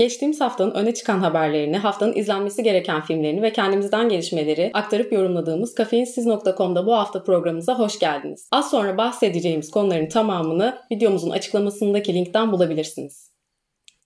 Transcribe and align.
Geçtiğimiz 0.00 0.40
haftanın 0.40 0.74
öne 0.74 0.94
çıkan 0.94 1.18
haberlerini, 1.18 1.78
haftanın 1.78 2.12
izlenmesi 2.12 2.62
gereken 2.62 3.00
filmlerini 3.00 3.42
ve 3.42 3.52
kendimizden 3.52 4.08
gelişmeleri 4.08 4.70
aktarıp 4.74 5.12
yorumladığımız 5.12 5.74
kafeinsiz.com'da 5.74 6.86
bu 6.86 6.94
hafta 6.94 7.24
programımıza 7.24 7.78
hoş 7.78 7.98
geldiniz. 7.98 8.48
Az 8.52 8.70
sonra 8.70 8.96
bahsedeceğimiz 8.96 9.70
konuların 9.70 10.08
tamamını 10.08 10.78
videomuzun 10.92 11.30
açıklamasındaki 11.30 12.14
linkten 12.14 12.52
bulabilirsiniz. 12.52 13.32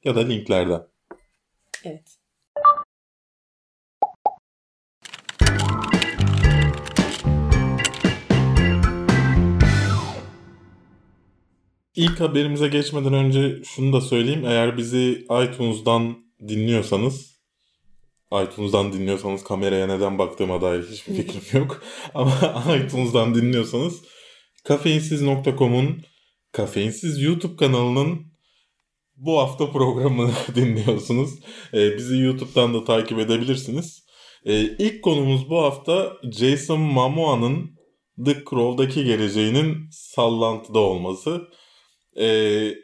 Ya 0.05 0.15
da 0.15 0.21
linklerden. 0.21 0.83
Evet. 1.85 2.24
İlk 11.97 12.21
haberimize 12.21 12.69
geçmeden 12.69 13.15
önce 13.15 13.63
şunu 13.65 13.93
da 13.93 14.01
söyleyeyim. 14.01 14.45
Eğer 14.47 14.77
bizi 14.77 15.27
iTunes'dan 15.45 16.17
dinliyorsanız 16.49 17.35
iTunes'dan 18.43 18.93
dinliyorsanız 18.93 19.45
kameraya 19.45 19.87
neden 19.87 20.19
baktığıma 20.19 20.63
dair 20.63 20.83
hiçbir 20.91 21.15
fikrim 21.15 21.61
yok. 21.61 21.83
Ama 22.15 22.33
iTunes'dan 22.77 23.35
dinliyorsanız 23.35 24.03
kafeinsiz.com'un 24.65 26.05
Kafeinsiz 26.53 27.23
YouTube 27.23 27.57
kanalının 27.57 28.27
bu 29.17 29.39
hafta 29.39 29.73
programını 29.73 30.31
dinliyorsunuz. 30.55 31.31
Ee, 31.75 31.97
bizi 31.97 32.19
YouTube'dan 32.19 32.75
da 32.75 32.85
takip 32.85 33.19
edebilirsiniz. 33.19 34.05
Ee, 34.45 34.61
ilk 34.61 35.03
konumuz 35.03 35.51
bu 35.51 35.63
hafta 35.63 36.13
Jason 36.33 36.81
Momoa'nın 36.81 37.71
The 38.25 38.45
Crow'daki 38.51 39.05
geleceğinin 39.05 39.89
sallantıda 39.91 40.79
olması. 40.79 41.49
Ee, 42.21 42.75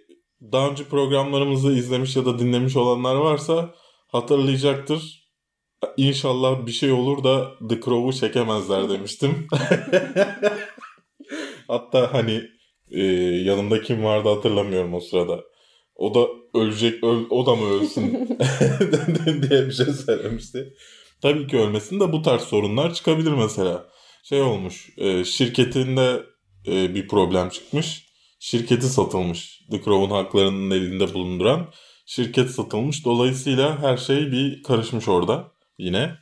daha 0.53 0.69
önce 0.69 0.85
programlarımızı 0.85 1.73
izlemiş 1.73 2.17
ya 2.17 2.25
da 2.25 2.39
dinlemiş 2.39 2.77
olanlar 2.77 3.15
varsa 3.15 3.75
hatırlayacaktır. 4.09 5.31
İnşallah 5.97 6.67
bir 6.67 6.73
şey 6.73 6.93
olur 6.93 7.25
da 7.25 7.51
The 7.69 7.81
Crow'u 7.81 8.13
çekemezler 8.13 8.89
demiştim. 8.89 9.47
Hatta 11.69 12.15
hani 12.15 12.43
e, 12.91 13.03
yanımda 13.45 13.83
kim 13.83 14.05
vardı 14.05 14.29
hatırlamıyorum 14.29 14.95
o 14.95 15.01
sırada. 15.01 15.41
O 15.95 16.15
da 16.15 16.27
ölecek, 16.55 17.05
öl, 17.05 17.25
o 17.31 17.47
da 17.47 17.55
mı 17.55 17.71
ölsün 17.71 18.13
diye 19.51 19.67
bir 19.67 19.73
şey 19.73 19.87
söylemişti. 19.87 20.75
Tabii 21.23 21.47
ki 21.47 21.59
ölmesin 21.59 22.01
de 22.01 22.13
bu 22.13 22.23
tarz 22.23 22.43
sorunlar 22.43 22.95
çıkabilir 22.95 23.33
mesela. 23.33 23.87
Şey 24.23 24.43
olmuş, 24.43 24.91
e, 24.99 25.25
şirketinde 25.25 26.23
e, 26.67 26.95
bir 26.95 27.09
problem 27.09 27.49
çıkmış 27.49 28.10
şirketi 28.41 28.87
satılmış. 28.87 29.63
The 29.71 29.83
Crow'un 29.83 30.11
haklarının 30.11 30.71
elinde 30.71 31.15
bulunduran 31.15 31.73
şirket 32.07 32.51
satılmış. 32.51 33.05
Dolayısıyla 33.05 33.83
her 33.83 33.97
şey 33.97 34.33
bir 34.33 34.63
karışmış 34.63 35.09
orada 35.09 35.53
yine. 35.79 36.15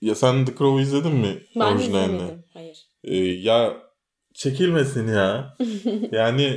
Ya 0.00 0.14
sen 0.14 0.44
The 0.44 0.52
Crow'u 0.52 0.80
izledin 0.80 1.14
mi? 1.14 1.42
Ben 1.56 1.74
orijinalini? 1.74 2.16
izlemedim. 2.16 2.44
Hayır. 2.52 2.78
Ee, 3.04 3.16
ya 3.16 3.76
çekilmesin 4.34 5.08
ya. 5.08 5.56
yani 6.12 6.56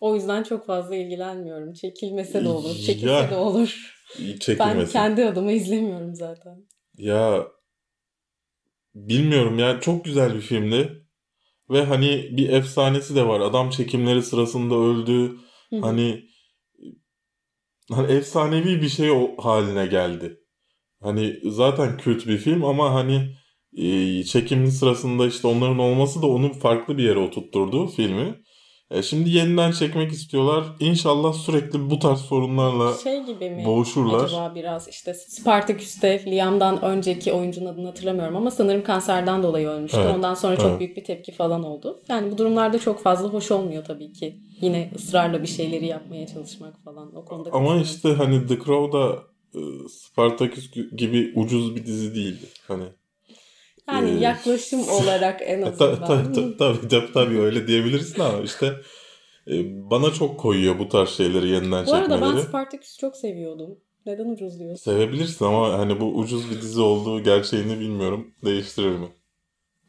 o 0.00 0.14
yüzden 0.14 0.42
çok 0.42 0.66
fazla 0.66 0.96
ilgilenmiyorum. 0.96 1.72
Çekilmese 1.72 2.44
de 2.44 2.48
olur, 2.48 2.74
çekilse 2.74 3.12
ya, 3.12 3.30
de 3.30 3.36
olur. 3.36 3.94
Çekilmesin. 4.16 4.78
Ben 4.78 4.86
kendi 4.86 5.24
adıma 5.24 5.52
izlemiyorum 5.52 6.14
zaten. 6.14 6.66
Ya 6.96 7.46
bilmiyorum 8.94 9.58
ya 9.58 9.80
çok 9.80 10.04
güzel 10.04 10.34
bir 10.34 10.40
filmdi. 10.40 11.01
Ve 11.72 11.84
hani 11.84 12.28
bir 12.32 12.48
efsanesi 12.48 13.14
de 13.16 13.26
var. 13.28 13.40
Adam 13.40 13.70
çekimleri 13.70 14.22
sırasında 14.22 14.74
öldü. 14.74 15.36
Hani 15.80 16.24
hani 17.90 18.12
efsanevi 18.12 18.82
bir 18.82 18.88
şey 18.88 19.08
haline 19.38 19.86
geldi. 19.86 20.38
Hani 21.02 21.40
zaten 21.44 21.96
kült 21.96 22.26
bir 22.26 22.38
film 22.38 22.64
ama 22.64 22.94
hani 22.94 23.36
e, 23.76 24.24
çekimin 24.24 24.70
sırasında 24.70 25.26
işte 25.26 25.48
onların 25.48 25.78
olması 25.78 26.22
da 26.22 26.26
onu 26.26 26.52
farklı 26.52 26.98
bir 26.98 27.02
yere 27.02 27.18
oturtturdu 27.18 27.86
filmi. 27.86 28.41
E 28.92 29.02
şimdi 29.02 29.30
yeniden 29.30 29.70
çekmek 29.70 30.12
istiyorlar. 30.12 30.64
İnşallah 30.80 31.32
sürekli 31.32 31.90
bu 31.90 31.98
tarz 31.98 32.20
sorunlarla 32.20 32.94
şey 32.94 33.24
gibi 33.24 33.50
mi? 33.50 33.64
boğuşurlar. 33.64 34.24
Acaba 34.24 34.52
biraz 34.54 34.88
işte 34.88 35.14
Spartaküs'te 35.14 36.24
Liam'dan 36.26 36.82
önceki 36.82 37.32
oyuncunun 37.32 37.66
adını 37.66 37.86
hatırlamıyorum 37.86 38.36
ama 38.36 38.50
sanırım 38.50 38.84
kanserden 38.84 39.42
dolayı 39.42 39.68
ölmüştü. 39.68 39.98
Evet, 40.02 40.14
Ondan 40.14 40.34
sonra 40.34 40.56
çok 40.56 40.66
evet. 40.66 40.80
büyük 40.80 40.96
bir 40.96 41.04
tepki 41.04 41.32
falan 41.32 41.62
oldu. 41.62 42.02
Yani 42.08 42.30
bu 42.32 42.38
durumlarda 42.38 42.78
çok 42.78 43.02
fazla 43.02 43.28
hoş 43.28 43.50
olmuyor 43.50 43.84
tabii 43.84 44.12
ki. 44.12 44.40
Yine 44.60 44.90
ısrarla 44.96 45.42
bir 45.42 45.48
şeyleri 45.48 45.86
yapmaya 45.86 46.26
çalışmak 46.26 46.84
falan 46.84 47.16
o 47.16 47.24
konuda. 47.24 47.50
Ama 47.52 47.76
işte 47.76 48.08
hani 48.12 48.46
The 48.46 48.58
Crow 48.58 48.98
da 48.98 49.18
e, 49.54 49.60
Spartaküs 49.88 50.70
gibi 50.96 51.32
ucuz 51.36 51.76
bir 51.76 51.86
dizi 51.86 52.14
değildi. 52.14 52.46
Hani 52.68 52.84
yani 53.88 54.10
ee, 54.10 54.18
yaklaşım 54.20 54.88
olarak 54.88 55.40
en 55.44 55.62
azından. 55.62 56.04
Tabii 56.04 56.56
tabii 56.58 56.88
tabii 56.88 57.12
tabii 57.12 57.38
öyle 57.38 57.66
diyebilirsin 57.66 58.20
ama 58.20 58.40
işte 58.44 58.66
e, 59.50 59.54
bana 59.90 60.12
çok 60.12 60.40
koyuyor 60.40 60.78
bu 60.78 60.88
tarz 60.88 61.08
şeyleri 61.08 61.48
yeniden 61.48 61.84
çekmeleri. 61.84 62.10
Bu 62.10 62.14
arada 62.14 62.36
ben 62.36 62.40
Spartaküs'ü 62.40 62.98
çok 62.98 63.16
seviyordum. 63.16 63.78
Neden 64.06 64.28
ucuz 64.28 64.58
diyorsun? 64.58 64.92
Sevebilirsin 64.92 65.44
ama 65.44 65.78
hani 65.78 66.00
bu 66.00 66.04
ucuz 66.04 66.50
bir 66.50 66.62
dizi 66.62 66.80
olduğu 66.80 67.22
gerçeğini 67.22 67.80
bilmiyorum. 67.80 68.34
Değiştirir 68.44 68.98
mi? 68.98 69.08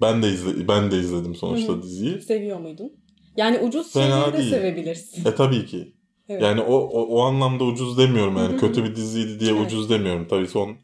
Ben 0.02 0.24
de 0.24 0.28
izle 0.28 0.68
ben 0.68 0.92
de 0.92 0.98
izledim 0.98 1.36
sonuçta 1.36 1.74
Hı-hı. 1.74 1.84
diziyi. 1.84 2.22
Seviyor 2.22 2.60
muydun? 2.60 2.94
Yani 3.38 3.60
ucuz 3.60 3.94
Fena 3.94 4.06
şeyleri 4.06 4.34
de 4.34 4.38
değil. 4.38 4.50
sevebilirsin. 4.50 5.26
E 5.26 5.36
tabii 5.36 5.66
ki. 5.66 5.94
Evet. 6.30 6.42
Yani 6.42 6.62
o, 6.62 6.76
o 6.76 7.02
o 7.02 7.22
anlamda 7.22 7.64
ucuz 7.64 7.98
demiyorum 7.98 8.38
yani. 8.38 8.52
Hı-hı. 8.52 8.60
Kötü 8.60 8.84
bir 8.84 8.96
diziydi 8.96 9.40
diye 9.40 9.52
evet. 9.52 9.66
ucuz 9.66 9.90
demiyorum. 9.90 10.28
Tabii 10.28 10.48
son 10.48 10.78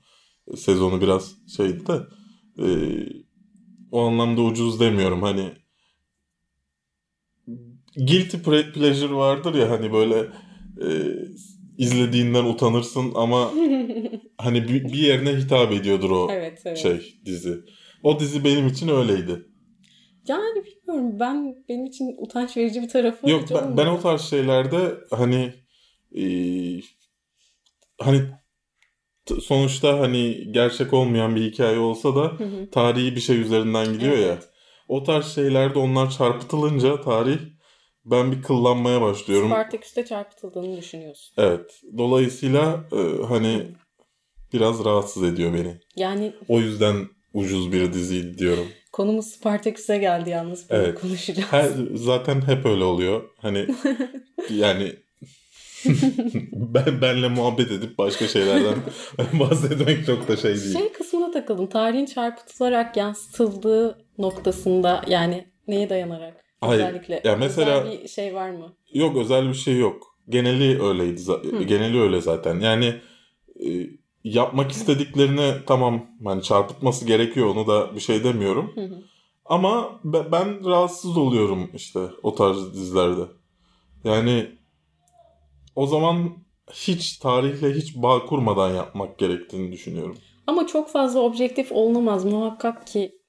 sezonu 0.56 1.02
biraz 1.02 1.36
şeydi 1.58 1.88
de 1.88 1.94
e, 2.62 2.70
o 3.92 4.02
anlamda 4.02 4.42
ucuz 4.42 4.80
demiyorum 4.80 5.22
hani 5.22 5.52
guilty 7.96 8.38
pleasure 8.74 9.14
vardır 9.14 9.56
ya 9.56 9.70
hani 9.70 9.94
böyle 9.94 10.28
e, 10.82 10.88
izlediğinden 11.78 12.44
utanırsın 12.44 13.12
ama 13.16 13.52
hani 14.38 14.68
bir, 14.68 14.84
bir 14.84 15.00
yerine 15.00 15.36
hitap 15.38 15.72
ediyordur 15.72 16.12
o 16.12 16.28
evet, 16.32 16.62
evet. 16.66 16.78
şey 16.78 17.16
dizi. 17.26 17.60
O 18.04 18.20
dizi 18.20 18.44
benim 18.44 18.68
için 18.68 18.88
öyleydi. 18.88 19.46
Yani 20.28 20.64
bilmiyorum 20.66 21.20
ben 21.20 21.56
benim 21.70 21.86
için 21.86 22.16
utanç 22.18 22.58
verici 22.58 22.82
bir 22.82 22.90
tarafı 22.90 23.30
yok 23.30 23.44
ben, 23.56 23.78
ben 23.78 23.88
o 23.88 24.00
tarz 24.00 24.22
şeylerde 24.22 24.98
hani 25.12 25.54
e, 26.16 26.24
hani 28.00 28.22
sonuçta 29.36 30.00
hani 30.00 30.52
gerçek 30.52 30.94
olmayan 30.94 31.36
bir 31.36 31.52
hikaye 31.52 31.80
olsa 31.80 32.16
da 32.16 32.22
hı 32.22 32.44
hı. 32.44 32.70
tarihi 32.72 33.16
bir 33.16 33.22
şey 33.22 33.42
üzerinden 33.42 33.94
gidiyor 33.94 34.14
evet. 34.14 34.28
ya. 34.28 34.38
O 34.88 35.04
tarz 35.04 35.36
şeylerde 35.36 35.80
onlar 35.80 36.10
çarpıtılınca 36.10 37.02
tarih 37.02 37.40
ben 38.06 38.32
bir 38.32 38.42
kıllanmaya 38.42 39.02
başlıyorum. 39.02 39.50
Spartaküs'te 39.50 40.06
çarpıtıldığını 40.06 40.78
düşünüyorsun. 40.78 41.34
Evet. 41.38 41.82
Dolayısıyla 41.98 42.84
e, 42.92 43.24
hani 43.26 43.68
biraz 44.54 44.86
rahatsız 44.86 45.24
ediyor 45.24 45.54
beni. 45.54 45.80
Yani 45.96 46.34
o 46.48 46.60
yüzden 46.60 47.08
ucuz 47.34 47.72
bir 47.72 47.94
dizi 47.94 48.38
diyorum. 48.38 48.68
Konumuz 48.92 49.26
Spartaküs'e 49.26 49.98
geldi 49.98 50.30
yalnız. 50.30 50.66
Evet. 50.70 51.02
Konuşacağız. 51.02 51.52
Her, 51.52 51.70
zaten 51.94 52.48
hep 52.48 52.66
öyle 52.66 52.84
oluyor. 52.84 53.30
Hani 53.38 53.68
yani 54.50 54.96
ben 56.54 57.02
benle 57.02 57.28
muhabbet 57.28 57.72
edip 57.72 57.98
başka 57.98 58.28
şeylerden 58.28 58.76
bahsetmek 59.40 60.06
çok 60.06 60.28
da 60.28 60.38
şey 60.38 60.56
değil. 60.56 60.74
Şey 60.78 60.92
kısmına 60.92 61.32
takıldım. 61.32 61.68
Tarihin 61.68 62.06
çarpıtılarak 62.06 62.98
yansıtıldığı 62.98 64.06
noktasında 64.18 65.02
yani 65.08 65.48
neye 65.68 65.90
dayanarak? 65.90 66.46
Hayır. 66.62 66.82
Özellikle 66.82 67.22
ya 67.24 67.36
mesela 67.36 67.82
özel 67.82 68.02
bir 68.02 68.08
şey 68.08 68.36
var 68.36 68.50
mı? 68.50 68.74
Yok 68.94 69.18
özel 69.18 69.50
bir 69.50 69.54
şey 69.54 69.78
yok. 69.78 70.16
Geneli 70.30 70.84
öyleydi. 70.84 71.22
Hı. 71.28 71.64
Geneli 71.64 72.02
öyle 72.02 72.22
zaten. 72.22 72.60
Yani 72.60 72.96
e, 73.66 73.70
yapmak 74.24 74.72
istediklerine 74.72 75.54
tamam 75.68 76.06
hani 76.24 76.44
çarpıtması 76.44 77.06
gerekiyor 77.06 77.48
onu 77.48 77.68
da 77.68 77.96
bir 77.96 78.00
şey 78.00 78.24
demiyorum. 78.24 78.72
Hı 78.76 78.82
hı. 78.82 79.04
Ama 79.46 80.00
ben 80.04 80.66
rahatsız 80.66 81.18
oluyorum 81.18 81.70
işte 81.74 82.00
o 82.24 82.36
tarz 82.36 82.74
dizilerde. 82.74 83.22
Yani 84.04 84.59
o 85.80 85.88
zaman 85.88 86.30
hiç 86.74 87.18
tarihle 87.18 87.74
hiç 87.74 87.96
bağ 87.96 88.26
kurmadan 88.26 88.76
yapmak 88.76 89.20
gerektiğini 89.20 89.72
düşünüyorum. 89.72 90.18
Ama 90.48 90.68
çok 90.68 90.90
fazla 90.90 91.20
objektif 91.20 91.72
olunamaz 91.72 92.26
muhakkak 92.26 92.88
ki 92.88 93.20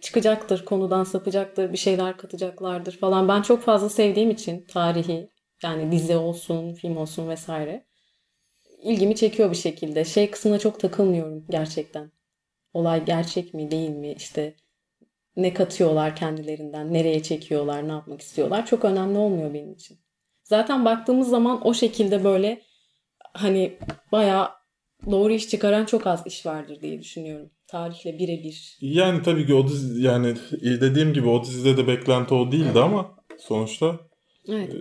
çıkacaktır, 0.00 0.64
konudan 0.64 1.04
sapacaktır, 1.04 1.72
bir 1.72 1.78
şeyler 1.78 2.16
katacaklardır 2.16 2.98
falan. 2.98 3.28
Ben 3.28 3.42
çok 3.42 3.62
fazla 3.62 3.88
sevdiğim 3.88 4.30
için 4.30 4.64
tarihi 4.64 5.30
yani 5.62 5.92
dizi 5.92 6.16
olsun, 6.16 6.74
film 6.74 6.96
olsun 6.96 7.28
vesaire 7.28 7.86
ilgimi 8.82 9.16
çekiyor 9.16 9.50
bir 9.50 9.56
şekilde. 9.56 10.04
Şey 10.04 10.30
kısmına 10.30 10.58
çok 10.58 10.80
takılmıyorum 10.80 11.44
gerçekten. 11.50 12.12
Olay 12.72 13.04
gerçek 13.04 13.54
mi 13.54 13.70
değil 13.70 13.90
mi 13.90 14.12
işte 14.12 14.54
ne 15.36 15.54
katıyorlar 15.54 16.16
kendilerinden, 16.16 16.92
nereye 16.92 17.22
çekiyorlar, 17.22 17.88
ne 17.88 17.92
yapmak 17.92 18.20
istiyorlar 18.20 18.66
çok 18.66 18.84
önemli 18.84 19.18
olmuyor 19.18 19.54
benim 19.54 19.72
için. 19.72 20.01
Zaten 20.52 20.84
baktığımız 20.84 21.28
zaman 21.28 21.66
o 21.66 21.74
şekilde 21.74 22.24
böyle 22.24 22.62
hani 23.34 23.78
bayağı 24.12 24.48
doğru 25.10 25.32
iş 25.32 25.48
çıkaran 25.48 25.84
çok 25.84 26.06
az 26.06 26.26
iş 26.26 26.46
vardır 26.46 26.78
diye 26.82 27.00
düşünüyorum. 27.00 27.50
Tarihle 27.68 28.18
birebir. 28.18 28.78
Yani 28.80 29.22
tabii 29.22 29.46
ki 29.46 29.54
o 29.54 29.66
dizi 29.68 30.02
yani 30.02 30.34
dediğim 30.62 31.12
gibi 31.12 31.28
o 31.28 31.44
dizide 31.44 31.76
de 31.76 31.86
beklenti 31.86 32.34
o 32.34 32.52
değildi 32.52 32.80
ama 32.80 33.14
sonuçta 33.38 34.00
Evet. 34.48 34.74
e, 34.74 34.78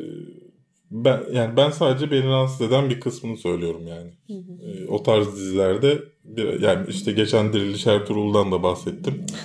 ben 0.91 1.23
yani 1.33 1.57
ben 1.57 1.69
sadece 1.69 2.11
beni 2.11 2.25
rahatsız 2.25 2.61
eden 2.61 2.89
bir 2.89 2.99
kısmını 2.99 3.37
söylüyorum 3.37 3.87
yani. 3.87 4.11
Hı 4.27 4.33
hı. 4.33 4.71
E, 4.71 4.87
o 4.87 5.03
tarz 5.03 5.35
dizilerde 5.35 5.99
bir, 6.23 6.61
yani 6.61 6.85
işte 6.89 7.11
geçen 7.11 7.53
Diriliş 7.53 7.87
Ertuğrul'dan 7.87 8.51
da 8.51 8.63
bahsettim. 8.63 9.25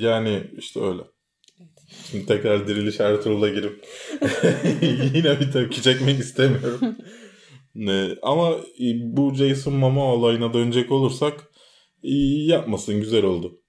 Yani 0.00 0.42
işte 0.58 0.80
öyle. 0.80 1.02
Şimdi 2.10 2.26
tekrar 2.26 2.68
Diriliş 2.68 3.00
Ertuğrul'a 3.00 3.48
girip 3.48 3.84
yine 5.14 5.40
bir 5.40 5.52
tepki 5.52 5.82
çekmek 5.82 6.18
istemiyorum. 6.20 6.96
Ne, 7.74 8.08
ama 8.22 8.50
e, 8.80 8.86
bu 9.16 9.34
Jason 9.34 9.74
Momoa 9.74 10.14
olayına 10.14 10.54
dönecek 10.54 10.92
olursak 10.92 11.44
iyi 12.02 12.48
yapmasın 12.48 13.00
güzel 13.00 13.24
oldu. 13.24 13.60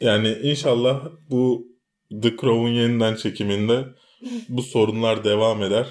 Yani 0.00 0.36
inşallah 0.42 1.08
bu 1.30 1.66
The 2.22 2.36
Crow'un 2.36 2.68
yeniden 2.68 3.14
çekiminde 3.16 3.84
bu 4.48 4.62
sorunlar 4.62 5.24
devam 5.24 5.62
eder. 5.62 5.86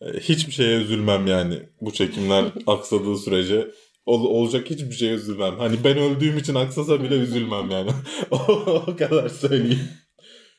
E, 0.00 0.06
Hiçbir 0.20 0.52
şeye 0.52 0.78
üzülmem 0.80 1.26
yani 1.26 1.58
bu 1.80 1.92
çekimler 1.92 2.44
aksadığı 2.66 3.16
sürece. 3.18 3.70
Ol- 4.06 4.24
olacak 4.24 4.70
hiçbir 4.70 4.92
şeye 4.92 5.14
üzülmem. 5.14 5.54
Hani 5.58 5.76
ben 5.84 5.98
öldüğüm 5.98 6.38
için 6.38 6.54
aksasa 6.54 7.02
bile 7.02 7.14
üzülmem 7.14 7.70
yani. 7.70 7.90
o 8.30 8.96
kadar 8.98 9.28
söyleyeyim. 9.28 9.88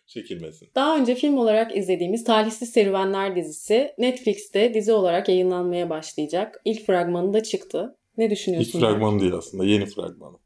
Çekilmesin. 0.07 0.69
Daha 0.75 0.97
önce 0.97 1.15
film 1.15 1.37
olarak 1.37 1.77
izlediğimiz 1.77 2.23
Talihsiz 2.23 2.69
Serüvenler 2.69 3.35
dizisi 3.35 3.93
Netflix'te 3.97 4.73
dizi 4.73 4.93
olarak 4.93 5.29
yayınlanmaya 5.29 5.89
başlayacak. 5.89 6.61
İlk 6.65 6.85
fragmanı 6.85 7.33
da 7.33 7.43
çıktı. 7.43 7.97
Ne 8.17 8.23
İlk 8.25 8.31
düşünüyorsun? 8.31 8.79
fragman 8.79 9.19
değil 9.19 9.33
aslında. 9.33 9.65
Yeni 9.65 9.85
fragmanı. 9.85 10.37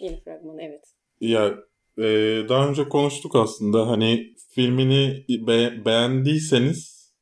Yeni 0.00 0.20
fragmanı 0.20 0.62
evet. 0.62 0.84
Ya 1.20 1.54
e, 1.98 2.02
daha 2.48 2.68
önce 2.68 2.88
konuştuk 2.88 3.36
aslında 3.36 3.88
hani 3.88 4.34
filmini 4.50 5.24
be- 5.28 5.84
beğendiyseniz 5.84 7.12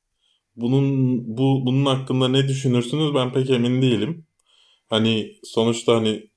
bunun 0.57 1.19
bu 1.37 1.67
bunun 1.67 1.87
hakkında 1.87 2.29
ne 2.29 2.49
düşünürsünüz 2.49 3.15
ben 3.15 3.33
pek 3.33 3.51
emin 3.51 3.83
değilim. 3.83 4.27
Hani 4.89 5.33
sonuçta 5.43 5.97
hani 5.97 6.31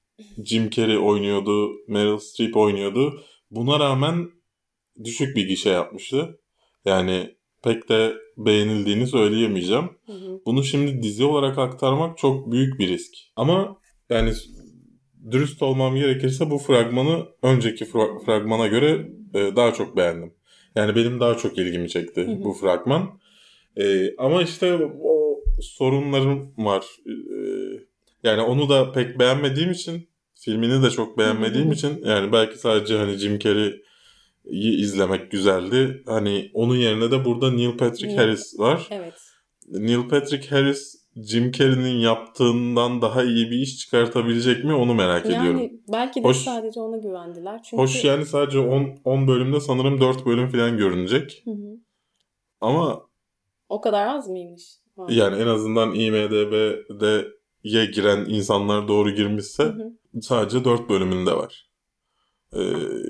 Jim 0.46 0.70
Carrey 0.70 0.98
oynuyordu, 0.98 1.72
Meryl 1.88 2.18
Streep 2.18 2.58
oynuyordu. 2.58 3.24
Buna 3.52 3.80
rağmen 3.80 4.30
düşük 5.04 5.36
bir 5.36 5.48
gişe 5.48 5.70
yapmıştı. 5.70 6.40
Yani 6.86 7.36
pek 7.64 7.90
de 7.90 8.14
beğenildiğini 8.38 9.08
söyleyemeyeceğim. 9.08 9.90
Hı 10.06 10.14
hı. 10.14 10.42
Bunu 10.46 10.64
şimdi 10.64 11.04
dizi 11.04 11.24
olarak 11.24 11.58
aktarmak 11.58 12.18
çok 12.18 12.52
büyük 12.52 12.80
bir 12.80 12.88
risk. 12.88 13.14
Ama 13.36 13.78
yani 14.10 14.34
dürüst 15.32 15.62
olmam 15.62 15.96
gerekirse 15.96 16.50
bu 16.50 16.58
fragmanı 16.58 17.26
önceki 17.44 17.86
fra- 17.86 18.26
fragmana 18.26 18.68
göre 18.68 19.10
e, 19.34 19.56
daha 19.56 19.74
çok 19.74 19.98
beğendim. 19.98 20.34
Yani 20.76 20.96
benim 20.96 21.20
daha 21.20 21.38
çok 21.38 21.58
ilgimi 21.58 21.90
çekti 21.90 22.22
Hı 22.22 22.32
hı. 22.32 22.44
bu 22.44 22.54
fragman. 22.54 23.20
E, 23.78 24.16
ama 24.18 24.44
işte 24.44 24.76
o 25.04 25.44
sorunlarım 25.62 26.54
var. 26.58 26.86
E, 27.06 27.14
yani 28.24 28.42
onu 28.42 28.70
da 28.70 28.92
pek 28.92 29.20
beğenmediğim 29.20 29.72
için 29.72 30.10
filmini 30.36 30.84
de 30.84 30.90
çok 30.90 31.18
beğenmediğim 31.18 31.66
Hı 31.66 31.70
hı. 31.70 31.74
için 31.74 32.02
yani 32.06 32.32
belki 32.32 32.58
sadece 32.58 32.98
hani 32.98 33.18
Jim 33.18 33.40
Carrey'i 33.40 33.84
izlemek 34.52 35.32
güzeldi. 35.32 36.04
Hani 36.06 36.52
onun 36.54 36.76
yerine 36.76 37.12
de 37.12 37.26
burada 37.26 37.52
Neil 37.52 37.78
Patrick 37.78 38.08
Neil- 38.08 38.18
Harris 38.18 38.60
var. 38.60 38.88
Evet. 38.92 39.14
Neil 39.68 40.10
Patrick 40.10 40.56
Harris 40.56 41.04
Jim 41.16 41.52
Carrey'nin 41.52 42.00
yaptığından 42.00 43.02
daha 43.02 43.24
iyi 43.24 43.52
bir 43.52 43.58
iş 43.60 43.78
çıkartabilecek 43.78 44.64
mi 44.64 44.74
onu 44.74 44.94
merak 44.94 45.26
ediyorum. 45.26 45.58
Yani 45.58 45.72
belki 45.92 46.24
de 46.24 46.28
Hoş- 46.28 46.38
sadece 46.38 46.80
ona 46.80 46.98
güvendiler. 46.98 47.62
Çünkü... 47.64 47.84
Hoş 47.84 48.04
yani 48.04 48.26
sadece 48.26 48.60
10 48.60 48.98
10 49.04 49.28
bölümde 49.28 49.60
sanırım 49.60 50.02
4 50.02 50.26
bölüm 50.26 50.50
falan 50.50 50.78
görünecek. 50.78 51.42
Hı 51.46 51.52
hı. 51.52 51.78
Ama 52.62 53.02
O 53.70 53.82
kadar 53.82 54.08
az 54.08 54.30
mıymış? 54.30 54.64
Ha. 54.98 55.06
yani 55.10 55.42
en 55.42 55.48
azından 55.48 55.96
IMDb'de 55.96 57.28
ye 57.64 57.86
giren 57.86 58.26
insanlar 58.30 58.88
doğru 58.88 59.12
girmişse 59.12 59.64
Hı 59.64 59.68
hı. 60.14 60.22
sadece 60.22 60.66
4 60.66 60.90
bölümünde 60.90 61.32
var. 61.32 61.70
Ee, 62.56 62.62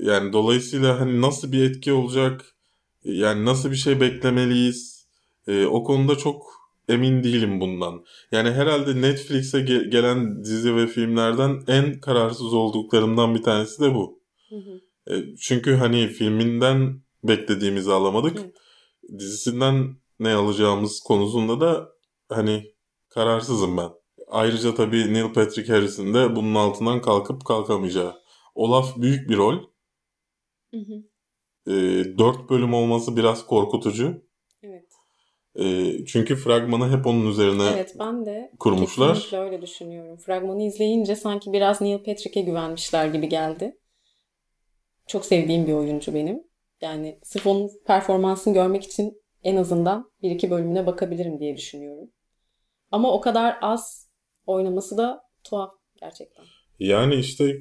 yani 0.02 0.34
dolayısıyla 0.34 1.00
hani 1.00 1.22
nasıl 1.22 1.52
bir 1.52 1.64
etki 1.70 1.94
olacak? 1.94 2.56
Yani 3.04 3.46
nasıl 3.46 3.72
bir 3.72 3.76
şey 3.76 4.02
beklemeliyiz? 4.02 5.08
Ee, 5.48 5.66
o 5.66 5.84
konuda 5.84 6.16
çok 6.18 6.44
emin 6.90 7.24
değilim 7.24 7.60
bundan. 7.62 8.06
Yani 8.32 8.52
herhalde 8.52 9.02
Netflix'e 9.02 9.58
ge- 9.58 9.90
gelen 9.90 10.44
dizi 10.44 10.76
ve 10.76 10.88
filmlerden 10.88 11.64
en 11.68 12.00
kararsız 12.00 12.54
olduklarımdan 12.54 13.36
bir 13.36 13.44
tanesi 13.44 13.82
de 13.82 13.94
bu. 13.96 14.20
Hı 14.50 14.56
hı. 14.56 14.82
E, 15.16 15.36
çünkü 15.36 15.76
hani 15.76 16.08
filminden 16.08 17.02
beklediğimizi 17.24 17.92
alamadık. 17.92 18.38
Evet. 18.40 18.56
Dizisinden 19.20 19.96
ne 20.20 20.34
alacağımız 20.34 21.00
konusunda 21.00 21.62
da 21.62 21.90
hani 22.30 22.74
kararsızım 23.10 23.78
ben. 23.78 23.90
Ayrıca 24.28 24.76
tabii 24.76 25.14
Neil 25.14 25.34
Patrick 25.34 25.74
Harris'in 25.74 26.14
de 26.14 26.36
bunun 26.36 26.56
altından 26.56 27.02
kalkıp 27.02 27.46
kalkamayacağı. 27.46 28.23
Olaf 28.56 28.98
büyük 28.98 29.30
bir 29.30 29.38
rol. 29.38 29.64
Hı 30.74 30.78
hı. 30.78 31.04
E, 31.68 31.74
dört 32.18 32.50
bölüm 32.50 32.74
olması 32.74 33.18
biraz 33.18 33.46
korkutucu. 33.46 34.26
Evet. 34.64 34.86
E, 35.56 35.96
çünkü 36.06 36.36
fragmanı 36.36 36.98
hep 36.98 37.08
onun 37.08 37.28
üzerine 37.32 37.64
Evet 37.74 37.96
ben 38.00 38.26
de 38.26 38.52
kurmuşlar. 38.60 39.14
kesinlikle 39.14 39.38
öyle 39.40 39.62
düşünüyorum. 39.62 40.18
Fragmanı 40.18 40.64
izleyince 40.64 41.16
sanki 41.16 41.54
biraz 41.54 41.82
Neil 41.82 41.98
Patrick'e 41.98 42.42
güvenmişler 42.42 43.08
gibi 43.08 43.30
geldi. 43.30 43.78
Çok 45.08 45.26
sevdiğim 45.26 45.68
bir 45.68 45.74
oyuncu 45.74 46.14
benim. 46.14 46.44
Yani 46.82 47.20
sırf 47.24 47.48
onun 47.48 47.72
performansını 47.86 48.54
görmek 48.54 48.84
için 48.84 49.22
en 49.44 49.56
azından 49.56 50.12
bir 50.22 50.32
iki 50.32 50.52
bölümüne 50.52 50.86
bakabilirim 50.86 51.40
diye 51.40 51.58
düşünüyorum. 51.58 52.10
Ama 52.92 53.14
o 53.14 53.22
kadar 53.22 53.58
az 53.62 54.10
oynaması 54.46 54.98
da 54.98 55.24
tuhaf 55.44 55.72
gerçekten. 55.96 56.46
Yani 56.80 57.16
işte 57.16 57.58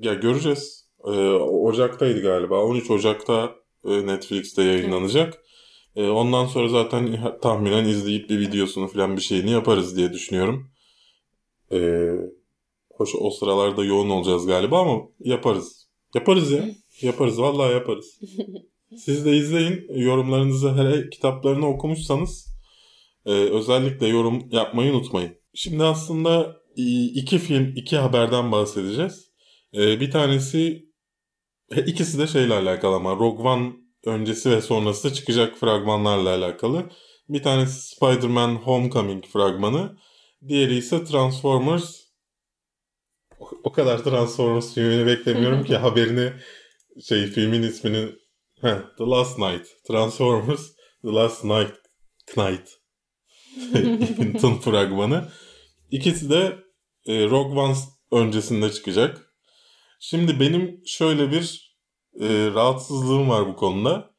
ya 0.00 0.14
göreceğiz. 0.14 0.86
Ee, 1.04 1.10
Ocak'taydı 1.40 2.22
galiba. 2.22 2.64
13 2.64 2.90
Ocak'ta 2.90 3.54
e, 3.84 4.06
Netflix'te 4.06 4.62
yayınlanacak. 4.62 5.42
Ee, 5.96 6.08
ondan 6.08 6.46
sonra 6.46 6.68
zaten 6.68 7.18
tahminen 7.42 7.84
izleyip 7.84 8.30
bir 8.30 8.40
videosunu 8.40 8.88
falan 8.88 9.16
bir 9.16 9.22
şeyini 9.22 9.50
yaparız 9.50 9.96
diye 9.96 10.12
düşünüyorum. 10.12 10.70
Ee, 11.72 12.12
hoş 12.90 13.10
o 13.18 13.30
sıralarda 13.30 13.84
yoğun 13.84 14.10
olacağız 14.10 14.46
galiba 14.46 14.80
ama 14.80 15.02
yaparız. 15.20 15.88
Yaparız 16.14 16.50
ya. 16.50 16.64
Yaparız. 17.02 17.40
Vallahi 17.40 17.72
yaparız. 17.72 18.20
Siz 18.96 19.24
de 19.24 19.36
izleyin. 19.36 19.86
Yorumlarınızı 19.94 20.74
hele 20.74 21.10
kitaplarını 21.10 21.68
okumuşsanız 21.68 22.56
e, 23.26 23.30
özellikle 23.30 24.06
yorum 24.06 24.48
yapmayı 24.50 24.92
unutmayın. 24.92 25.32
Şimdi 25.54 25.84
aslında 25.84 26.56
e, 26.76 27.04
iki 27.04 27.38
film, 27.38 27.72
iki 27.76 27.96
haberden 27.96 28.52
bahsedeceğiz. 28.52 29.30
E, 29.74 30.00
bir 30.00 30.10
tanesi 30.10 30.86
ikisi 31.86 32.18
de 32.18 32.26
şeyle 32.26 32.54
alakalı 32.54 32.94
ama 32.94 33.12
Rogue 33.12 33.48
One 33.48 33.72
öncesi 34.04 34.50
ve 34.50 34.60
sonrası 34.60 35.14
çıkacak 35.14 35.56
fragmanlarla 35.56 36.34
alakalı. 36.34 36.90
Bir 37.28 37.42
tanesi 37.42 37.96
Spider-Man 37.96 38.54
Homecoming 38.54 39.24
fragmanı. 39.26 39.96
Diğeri 40.48 40.76
ise 40.76 41.04
Transformers. 41.04 42.00
O, 43.40 43.50
o 43.64 43.72
kadar 43.72 44.04
Transformers 44.04 44.74
filmini 44.74 45.06
beklemiyorum 45.06 45.64
ki 45.64 45.76
haberini 45.76 46.32
şey 47.08 47.26
filmin 47.26 47.62
ismini 47.62 48.08
Heh, 48.60 48.76
The 48.98 49.04
Last 49.04 49.38
Night. 49.38 49.66
Transformers 49.88 50.72
The 51.02 51.08
Last 51.08 51.44
Night. 51.44 51.74
Knight. 52.26 52.68
Tın 54.40 54.54
fragmanı. 54.60 55.28
İkisi 55.90 56.30
de 56.30 56.56
e, 57.06 57.24
Rogue 57.24 57.60
One 57.60 57.76
öncesinde 58.12 58.72
çıkacak. 58.72 59.25
Şimdi 60.00 60.40
benim 60.40 60.82
şöyle 60.86 61.32
bir 61.32 61.76
e, 62.20 62.50
rahatsızlığım 62.54 63.28
var 63.30 63.48
bu 63.48 63.56
konuda. 63.56 64.10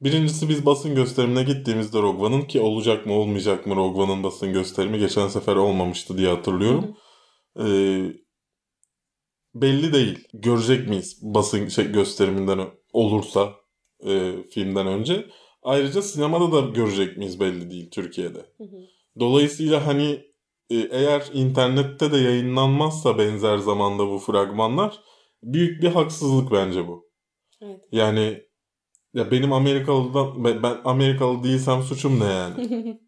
Birincisi 0.00 0.48
biz 0.48 0.66
basın 0.66 0.94
gösterimine 0.94 1.42
gittiğimizde 1.42 2.02
Rogue 2.02 2.26
One'ın 2.26 2.42
ki 2.42 2.60
olacak 2.60 3.06
mı 3.06 3.12
olmayacak 3.12 3.66
mı 3.66 3.76
Rogue 3.76 4.02
One'ın 4.02 4.22
basın 4.22 4.52
gösterimi 4.52 4.98
geçen 4.98 5.28
sefer 5.28 5.56
olmamıştı 5.56 6.18
diye 6.18 6.28
hatırlıyorum. 6.28 6.96
E, 7.60 7.66
belli 9.54 9.92
değil. 9.92 10.28
Görecek 10.32 10.88
miyiz 10.88 11.18
basın 11.22 11.68
şey, 11.68 11.92
gösteriminden 11.92 12.60
olursa 12.92 13.52
e, 14.06 14.32
filmden 14.50 14.86
önce. 14.86 15.26
Ayrıca 15.62 16.02
sinemada 16.02 16.52
da 16.52 16.60
görecek 16.60 17.16
miyiz 17.16 17.40
belli 17.40 17.70
değil 17.70 17.90
Türkiye'de. 17.90 18.38
Hı 18.38 18.64
hı. 18.64 18.86
Dolayısıyla 19.20 19.86
hani 19.86 20.24
e, 20.70 20.76
eğer 20.76 21.30
internette 21.32 22.12
de 22.12 22.16
yayınlanmazsa 22.16 23.18
benzer 23.18 23.58
zamanda 23.58 24.06
bu 24.08 24.18
fragmanlar 24.18 25.00
büyük 25.42 25.82
bir 25.82 25.88
haksızlık 25.88 26.52
bence 26.52 26.88
bu. 26.88 27.10
Evet. 27.62 27.80
Yani 27.92 28.42
ya 29.14 29.30
benim 29.30 29.52
Amerikalı'dan 29.52 30.44
ben 30.44 30.62
ben 30.62 30.76
Amerikalı 30.84 31.44
değilsem 31.44 31.82
suçum 31.82 32.20
ne 32.20 32.24
yani? 32.24 32.98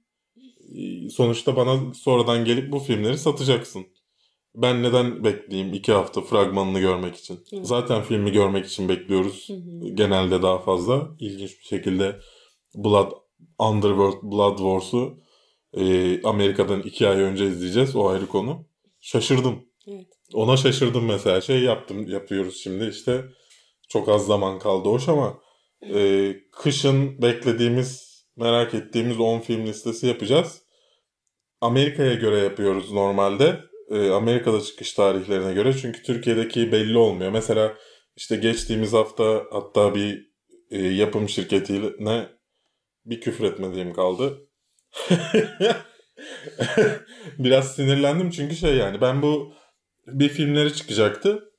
Sonuçta 1.11 1.57
bana 1.57 1.95
sonradan 1.95 2.45
gelip 2.45 2.73
bu 2.73 2.79
filmleri 2.79 3.19
satacaksın. 3.19 3.87
Ben 4.55 4.83
neden 4.83 5.25
bekleyeyim 5.25 5.75
iki 5.75 5.93
hafta 5.93 6.21
fragmanını 6.21 6.81
görmek 6.81 7.17
için? 7.17 7.35
Hı. 7.51 7.65
Zaten 7.65 8.03
filmi 8.03 8.33
görmek 8.33 8.67
için 8.67 8.89
bekliyoruz. 8.89 9.49
Hı 9.49 9.55
hı. 9.55 9.95
Genelde 9.95 10.43
daha 10.43 10.59
fazla. 10.59 11.09
İlginç 11.21 11.59
bir 11.59 11.65
şekilde 11.65 12.21
Blood 12.75 13.13
Underworld 13.59 14.23
Blood 14.23 14.59
Wars'u 14.59 15.21
e, 15.75 16.23
Amerika'dan 16.23 16.83
iki 16.83 17.09
ay 17.09 17.21
önce 17.21 17.47
izleyeceğiz. 17.47 17.97
O 17.97 18.09
ayrı 18.09 18.27
konu. 18.27 18.67
Şaşırdım. 19.01 19.55
Evet. 19.87 20.20
Ona 20.35 20.57
şaşırdım 20.57 21.07
mesela. 21.07 21.41
Şey 21.41 21.61
yaptım, 21.61 22.09
yapıyoruz 22.09 22.57
şimdi 22.63 22.85
işte. 22.85 23.25
Çok 23.89 24.09
az 24.09 24.27
zaman 24.27 24.59
kaldı 24.59 24.89
hoş 24.89 25.09
ama 25.09 25.41
e, 25.95 26.35
kışın 26.53 27.23
beklediğimiz, 27.23 28.11
merak 28.37 28.75
ettiğimiz 28.75 29.21
10 29.21 29.41
film 29.41 29.67
listesi 29.67 30.07
yapacağız. 30.07 30.63
Amerika'ya 31.61 32.15
göre 32.15 32.39
yapıyoruz 32.39 32.93
normalde. 32.93 33.61
E, 33.91 34.11
Amerika'da 34.11 34.61
çıkış 34.61 34.93
tarihlerine 34.93 35.53
göre. 35.53 35.73
Çünkü 35.73 36.03
Türkiye'deki 36.03 36.73
belli 36.73 36.99
olmuyor. 36.99 37.31
Mesela 37.31 37.75
işte 38.17 38.37
geçtiğimiz 38.37 38.93
hafta 38.93 39.45
hatta 39.53 39.95
bir 39.95 40.31
e, 40.71 40.79
yapım 40.79 41.29
şirketine 41.29 42.29
bir 43.05 43.21
küfür 43.21 43.45
etmediğim 43.45 43.93
kaldı. 43.93 44.39
Biraz 47.39 47.75
sinirlendim 47.77 48.31
çünkü 48.31 48.57
şey 48.57 48.77
yani 48.77 49.01
ben 49.01 49.23
bu 49.23 49.53
bir 50.13 50.29
filmleri 50.29 50.75
çıkacaktı. 50.75 51.53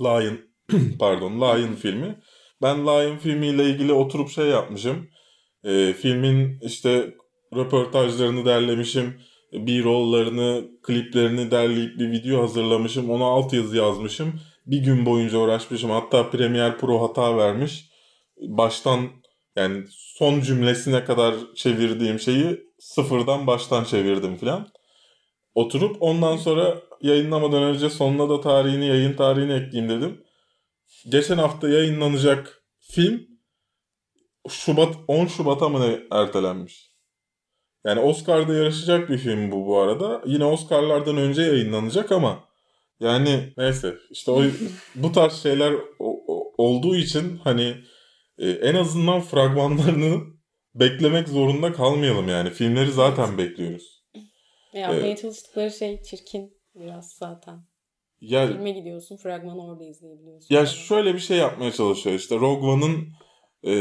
Lion 0.00 0.38
pardon 0.98 1.40
Lion 1.40 1.74
filmi. 1.74 2.18
Ben 2.62 2.86
Lion 2.86 3.18
filmiyle 3.18 3.64
ilgili 3.64 3.92
oturup 3.92 4.28
şey 4.28 4.46
yapmışım. 4.46 5.08
Ee, 5.64 5.92
filmin 5.92 6.60
işte 6.62 7.14
röportajlarını 7.56 8.44
derlemişim. 8.44 9.20
Bir 9.52 9.84
rollarını, 9.84 10.68
kliplerini 10.82 11.50
derleyip 11.50 11.98
bir 11.98 12.10
video 12.10 12.42
hazırlamışım. 12.42 13.10
Ona 13.10 13.24
altyazı 13.24 13.76
yazmışım. 13.76 14.40
Bir 14.66 14.78
gün 14.78 15.06
boyunca 15.06 15.38
uğraşmışım. 15.38 15.90
Hatta 15.90 16.30
Premiere 16.30 16.76
Pro 16.76 17.02
hata 17.02 17.36
vermiş. 17.36 17.90
Baştan 18.40 19.08
yani 19.56 19.84
son 19.90 20.40
cümlesine 20.40 21.04
kadar 21.04 21.34
çevirdiğim 21.56 22.20
şeyi 22.20 22.60
sıfırdan 22.78 23.46
baştan 23.46 23.84
çevirdim 23.84 24.36
filan. 24.36 24.68
Oturup 25.54 25.96
ondan 26.00 26.36
sonra 26.36 26.82
yayınlamadan 27.02 27.62
önce 27.62 27.90
sonuna 27.90 28.28
da 28.28 28.40
tarihini, 28.40 28.86
yayın 28.86 29.12
tarihini 29.16 29.52
ekleyeyim 29.52 29.88
dedim. 30.00 30.24
Geçen 31.08 31.38
hafta 31.38 31.68
yayınlanacak 31.68 32.62
film 32.80 33.26
Şubat 34.48 34.94
10 35.08 35.26
Şubat'a 35.26 35.68
mı 35.68 35.80
ne 35.80 36.00
ertelenmiş? 36.10 36.90
Yani 37.86 38.00
Oscar'da 38.00 38.54
yarışacak 38.54 39.08
bir 39.10 39.18
film 39.18 39.50
bu 39.52 39.66
bu 39.66 39.78
arada. 39.78 40.22
Yine 40.26 40.44
Oscar'lardan 40.44 41.16
önce 41.16 41.42
yayınlanacak 41.42 42.12
ama 42.12 42.44
yani 43.00 43.52
neyse 43.56 43.94
işte 44.10 44.30
o 44.30 44.42
bu 44.94 45.12
tarz 45.12 45.42
şeyler 45.42 45.72
o- 45.98 46.22
o- 46.26 46.54
olduğu 46.58 46.96
için 46.96 47.36
hani 47.44 47.76
e, 48.38 48.50
en 48.50 48.74
azından 48.74 49.20
fragmanlarını 49.20 50.20
beklemek 50.74 51.28
zorunda 51.28 51.72
kalmayalım 51.72 52.28
yani. 52.28 52.50
Filmleri 52.50 52.92
zaten 52.92 53.38
bekliyoruz. 53.38 54.02
Yapmaya 54.74 55.16
çalıştıkları 55.16 55.70
şey 55.70 56.02
çirkin 56.02 56.59
biraz 56.80 57.12
zaten. 57.12 57.64
Ya 58.20 58.46
Filme 58.46 58.70
gidiyorsun, 58.70 59.16
fragmanı 59.16 59.66
orada 59.66 59.84
izleyebiliyorsun. 59.84 60.54
Ya 60.54 60.64
falan. 60.64 60.74
şöyle 60.74 61.14
bir 61.14 61.18
şey 61.18 61.36
yapmaya 61.38 61.72
çalışıyor 61.72 62.16
işte 62.16 62.36
Rogue 62.36 62.70
One'ın 62.70 63.08
e, 63.62 63.72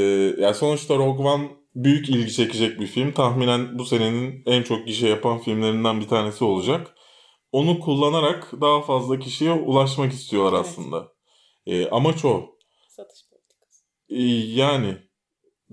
ya 0.42 0.54
sonuçta 0.54 0.98
Rogue 0.98 1.26
One 1.28 1.50
büyük 1.76 2.10
ilgi 2.10 2.34
çekecek 2.34 2.80
bir 2.80 2.88
film. 2.88 3.12
Tahminen 3.12 3.80
bu 3.80 3.86
senenin 3.86 4.44
en 4.46 4.64
çok 4.64 4.88
gişe 4.88 5.08
yapan 5.08 5.40
filmlerinden 5.40 6.00
bir 6.02 6.08
tanesi 6.08 6.44
olacak. 6.44 6.96
Onu 7.52 7.80
kullanarak 7.80 8.52
daha 8.62 8.82
fazla 8.82 9.20
kişiye 9.20 9.52
ulaşmak 9.52 10.14
istiyorlar 10.14 10.54
Evet. 10.54 10.66
aslında. 10.66 11.08
E, 11.66 11.90
amaç 11.90 12.26
o. 12.26 12.46
Satış 12.88 13.30
politikası. 13.30 13.84
E, 14.10 14.22
yani 14.62 14.98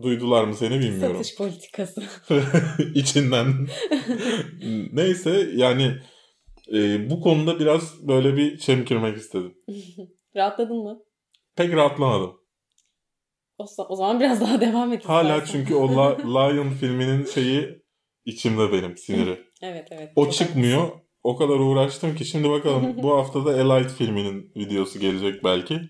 duydular 0.02 0.45
mı 0.45 0.54
seni 0.54 0.80
bilmiyorum. 0.80 1.16
Satış 1.16 1.37
politikası. 1.37 2.02
İçinden. 2.95 3.68
Neyse 4.92 5.50
yani 5.54 5.99
e, 6.73 7.11
bu 7.11 7.20
konuda 7.20 7.61
biraz 7.61 8.08
böyle 8.08 8.37
bir 8.37 8.58
çemkirmek 8.58 9.16
istedim. 9.16 9.54
Rahatladın 10.37 10.76
mı? 10.76 11.02
Pek 11.56 11.73
rahatlamadım. 11.75 12.40
O, 13.58 13.66
o 13.88 13.96
zaman 13.96 14.20
biraz 14.20 14.40
daha 14.40 14.61
devam 14.61 14.92
et 14.92 15.04
Hala 15.04 15.37
istersen. 15.37 15.52
çünkü 15.52 15.75
o 15.75 15.96
La- 15.96 16.18
Lion 16.18 16.70
filminin 16.70 17.25
şeyi 17.25 17.82
içimde 18.25 18.73
benim 18.73 18.96
siniri. 18.96 19.46
Evet 19.62 19.88
evet. 19.90 20.12
O 20.16 20.30
çıkmıyor. 20.30 20.88
O 21.23 21.37
kadar 21.37 21.54
uğraştım 21.58 22.14
ki 22.16 22.25
şimdi 22.25 22.50
bakalım 22.50 22.96
bu 23.02 23.16
hafta 23.16 23.44
da 23.46 23.52
Elite 23.61 23.94
filminin 23.94 24.52
videosu 24.56 24.99
gelecek 25.00 25.44
belki. 25.44 25.80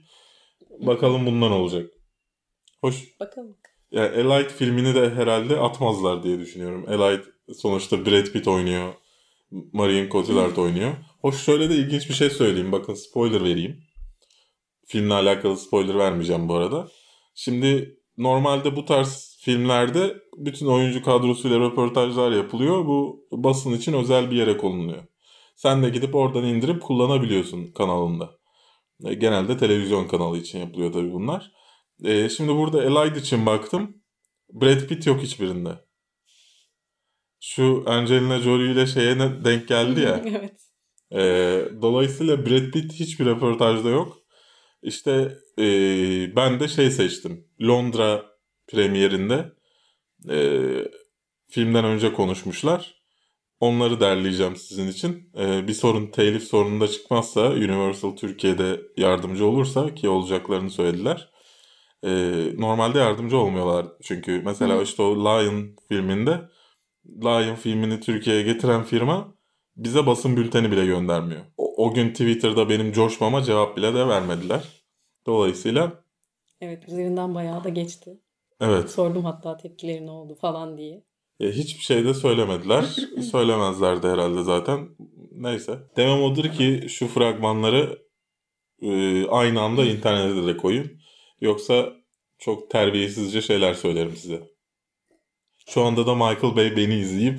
Bakalım 0.81 1.27
bundan 1.27 1.53
olacak. 1.53 1.91
Hoş. 2.81 3.21
Bakalım. 3.21 3.57
Ya 3.91 4.07
Elite 4.07 4.49
filmini 4.49 4.95
de 4.95 5.11
herhalde 5.11 5.57
atmazlar 5.57 6.23
diye 6.23 6.39
düşünüyorum. 6.39 6.87
Elite 6.89 7.31
sonuçta 7.55 8.07
Brad 8.07 8.27
Pitt 8.27 8.49
oynuyor. 8.49 8.95
Marion 9.51 10.09
Cotillard 10.09 10.57
oynuyor. 10.57 10.93
Hoş 11.21 11.45
şöyle 11.45 11.71
de 11.71 11.75
ilginç 11.75 12.09
bir 12.09 12.15
şey 12.15 12.31
söyleyeyim. 12.31 12.73
Bakın 12.73 12.95
spoiler 12.95 13.45
vereyim. 13.45 13.79
Filmle 14.87 15.15
alakalı 15.15 15.57
spoiler 15.57 15.99
vermeyeceğim 15.99 16.49
bu 16.49 16.55
arada. 16.55 16.89
Şimdi 17.35 17.99
normalde 18.17 18.77
bu 18.77 18.85
tarz 18.85 19.37
filmlerde 19.41 20.17
bütün 20.37 20.67
oyuncu 20.67 21.03
kadrosuyla 21.03 21.61
röportajlar 21.61 22.33
yapılıyor. 22.33 22.87
Bu 22.87 23.27
basın 23.33 23.73
için 23.73 23.93
özel 23.93 24.31
bir 24.31 24.37
yere 24.37 24.57
konuluyor. 24.57 25.05
Sen 25.57 25.83
de 25.83 25.89
gidip 25.89 26.15
oradan 26.15 26.45
indirip 26.45 26.83
kullanabiliyorsun 26.83 27.73
kanalında. 27.73 28.31
E, 29.05 29.15
Genelde 29.15 29.57
televizyon 29.57 30.09
kanalı 30.09 30.39
için 30.39 30.59
yapılıyor 30.59 30.93
tabii 30.93 31.13
bunlar. 31.13 31.53
E, 32.05 32.29
şimdi 32.29 32.55
burada 32.55 32.85
Elite 32.85 33.21
için 33.21 33.47
baktım. 33.47 34.03
Brad 34.53 34.87
Pitt 34.87 35.07
yok 35.07 35.21
hiçbirinde. 35.23 35.86
Şu 37.41 37.85
Angelina 37.87 38.39
Jolie 38.39 38.73
ile 38.73 38.87
şeye 38.87 39.19
denk 39.19 39.69
geldi 39.69 40.01
ya. 40.01 40.23
evet. 40.27 40.61
Ee, 41.13 41.69
dolayısıyla 41.83 42.47
Brad 42.47 42.71
Pitt 42.71 42.93
hiçbir 42.93 43.27
röportajda 43.27 43.89
yok. 43.89 44.19
İşte 44.83 45.39
ee, 45.59 46.37
ben 46.37 46.61
de 46.61 46.69
şey 46.69 46.91
seçtim. 46.91 47.49
Londra 47.63 48.25
premierinde 48.69 49.53
ee, 50.31 50.89
filmden 51.49 51.85
önce 51.85 52.13
konuşmuşlar. 52.13 52.97
Onları 53.61 54.01
derleyeceğim 54.01 54.57
sizin 54.57 54.89
için. 54.89 55.31
Ee, 55.39 55.69
bir 55.69 55.73
sorun, 55.73 56.07
telif 56.07 56.43
sorunu 56.43 56.81
da 56.81 56.89
çıkmazsa 56.89 57.51
Universal 57.51 58.17
Türkiye'de 58.17 58.81
yardımcı 58.97 59.47
olursa 59.47 59.95
ki 59.95 60.09
olacaklarını 60.09 60.71
söylediler. 60.71 61.31
Ee, 62.05 62.53
normalde 62.57 62.99
yardımcı 62.99 63.39
olmuyorlar. 63.39 63.87
Çünkü 64.03 64.43
mesela 64.45 64.79
Hı. 64.79 64.83
işte 64.83 65.03
o 65.03 65.17
Lion 65.25 65.77
filminde 65.89 66.41
Lion 67.23 67.55
filmini 67.55 68.01
Türkiye'ye 68.01 68.43
getiren 68.43 68.83
firma 68.83 69.35
bize 69.77 70.07
basın 70.07 70.37
bülteni 70.37 70.71
bile 70.73 70.87
göndermiyor. 70.87 71.41
O, 71.57 71.87
o 71.87 71.95
gün 71.95 72.11
Twitter'da 72.11 72.69
benim 72.69 72.93
coşmama 72.93 73.43
cevap 73.43 73.77
bile 73.77 73.95
de 73.95 74.09
vermediler. 74.09 74.65
Dolayısıyla 75.27 76.05
Evet 76.61 76.89
üzerinden 76.89 77.35
bayağı 77.35 77.65
da 77.65 77.69
geçti. 77.69 78.21
evet 78.61 78.91
Sordum 78.91 79.25
hatta 79.25 79.57
tepkileri 79.57 80.07
ne 80.07 80.11
oldu 80.11 80.35
falan 80.41 80.79
diye. 80.79 81.05
e, 81.41 81.51
hiçbir 81.53 81.83
şey 81.83 82.05
de 82.05 82.15
söylemediler. 82.15 82.83
Söylemezlerdi 83.31 84.07
herhalde 84.07 84.43
zaten. 84.43 84.89
Neyse. 85.33 85.79
Demem 85.97 86.23
odur 86.23 86.45
ki 86.45 86.87
şu 86.89 87.07
fragmanları 87.09 87.99
e, 88.83 89.27
aynı 89.27 89.61
anda 89.61 89.85
internete 89.85 90.47
de 90.47 90.57
koyun. 90.57 90.91
Yoksa 91.41 91.93
çok 92.39 92.71
terbiyesizce 92.71 93.41
şeyler 93.43 93.75
söylerim 93.75 94.17
size. 94.17 94.43
Şu 95.69 95.83
anda 95.83 96.07
da 96.07 96.15
Michael 96.15 96.57
Bay 96.57 96.77
beni 96.77 96.95
izleyip 96.95 97.39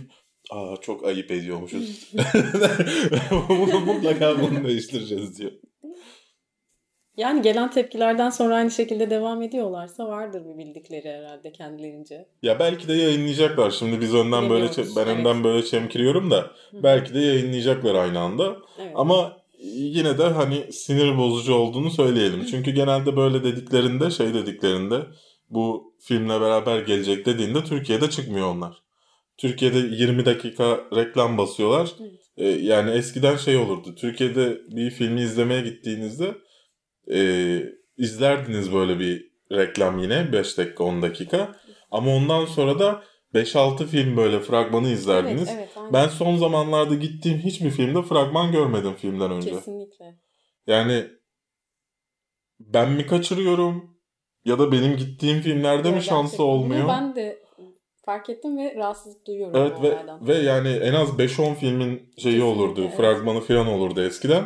Aa 0.52 0.78
çok 0.82 1.06
ayıp 1.06 1.32
ediyormuşuz. 1.32 2.14
Mutlaka 3.86 4.42
bunu 4.42 4.68
değiştireceğiz 4.68 5.40
diyor. 5.40 5.52
Yani 7.18 7.42
gelen 7.42 7.72
tepkilerden 7.72 8.30
sonra 8.30 8.56
aynı 8.56 8.72
şekilde 8.72 9.10
devam 9.10 9.42
ediyorlarsa 9.42 10.08
vardır 10.08 10.46
bir 10.46 10.58
bildikleri 10.58 11.10
herhalde 11.10 11.52
kendilerince. 11.52 12.30
Ya 12.42 12.60
belki 12.60 12.88
de 12.88 12.94
yayınlayacaklar. 12.94 13.72
Şimdi 13.72 14.02
biz 14.02 14.14
önden 14.14 14.50
böyle 14.50 14.66
ben 14.66 15.08
evet. 15.08 15.08
önden 15.08 15.44
böyle 15.44 15.66
çemkiriyorum 15.66 16.32
da 16.32 16.52
belki 16.74 17.14
de 17.14 17.20
yayınlayacaklar 17.20 17.96
aynı 17.96 18.20
anda. 18.20 18.58
Evet. 18.80 18.92
Ama 18.96 19.38
yine 19.74 20.18
de 20.18 20.24
hani 20.24 20.74
sinir 20.74 21.18
bozucu 21.18 21.54
olduğunu 21.54 21.92
söyleyelim. 21.92 22.46
Çünkü 22.46 22.72
genelde 22.72 23.16
böyle 23.16 23.44
dediklerinde 23.44 24.12
şey 24.12 24.34
dediklerinde 24.34 24.96
bu 25.50 25.96
filmle 26.00 26.42
beraber 26.42 26.80
gelecek 26.80 27.25
dediğinde 27.25 27.63
Türkiye'de 27.63 28.10
çıkmıyor 28.10 28.48
onlar. 28.48 28.84
Türkiye'de 29.38 29.77
20 29.77 30.25
dakika 30.25 30.80
reklam 30.96 31.38
basıyorlar. 31.38 31.92
Evet. 32.01 32.22
Ee, 32.38 32.46
yani 32.46 32.92
eskiden 32.92 33.38
şey 33.38 33.58
olurdu. 33.58 33.96
Türkiye'de 33.96 34.62
bir 34.68 34.92
filmi 34.92 35.22
izlemeye 35.22 35.62
gittiğinizde 35.62 36.36
e, 37.13 37.60
izlerdiniz 37.98 38.74
böyle 38.74 39.00
bir 39.00 39.32
reklam 39.51 40.00
yine 40.00 40.32
5 40.34 40.58
dakika 40.58 40.84
10 40.84 41.01
dakika. 41.01 41.56
Ama 41.92 42.16
ondan 42.16 42.46
sonra 42.46 42.80
da 42.80 43.04
5-6 43.34 43.86
film 43.86 44.18
böyle 44.18 44.39
fragmanı 44.39 44.89
izlerdiniz. 44.89 45.50
Evet, 45.50 45.60
evet, 45.60 45.77
aynen. 45.77 45.94
ben 45.94 46.08
son 46.08 46.38
zamanlarda 46.38 46.96
gittiğim 46.96 47.39
hiçbir 47.39 47.70
filmde 47.70 48.01
fragman 48.01 48.51
görmedim 48.51 48.94
filmden 48.94 49.32
önce. 49.32 49.50
Kesinlikle. 49.51 50.20
Yani 50.68 51.08
ben 52.60 52.92
mi 52.92 53.08
kaçırıyorum 53.08 53.97
ya 54.48 54.60
da 54.60 54.72
benim 54.72 54.98
gittiğim 54.98 55.42
filmlerde 55.42 55.92
mi 55.92 56.01
şansı 56.01 56.44
olmuyor? 56.44 56.84
Bunu 56.84 56.88
ben 56.88 57.16
de 57.16 57.44
fark 58.06 58.30
ettim 58.30 58.58
ve 58.58 58.75
rahatsızlık 58.75 59.27
duyuyorum 59.27 59.56
Evet 59.56 59.82
ve 59.82 59.98
ve 60.22 60.36
yani 60.36 60.70
en 60.70 60.94
az 60.94 61.10
5-10 61.10 61.56
filmin 61.56 61.89
şeyi 61.96 62.10
Kesinlikle, 62.16 62.44
olurdu, 62.44 62.82
evet. 62.82 62.98
fragmanı 62.98 63.42
falan 63.42 63.68
olurdu 63.68 64.01
eskiden. 64.01 64.44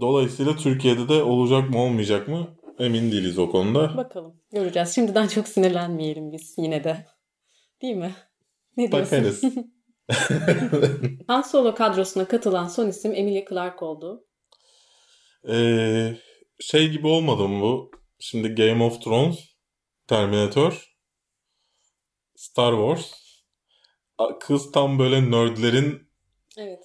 Dolayısıyla 0.00 0.56
Türkiye'de 0.56 1.08
de 1.08 1.22
olacak 1.22 1.70
mı 1.70 1.82
olmayacak 1.82 2.28
mı 2.28 2.48
emin 2.78 3.12
değiliz 3.12 3.38
o 3.38 3.50
konuda. 3.50 3.96
Bakalım. 3.96 4.40
Göreceğiz. 4.52 4.94
Şimdiden 4.94 5.26
çok 5.26 5.48
sinirlenmeyelim 5.48 6.32
biz 6.32 6.54
yine 6.58 6.84
de. 6.84 7.06
Değil 7.82 7.96
mi? 7.96 8.14
Ne 8.76 8.92
diyorsun? 8.92 9.18
Bakarız. 9.18 9.42
Han 11.26 11.42
Solo 11.42 11.74
kadrosuna 11.74 12.24
katılan 12.24 12.68
son 12.68 12.88
isim 12.88 13.14
Emilia 13.14 13.42
Clarke 13.48 13.84
oldu. 13.84 14.24
Ee, 15.48 16.16
şey 16.60 16.88
gibi 16.88 17.06
olmadı 17.06 17.48
mı 17.48 17.62
bu? 17.62 17.90
Şimdi 18.26 18.48
Game 18.48 18.84
of 18.84 19.02
Thrones, 19.02 19.38
Terminator, 20.06 20.94
Star 22.36 22.72
Wars. 22.72 23.12
Kız 24.40 24.72
tam 24.72 24.98
böyle 24.98 25.30
nerdlerin 25.30 26.08
Evet. 26.56 26.84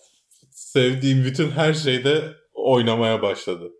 sevdiğim 0.52 1.26
bütün 1.26 1.50
her 1.50 1.74
şeyde 1.74 2.34
oynamaya 2.54 3.22
başladı. 3.22 3.72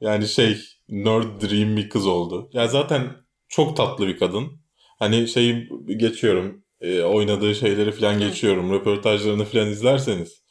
Yani 0.00 0.28
şey 0.28 0.58
nerd 0.88 1.42
dream 1.42 1.76
bir 1.76 1.88
kız 1.88 2.06
oldu. 2.06 2.50
Ya 2.52 2.68
zaten 2.68 3.16
çok 3.48 3.76
tatlı 3.76 4.06
bir 4.06 4.18
kadın. 4.18 4.60
Hani 4.98 5.28
şeyi 5.28 5.68
geçiyorum. 5.96 6.64
e, 6.80 7.02
oynadığı 7.02 7.54
şeyleri 7.54 7.92
falan 7.92 8.18
geçiyorum. 8.18 8.72
Röportajlarını 8.72 9.44
falan 9.44 9.68
izlerseniz. 9.68 10.42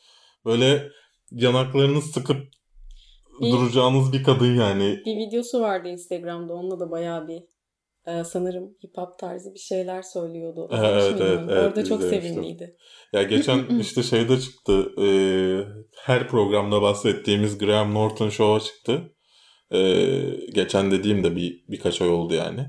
Böyle 0.46 0.90
yanaklarını 1.32 2.02
sıkıp 2.02 2.59
Bir- 3.42 3.52
duracağınız 3.52 4.14
bir 4.14 4.24
kadın 4.24 4.56
yani. 4.56 5.02
Bir 5.06 5.16
videosu 5.18 5.62
vardı 5.62 5.88
Instagram'da. 5.90 6.54
Onunla 6.54 6.80
da 6.80 6.92
bayağı 6.92 7.28
bir 7.28 7.44
e, 8.08 8.24
sanırım 8.24 8.64
hip 8.86 8.98
hop 8.98 9.20
tarzı 9.20 9.54
bir 9.54 9.60
şeyler 9.60 10.02
söylüyordu. 10.02 10.70
Evet, 10.72 11.04
İzlemiş 11.04 11.22
evet, 11.22 11.40
miydin? 11.40 11.54
evet, 11.54 11.68
Orada 11.68 11.86
çok 11.86 12.04
sevimliydi. 12.04 12.76
Ya 13.14 13.24
geçen 13.24 13.80
işte 13.80 14.04
şeyde 14.04 14.40
çıktı. 14.40 14.92
e, 15.02 15.08
her 15.98 16.28
programda 16.28 16.82
bahsettiğimiz 16.82 17.58
Graham 17.58 17.94
Norton 17.94 18.30
Show'a 18.30 18.60
çıktı. 18.60 19.16
E, 19.72 19.80
geçen 20.54 20.92
dediğim 20.92 21.24
de 21.24 21.36
bir 21.36 21.64
birkaç 21.68 22.02
ay 22.02 22.10
oldu 22.10 22.34
yani. 22.34 22.66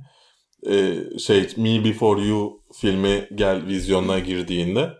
E, 0.66 0.94
şey 1.18 1.48
Me 1.56 1.84
Before 1.84 2.22
You 2.22 2.62
filmi 2.74 3.28
gel 3.34 3.66
vizyonuna 3.66 4.18
girdiğinde 4.18 4.90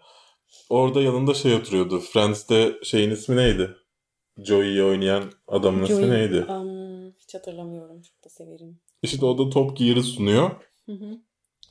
orada 0.70 1.02
yanında 1.02 1.34
şey 1.34 1.54
oturuyordu. 1.54 2.00
Friends'te 2.00 2.72
şeyin 2.84 3.10
ismi 3.10 3.36
neydi? 3.36 3.70
Joey'i 4.44 4.82
oynayan 4.82 5.24
adamın 5.48 5.84
ismi 5.84 6.10
neydi? 6.10 6.44
um, 6.48 7.12
hiç 7.18 7.34
hatırlamıyorum. 7.34 8.02
Çok 8.02 8.24
da 8.24 8.28
severim. 8.28 8.80
İşte 9.02 9.26
o 9.26 9.38
da 9.38 9.50
Top 9.50 9.76
Gear'ı 9.76 10.02
sunuyor. 10.02 10.50
Hı 10.86 10.92
hı. 10.92 11.18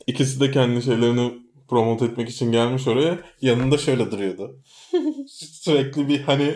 İkisi 0.07 0.39
de 0.39 0.51
kendi 0.51 0.81
şeylerini 0.81 1.33
promote 1.67 2.05
etmek 2.05 2.29
için 2.29 2.51
gelmiş 2.51 2.87
oraya. 2.87 3.19
Yanında 3.41 3.77
şöyle 3.77 4.11
duruyordu. 4.11 4.61
sürekli 5.27 6.07
bir 6.07 6.19
hani 6.19 6.53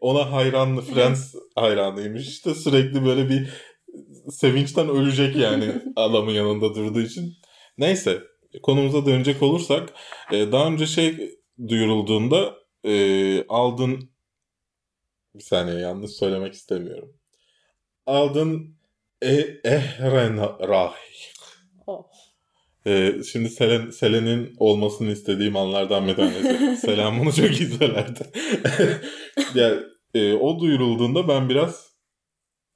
ona 0.00 0.32
hayranlı, 0.32 0.80
Friends 0.80 1.34
hayranıymış. 1.54 2.28
İşte 2.28 2.54
sürekli 2.54 3.04
böyle 3.04 3.28
bir 3.28 3.48
sevinçten 4.30 4.88
ölecek 4.88 5.36
yani 5.36 5.72
adamın 5.96 6.32
yanında 6.32 6.74
durduğu 6.74 7.00
için. 7.00 7.32
Neyse 7.78 8.22
konumuza 8.62 9.06
dönecek 9.06 9.42
olursak 9.42 9.92
e, 10.32 10.52
daha 10.52 10.66
önce 10.66 10.86
şey 10.86 11.38
duyurulduğunda 11.68 12.54
e, 12.84 13.44
Aldın 13.48 14.10
bir 15.34 15.42
saniye 15.42 15.78
yanlış 15.78 16.10
söylemek 16.10 16.54
istemiyorum. 16.54 17.14
Aldın 18.06 18.76
e, 19.22 19.32
Ehrenreich 19.64 21.30
Oh. 21.86 22.06
ee, 22.86 23.22
şimdi 23.32 23.48
Selen, 23.48 23.90
Selen'in 23.90 24.54
olmasını 24.58 25.10
istediğim 25.12 25.56
anlardan 25.56 26.06
bir 26.06 26.16
tanesi. 26.16 26.76
Selen 26.86 27.20
bunu 27.20 27.32
çok 27.32 27.60
iyi 27.60 27.68
söylerdi. 27.68 28.20
yani, 29.54 29.80
e, 30.14 30.34
o 30.34 30.60
duyurulduğunda 30.60 31.28
ben 31.28 31.48
biraz 31.48 31.90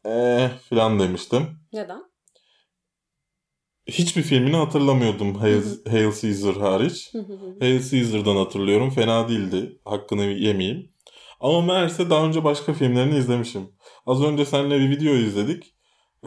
eee 0.06 0.50
falan 0.70 1.00
demiştim. 1.00 1.46
Neden? 1.72 2.02
Hiçbir 3.86 4.22
filmini 4.22 4.56
hatırlamıyordum 4.56 5.34
Hail, 5.34 5.62
Hail 5.90 6.12
Caesar 6.20 6.56
hariç. 6.56 7.12
Hail 7.60 7.90
Caesar'dan 7.90 8.36
hatırlıyorum. 8.36 8.90
Fena 8.90 9.28
değildi. 9.28 9.78
Hakkını 9.84 10.24
yemeyeyim. 10.24 10.93
Ama 11.40 11.62
meğerse 11.62 12.10
daha 12.10 12.24
önce 12.26 12.44
başka 12.44 12.72
filmlerini 12.72 13.16
izlemişim. 13.16 13.68
Az 14.06 14.22
önce 14.22 14.44
seninle 14.44 14.78
bir 14.78 14.90
video 14.90 15.14
izledik. 15.14 15.74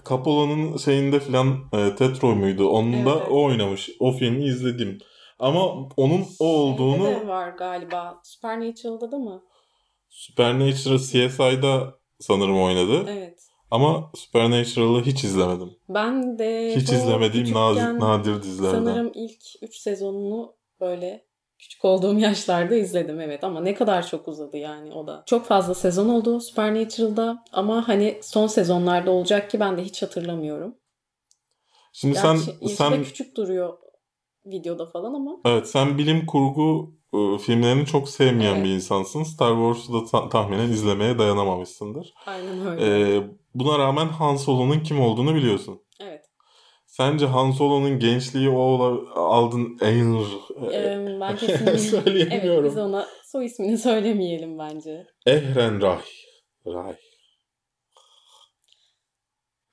Cappola'nın 0.09 0.77
şeyinde 0.77 1.19
filan 1.19 1.57
e, 1.73 1.95
Tetro 1.95 2.35
muydu? 2.35 2.67
Onun 2.69 2.93
Evet, 2.93 3.05
da 3.05 3.15
evet. 3.17 3.27
o 3.29 3.43
oynamış. 3.43 3.89
O 3.99 4.11
filmi 4.11 4.45
izledim. 4.45 4.97
Ama 5.39 5.73
onun 5.97 6.25
o 6.39 6.45
olduğunu 6.45 7.05
Şeyde 7.05 7.19
de 7.21 7.27
var 7.27 7.49
galiba. 7.49 8.21
Supernatural'da 8.23 9.11
da 9.11 9.17
mı? 9.17 9.43
Supernatural 10.09 10.97
CSI'da 10.97 11.99
sanırım 12.19 12.61
oynadı. 12.61 13.05
Evet. 13.09 13.39
Ama 13.71 14.11
Supernatural'ı 14.15 15.01
hiç 15.01 15.23
izlemedim. 15.23 15.69
Ben 15.89 16.39
de 16.39 16.73
Hiç 16.75 16.89
izlemediğim 16.89 17.45
küçükken 17.45 17.99
nadir 17.99 18.43
dizilerden. 18.43 18.85
Sanırım 18.85 19.11
ilk 19.13 19.41
3 19.61 19.75
sezonunu 19.75 20.55
böyle 20.81 21.26
küçük 21.59 21.85
olduğum 21.85 22.19
yaşlarda 22.19 22.75
izledim 22.75 23.21
evet 23.21 23.43
ama 23.43 23.59
ne 23.61 23.73
kadar 23.73 24.07
çok 24.07 24.27
uzadı 24.27 24.57
yani 24.57 24.93
o 24.93 25.07
da. 25.07 25.23
Çok 25.25 25.45
fazla 25.45 25.73
sezon 25.75 26.09
oldu 26.09 26.41
Supernatural'da 26.41 27.43
ama 27.51 27.87
hani 27.87 28.19
son 28.23 28.47
sezonlarda 28.47 29.11
olacak 29.11 29.51
ki 29.51 29.59
ben 29.59 29.77
de 29.77 29.83
hiç 29.83 30.01
hatırlamıyorum. 30.01 30.75
Şimdi 31.93 32.13
Gerçi 32.13 32.39
sen 32.39 32.67
sen 32.67 33.03
küçük 33.03 33.37
duruyor 33.37 33.77
videoda 34.45 34.85
falan 34.85 35.13
ama 35.13 35.31
Evet 35.45 35.67
sen 35.69 35.97
bilim 35.97 36.25
kurgu 36.25 36.93
e, 37.13 37.37
filmlerini 37.37 37.85
çok 37.85 38.09
sevmeyen 38.09 38.55
Evet. 38.55 38.65
bir 38.65 38.69
insansın. 38.69 39.23
Star 39.23 39.51
Wars'u 39.55 39.93
da 39.93 40.05
ta- 40.05 40.29
tahminen 40.29 40.69
izlemeye 40.69 41.19
dayanamamışsındır. 41.19 42.13
aynen 42.25 42.67
öyle. 42.67 43.15
E, 43.17 43.23
buna 43.53 43.79
rağmen 43.79 44.05
Han 44.07 44.35
Solo'nun 44.35 44.79
kim 44.79 45.01
olduğunu 45.01 45.35
biliyorsun. 45.35 45.81
Evet. 46.99 47.09
Sence 47.11 47.25
Han 47.25 47.51
Solo'nun 47.51 47.99
gençliği 47.99 48.49
o 48.49 48.59
ola- 48.59 49.13
aldın 49.15 49.77
Eyr 49.81 50.03
Ee, 50.73 51.19
ben 51.21 51.35
kesin 51.37 51.67
evet 52.31 52.63
biz 52.63 52.77
ona 52.77 53.07
soy 53.25 53.45
ismini 53.45 53.77
söylemeyelim 53.87 54.59
bence. 54.59 55.07
Ehren 55.27 55.81
Ray. 55.81 55.99
Ray. 56.65 56.95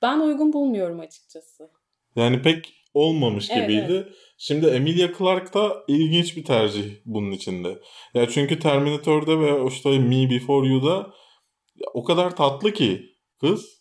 Ben 0.01 0.19
uygun 0.19 0.53
bulmuyorum 0.53 0.99
açıkçası. 0.99 1.71
Yani 2.15 2.41
pek 2.41 2.73
olmamış 2.93 3.49
Evet, 3.51 3.61
gibiydi. 3.61 4.13
Şimdi 4.37 4.65
Emilia 4.65 5.17
Clarke 5.17 5.53
da 5.53 5.83
ilginç 5.87 6.37
bir 6.37 6.45
tercih 6.45 6.95
bunun 7.05 7.31
içinde. 7.31 7.79
Ya 8.13 8.29
çünkü 8.29 8.59
Terminator'da 8.59 9.39
ve 9.39 9.67
işte 9.67 9.99
Me 9.99 10.29
Before 10.29 10.67
You'da 10.67 11.13
o 11.93 12.03
kadar 12.03 12.35
tatlı 12.35 12.73
ki 12.73 13.01
kız. 13.41 13.74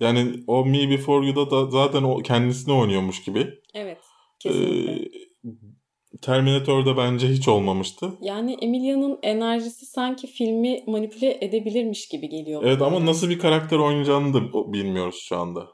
Yani 0.00 0.44
o 0.46 0.64
Me 0.64 0.90
Before 0.90 1.26
You'da 1.26 1.50
da 1.50 1.70
zaten 1.70 2.02
o 2.02 2.18
kendisini 2.18 2.74
oynuyormuş 2.74 3.22
gibi. 3.22 3.48
Evet. 3.74 3.98
Ee, 4.46 4.48
Kesinlikle. 4.48 5.18
Terminator'da 6.22 6.96
bence 6.96 7.28
hiç 7.28 7.48
olmamıştı. 7.48 8.12
Yani 8.20 8.56
Emilia'nın 8.60 9.18
enerjisi 9.22 9.86
sanki 9.86 10.26
filmi 10.26 10.84
manipüle 10.86 11.38
edebilirmiş 11.40 12.08
gibi 12.08 12.28
geliyor. 12.28 12.62
Evet 12.64 12.82
ama 12.82 13.06
nasıl 13.06 13.30
bir 13.30 13.38
karakter 13.38 13.78
oynayacağını 13.78 14.34
da 14.34 14.72
bilmiyoruz 14.72 15.18
şu 15.28 15.36
anda. 15.36 15.66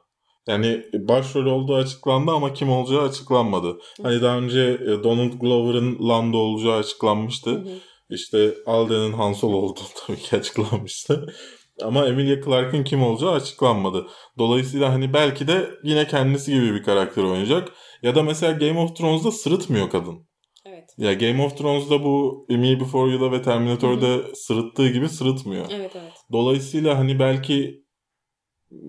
Yani 0.48 0.82
başrol 0.94 1.46
olduğu 1.46 1.74
açıklandı 1.74 2.30
ama 2.30 2.52
kim 2.52 2.70
olacağı 2.70 3.02
açıklanmadı. 3.02 3.78
Hani 4.02 4.22
daha 4.22 4.38
önce 4.38 4.60
e, 4.60 5.04
Donald 5.04 5.32
Glover'ın 5.32 6.08
Lando 6.08 6.38
olacağı 6.38 6.76
açıklanmıştı. 6.76 7.50
Hı 7.50 7.54
hı. 7.54 7.78
İşte 8.10 8.54
Alden'in 8.66 9.12
Han 9.12 9.32
Solo 9.32 9.56
olduğu 9.56 9.80
tabii 10.06 10.18
ki 10.18 10.36
açıklanmıştı. 10.36 11.34
Ama 11.84 12.06
Emilia 12.06 12.44
Clarke'ın 12.44 12.84
kim 12.84 13.02
olacağı 13.02 13.32
açıklanmadı. 13.32 14.06
Dolayısıyla 14.38 14.92
hani 14.92 15.12
belki 15.12 15.48
de 15.48 15.70
yine 15.84 16.06
kendisi 16.06 16.52
gibi 16.52 16.74
bir 16.74 16.82
karakter 16.82 17.22
oynayacak. 17.22 17.72
Ya 18.02 18.14
da 18.14 18.22
mesela 18.22 18.52
Game 18.52 18.80
of 18.80 18.96
Thrones'da 18.96 19.30
sırıtmıyor 19.30 19.90
kadın. 19.90 20.26
Evet. 20.66 20.84
Ya 20.98 21.14
Game 21.14 21.44
of 21.44 21.58
Thrones'da 21.58 22.04
bu 22.04 22.46
Me 22.48 22.80
Before 22.80 23.12
You'da 23.12 23.32
ve 23.32 23.42
Terminator'da 23.42 24.34
sırıttığı 24.34 24.88
gibi 24.88 25.08
sırıtmıyor. 25.08 25.66
Evet 25.70 25.96
evet. 25.96 26.12
Dolayısıyla 26.32 26.98
hani 26.98 27.18
belki 27.18 27.84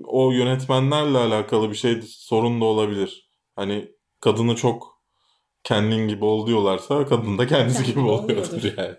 o 0.04 0.32
yönetmenlerle 0.32 1.18
alakalı 1.18 1.70
bir 1.70 1.76
şey 1.76 2.02
sorun 2.08 2.62
da 2.62 2.66
olabilir. 2.66 3.30
Hani 3.56 3.88
kadını 4.20 4.56
çok 4.56 5.02
kendin 5.64 6.08
gibi 6.08 6.26
ol 6.26 6.48
diyorlarsa 6.48 7.06
kadın 7.06 7.38
da 7.38 7.48
kendisi 7.48 7.78
Kendi 7.78 7.94
gibi 7.94 8.00
oluyordur 8.00 8.64
yani. 8.78 8.96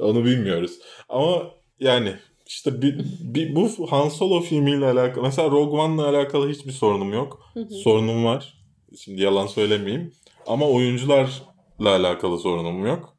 Onu 0.00 0.24
bilmiyoruz. 0.24 0.72
Ama 1.08 1.50
yani 1.80 2.16
işte 2.46 2.82
bir, 2.82 2.98
bir, 3.20 3.54
bu 3.54 3.90
Han 3.90 4.08
Solo 4.08 4.40
filmiyle 4.40 4.86
alakalı 4.86 5.24
mesela 5.24 5.50
Rogue 5.50 5.80
One'la 5.80 6.08
alakalı 6.08 6.50
hiçbir 6.50 6.72
sorunum 6.72 7.12
yok. 7.12 7.50
Hı 7.54 7.60
hı. 7.60 7.74
Sorunum 7.74 8.24
var. 8.24 8.54
Şimdi 8.98 9.22
yalan 9.22 9.46
söylemeyeyim. 9.46 10.12
Ama 10.46 10.68
oyuncular 10.68 11.42
alakalı 11.80 12.38
sorunum 12.38 12.86
yok. 12.86 13.16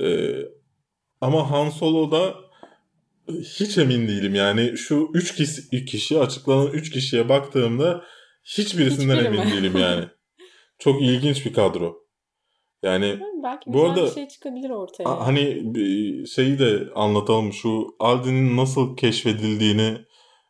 Ee, 0.00 0.34
ama 1.20 1.50
Han 1.50 1.70
Solo'da 1.70 2.34
hiç 3.28 3.78
emin 3.78 4.08
değilim 4.08 4.34
yani 4.34 4.76
şu 4.76 5.10
3 5.14 5.34
kişi, 5.34 5.84
kişi 5.84 6.18
açıklanan 6.18 6.66
3 6.66 6.90
kişiye 6.90 7.28
baktığımda 7.28 8.04
hiçbirisinden 8.44 9.16
Hiçbiri 9.16 9.26
emin 9.26 9.46
mi? 9.46 9.52
değilim 9.52 9.76
yani. 9.78 10.04
Çok 10.78 11.02
ilginç 11.02 11.46
bir 11.46 11.52
kadro. 11.52 11.96
Yani 12.82 13.20
Belki 13.42 13.72
Bu 13.72 13.84
arada- 13.84 14.06
bir 14.06 14.10
şey 14.10 14.28
çıkabilir 14.28 14.70
ortaya. 14.70 15.04
hani 15.26 15.60
bir 15.74 16.26
şeyi 16.26 16.58
de 16.58 16.88
anlatalım 16.94 17.52
şu 17.52 17.96
Aldi'nin 17.98 18.56
nasıl 18.56 18.96
keşfedildiğini 18.96 19.98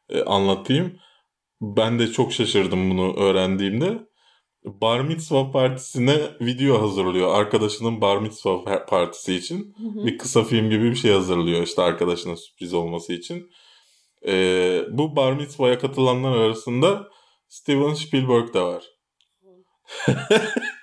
e, 0.09 0.23
anlatayım. 0.23 0.99
Ben 1.61 1.99
de 1.99 2.07
çok 2.13 2.33
şaşırdım 2.33 2.91
bunu 2.91 3.17
öğrendiğimde. 3.17 3.99
Bar 4.65 5.01
mitzvah 5.01 5.53
partisine 5.53 6.19
video 6.41 6.83
hazırlıyor. 6.83 7.35
Arkadaşının 7.35 8.01
bar 8.01 8.17
mitzvah 8.19 8.53
pa- 8.53 8.87
partisi 8.87 9.35
için. 9.35 9.75
Hı 9.77 10.01
hı. 10.01 10.07
bir 10.07 10.19
kısa 10.19 10.45
film 10.45 10.71
gibi 10.71 10.91
bir 10.91 10.95
şey 10.97 11.13
hazırlıyor 11.13 11.63
işte 11.63 11.83
arkadaşına 11.83 12.37
sürpriz 12.37 12.75
olması 12.75 13.13
için. 13.13 13.51
Ee, 14.27 14.83
bu 14.91 15.17
bar 15.17 15.33
mitzvah'a 15.33 15.79
katılanlar 15.79 16.37
arasında 16.37 17.09
Steven 17.49 17.95
Spielberg 17.95 18.55
de 18.55 18.61
var. 18.61 18.85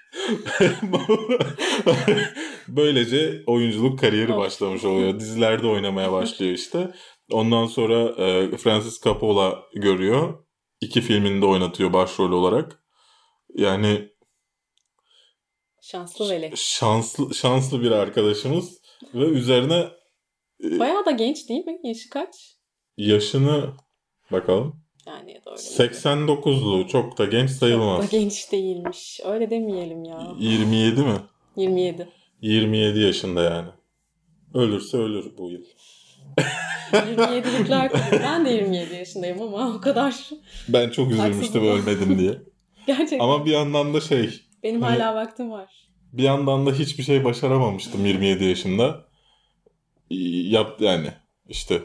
Böylece 2.68 3.44
oyunculuk 3.48 4.00
kariyeri 4.00 4.38
başlamış 4.38 4.84
oluyor. 4.86 5.20
Dizilerde 5.20 5.68
oynamaya 5.68 6.12
başlıyor 6.12 6.54
işte. 6.54 6.92
Ondan 7.32 7.66
sonra 7.66 8.26
e, 8.26 8.58
Francis 8.58 9.02
Coppola 9.02 9.64
görüyor. 9.74 10.46
İki 10.82 11.02
filminde 11.02 11.46
oynatıyor 11.46 11.94
başrol 11.94 12.32
olarak. 12.32 12.84
Yani 13.56 14.10
Şanslı 15.82 16.30
veli. 16.30 16.52
şanslı 16.56 17.36
şanslı 17.36 17.82
bir 17.82 17.92
arkadaşımız 17.92 18.78
ve 19.14 19.24
üzerine 19.26 19.88
e, 20.64 20.80
Bayağı 20.80 21.06
da 21.06 21.12
genç 21.12 21.50
değil 21.50 21.66
mi? 21.66 21.80
Yaşı 21.84 22.10
kaç? 22.10 22.58
yaşını 22.98 23.74
bakalım. 24.32 24.87
Yani 25.08 25.42
öyle. 25.46 25.58
89'lu 25.58 26.88
çok 26.88 27.18
da 27.18 27.26
genç 27.26 27.50
Çok 27.50 27.58
sayılmaz. 27.58 28.02
da 28.02 28.18
genç 28.18 28.52
değilmiş. 28.52 29.20
Öyle 29.26 29.50
demeyelim 29.50 30.04
ya. 30.04 30.28
27 30.40 31.02
mi? 31.02 31.16
27. 31.56 32.08
27 32.42 33.00
yaşında 33.00 33.42
yani. 33.44 33.70
Ölürse 34.54 34.98
ölür 34.98 35.38
bu 35.38 35.52
yıl. 35.52 35.62
27'likler 36.92 37.90
tabii. 37.90 38.20
Ben 38.24 38.46
de 38.46 38.50
27 38.52 38.96
yaşındayım 38.96 39.42
ama 39.42 39.76
o 39.78 39.82
kadar. 39.82 40.16
Ben 40.70 40.90
çok 40.90 41.12
üzülmüştüm 41.12 41.68
ölmedim 41.68 42.20
diye. 42.20 42.42
Gerçekten. 42.88 43.20
Ama 43.20 43.46
bir 43.46 43.52
yandan 43.52 43.94
da 43.94 44.02
şey, 44.02 44.30
Benim 44.64 44.82
hani- 44.82 45.00
hala 45.04 45.16
vaktim 45.16 45.52
var. 45.52 45.70
bir 46.14 46.24
yandan 46.24 46.66
da 46.66 46.72
hiçbir 46.72 47.04
şey 47.04 47.24
başaramamıştım 47.24 48.06
27 48.06 48.46
yaşında. 48.46 49.06
Yap 50.10 50.82
yani 50.82 51.08
işte 51.50 51.82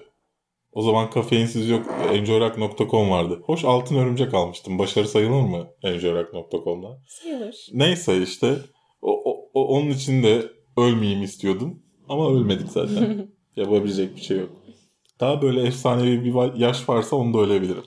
o 0.72 0.82
zaman 0.82 1.10
kafeinsiz 1.10 1.68
yok 1.68 1.86
enjoyrock.com 2.12 3.10
vardı. 3.10 3.40
Hoş 3.46 3.64
altın 3.64 3.96
örümcek 3.96 4.34
almıştım. 4.34 4.78
Başarı 4.78 5.08
sayılır 5.08 5.40
mı 5.40 5.66
enjoyrock.com'da? 5.82 6.88
Sayılır. 7.08 7.66
Neyse 7.72 8.22
işte 8.22 8.54
o, 9.02 9.22
o, 9.30 9.48
o- 9.54 9.66
onun 9.66 9.90
için 9.90 10.22
de 10.22 10.46
ölmeyeyim 10.76 11.22
istiyordum. 11.22 11.82
Ama 12.08 12.30
ölmedik 12.30 12.68
zaten. 12.68 13.28
Yapabilecek 13.56 14.16
bir 14.16 14.20
şey 14.20 14.38
yok. 14.38 14.50
Daha 15.20 15.42
böyle 15.42 15.62
efsanevi 15.62 16.24
bir 16.24 16.58
yaş 16.60 16.88
varsa 16.88 17.16
onu 17.16 17.34
da 17.34 17.38
ölebilirim. 17.38 17.84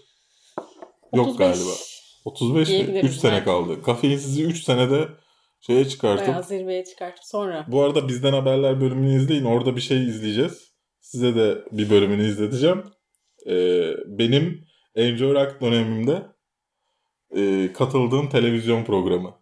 Yok 1.14 1.28
35 1.28 1.38
galiba. 1.38 1.72
35 2.26 2.70
mi? 2.70 2.76
Diyebiliriz 2.76 3.10
3 3.10 3.16
sene 3.20 3.32
belki. 3.32 3.46
kaldı. 3.46 3.82
Kafeinsizi 3.82 4.44
3 4.44 4.64
senede 4.64 5.08
şeye 5.62 5.86
çıkartıp 5.90 6.28
Bayağı 6.28 6.44
zirveye 6.44 6.84
çıkartıp 6.86 7.24
sonra. 7.26 7.66
bu 7.68 7.82
arada 7.82 8.08
bizden 8.08 8.34
haberler 8.34 8.82
bölümünü 8.82 9.16
izleyin. 9.16 9.46
Orada 9.46 9.76
bir 9.76 9.82
şey 9.82 10.04
izleyeceğiz. 10.08 10.65
Size 11.06 11.36
de 11.36 11.66
bir 11.72 11.90
bölümünü 11.90 12.28
izleteceğim. 12.28 12.84
Ee, 13.48 13.94
benim 14.06 14.68
Enjoy 14.96 15.34
Rock 15.34 15.62
dönemimde 15.62 16.26
e, 17.36 17.74
katıldığım 17.74 18.30
televizyon 18.30 18.84
programı. 18.84 19.36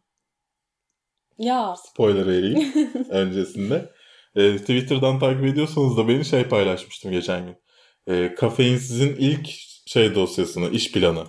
Ya 1.37 1.75
Spoiler 1.75 2.27
vereyim 2.27 2.73
öncesinde. 3.09 3.89
Ee, 4.35 4.57
Twitter'dan 4.57 5.19
takip 5.19 5.45
ediyorsanız 5.45 5.97
da 5.97 6.07
beni 6.07 6.25
şey 6.25 6.43
paylaşmıştım 6.43 7.11
geçen 7.11 7.45
gün. 7.45 7.55
Ee, 8.07 8.35
Kafeinsiz'in 8.35 9.15
ilk 9.15 9.47
şey 9.85 10.15
dosyasını, 10.15 10.69
iş 10.69 10.91
planı. 10.91 11.25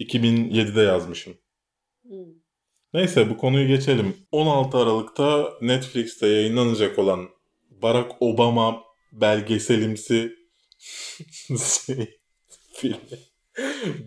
2007'de 0.00 0.80
yazmışım. 0.80 1.34
Hmm. 2.02 2.34
Neyse 2.94 3.30
bu 3.30 3.36
konuyu 3.36 3.68
geçelim. 3.68 4.16
16 4.32 4.78
Aralık'ta 4.78 5.52
Netflix'te 5.60 6.26
yayınlanacak 6.26 6.98
olan 6.98 7.28
Barack 7.70 8.12
Obama 8.20 8.89
belgeselimsi 9.12 10.32
şey, 11.86 12.20
filmi, 12.72 13.18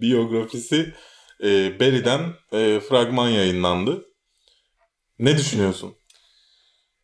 biyografisi 0.02 0.94
e, 1.44 1.80
Barry'den 1.80 2.34
e, 2.54 2.80
fragman 2.80 3.30
yayınlandı. 3.30 4.06
Ne 5.20 5.38
düşünüyorsun? 5.38 5.96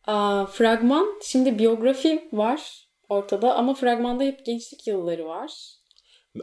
Aa, 0.06 0.46
fragman, 0.46 1.20
şimdi 1.22 1.58
biyografi 1.58 2.28
var 2.32 2.88
ortada 3.08 3.54
ama 3.54 3.74
fragmanda 3.74 4.24
hep 4.24 4.46
gençlik 4.46 4.86
yılları 4.86 5.26
var. 5.26 5.79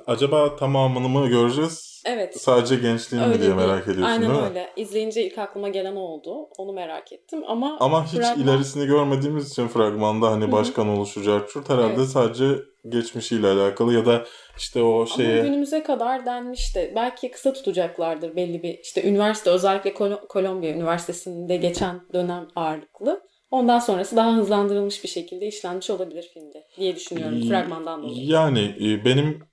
Acaba 0.08 0.56
tamamını 0.56 1.10
mı 1.10 1.28
göreceğiz? 1.28 2.04
Evet. 2.06 2.42
Sadece 2.42 2.76
gençliğini 2.76 3.28
mi 3.28 3.42
diye 3.42 3.54
merak 3.54 3.84
ediyorsun 3.84 4.04
Aynen 4.04 4.30
değil 4.30 4.42
mi? 4.42 4.48
öyle. 4.50 4.70
İzleyince 4.76 5.26
ilk 5.26 5.38
aklıma 5.38 5.70
gelen 5.70 5.96
o 5.96 6.00
oldu. 6.00 6.50
Onu 6.58 6.74
merak 6.74 7.14
ettim 7.14 7.44
ama 7.48 7.78
Ama 7.80 8.06
hiç 8.06 8.14
fragman- 8.20 8.40
ilerisini 8.44 8.86
görmediğimiz 8.86 9.52
için 9.52 9.68
fragmanda 9.68 10.32
hani 10.32 10.52
başkan 10.52 10.88
oluşacak 10.90 11.50
çurt 11.50 11.70
herhalde 11.70 11.94
Evet. 11.96 12.08
sadece 12.10 12.46
geçmişiyle 12.90 13.48
alakalı 13.48 13.94
ya 13.94 14.06
da 14.06 14.26
işte 14.58 14.82
o 14.84 15.06
şeye 15.08 15.34
Ama 15.40 15.48
günümüze 15.48 15.84
kadar 15.84 16.26
denmişti. 16.26 16.92
Belki 16.96 17.32
kısa 17.32 17.54
tutacaklardır 17.54 18.36
belli 18.36 18.64
bir 18.64 18.78
işte 18.80 19.04
üniversite 19.10 19.50
özellikle 19.50 19.94
Kol- 19.94 20.28
Kolombiya 20.30 20.74
Üniversitesi'nde 20.74 21.58
geçen 21.58 22.02
dönem 22.14 22.48
ağırlıklı. 22.56 23.22
Ondan 23.52 23.80
sonrası 23.80 24.16
daha 24.16 24.34
hızlandırılmış 24.36 25.04
bir 25.04 25.10
şekilde 25.10 25.48
işlenmiş 25.48 25.90
olabilir 25.90 26.30
filmde 26.34 26.64
diye 26.78 26.96
düşünüyorum 26.96 27.42
fragmandan 27.50 28.04
dolayı. 28.04 28.26
Yani 28.26 28.76
e, 28.82 29.06
benim 29.06 29.47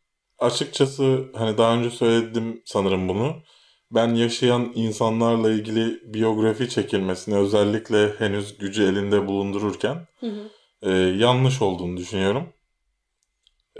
açıkçası 0.44 1.24
hani 1.34 1.58
daha 1.58 1.74
önce 1.74 1.90
söyledim 1.90 2.62
sanırım 2.64 3.08
bunu. 3.08 3.36
Ben 3.90 4.14
yaşayan 4.14 4.72
insanlarla 4.74 5.50
ilgili 5.50 6.14
biyografi 6.14 6.68
çekilmesini 6.68 7.36
özellikle 7.36 8.14
henüz 8.18 8.58
gücü 8.58 8.82
elinde 8.82 9.26
bulundururken 9.26 10.06
Hı 10.20 10.26
hı. 10.26 10.50
e, 10.82 10.90
yanlış 10.92 11.62
olduğunu 11.62 11.96
düşünüyorum. 11.96 12.52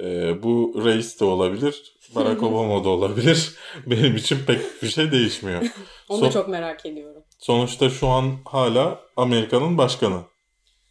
E, 0.00 0.42
bu 0.42 0.83
reis 0.85 1.20
de 1.20 1.24
olabilir, 1.24 1.96
Barack 2.14 2.42
Obama 2.42 2.85
da 2.85 2.88
olabilir. 2.88 3.55
Benim 3.87 4.16
için 4.16 4.38
pek 4.46 4.83
bir 4.83 4.88
şey 4.88 5.12
değişmiyor. 5.12 5.62
Onu 6.09 6.18
Son- 6.18 6.29
da 6.29 6.33
çok 6.33 6.48
merak 6.48 6.87
ediyorum. 6.87 7.22
Sonuçta 7.38 7.90
şu 7.90 8.09
an 8.09 8.37
hala 8.44 9.00
Amerika'nın 9.16 9.79
başkanı. 9.79 10.20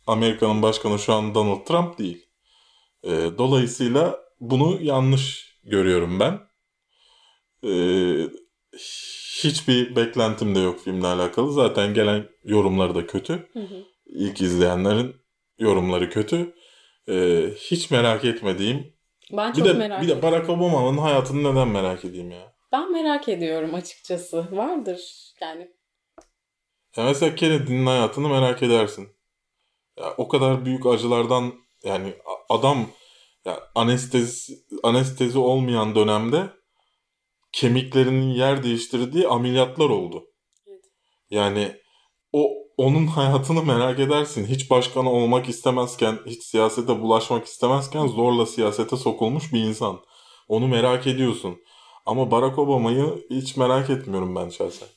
Amerika'nın 0.08 0.62
başkanı 0.62 1.00
şu 1.00 1.14
an 1.14 1.36
Donald 1.36 1.66
Trump 1.66 1.98
değil. 1.98 2.26
Ee, 3.04 3.10
dolayısıyla 3.38 4.20
bunu 4.40 4.78
yanlış 4.82 5.53
görüyorum 5.64 6.20
ben. 6.20 6.40
Ee, 7.64 8.28
hiçbir 9.44 9.96
beklentim 9.96 10.56
de 10.56 10.60
yok 10.60 10.80
filmle 10.80 11.08
alakalı. 11.08 11.54
Zaten 11.54 11.94
gelen 11.94 12.30
yorumları 12.44 12.96
da 12.96 13.08
kötü. 13.08 13.50
Hı 13.54 13.60
hı. 13.60 13.84
İlk 14.06 14.42
izleyenlerin 14.42 15.16
yorumları 15.60 16.10
kötü. 16.10 16.56
Ee, 17.10 17.50
hiç 17.58 17.92
merak 17.92 18.26
etmediğim. 18.26 18.94
Ben 19.32 19.52
Bir 19.54 19.58
çok 19.58 19.68
de 19.68 19.74
merak 19.74 20.02
bir 20.02 20.08
de. 20.08 20.22
Barack 20.22 20.50
Obama'nın 20.50 20.98
hayatını 20.98 21.52
neden 21.52 21.68
merak 21.68 22.06
edeyim 22.06 22.32
ya? 22.32 22.54
Ben 22.72 22.92
merak 22.92 23.30
ediyorum 23.30 23.74
açıkçası. 23.74 24.48
Vardır 24.52 25.02
yani. 25.42 25.72
Ya 26.98 27.04
mesela 27.04 27.36
Kennedy'nin 27.36 27.86
hayatını 27.86 28.30
merak 28.30 28.64
edersin. 28.64 29.10
Ya 30.00 30.14
o 30.18 30.28
kadar 30.28 30.66
büyük 30.66 30.86
acılardan 30.86 31.54
yani 31.84 32.14
adam 32.50 32.90
ya 33.46 33.60
anestezi 33.76 34.54
anestezi 34.84 35.38
olmayan 35.38 35.96
dönemde 35.96 36.50
kemiklerinin 37.52 38.30
yer 38.30 38.64
değiştirdiği 38.64 39.28
ameliyatlar 39.28 39.90
oldu. 39.90 40.28
Evet. 40.68 40.84
Yani 41.30 41.82
o 42.32 42.64
onun 42.78 43.08
hayatını 43.08 43.64
merak 43.64 44.00
edersin. 44.00 44.46
Hiç 44.46 44.70
başkan 44.70 45.06
olmak 45.06 45.50
istemezken, 45.50 46.20
hiç 46.26 46.44
siyasete 46.44 47.02
bulaşmak 47.02 47.46
istemezken 47.46 48.08
zorla 48.08 48.46
siyasete 48.46 48.98
sokulmuş 48.98 49.54
bir 49.54 49.60
insan. 49.60 50.00
Onu 50.48 50.68
merak 50.68 51.08
ediyorsun. 51.08 51.58
Ama 52.06 52.32
Barack 52.32 52.60
Obama'yı 52.60 53.26
hiç 53.30 53.58
merak 53.58 53.90
etmiyorum 53.90 54.36
ben 54.36 54.50
şahsen. 54.50 54.88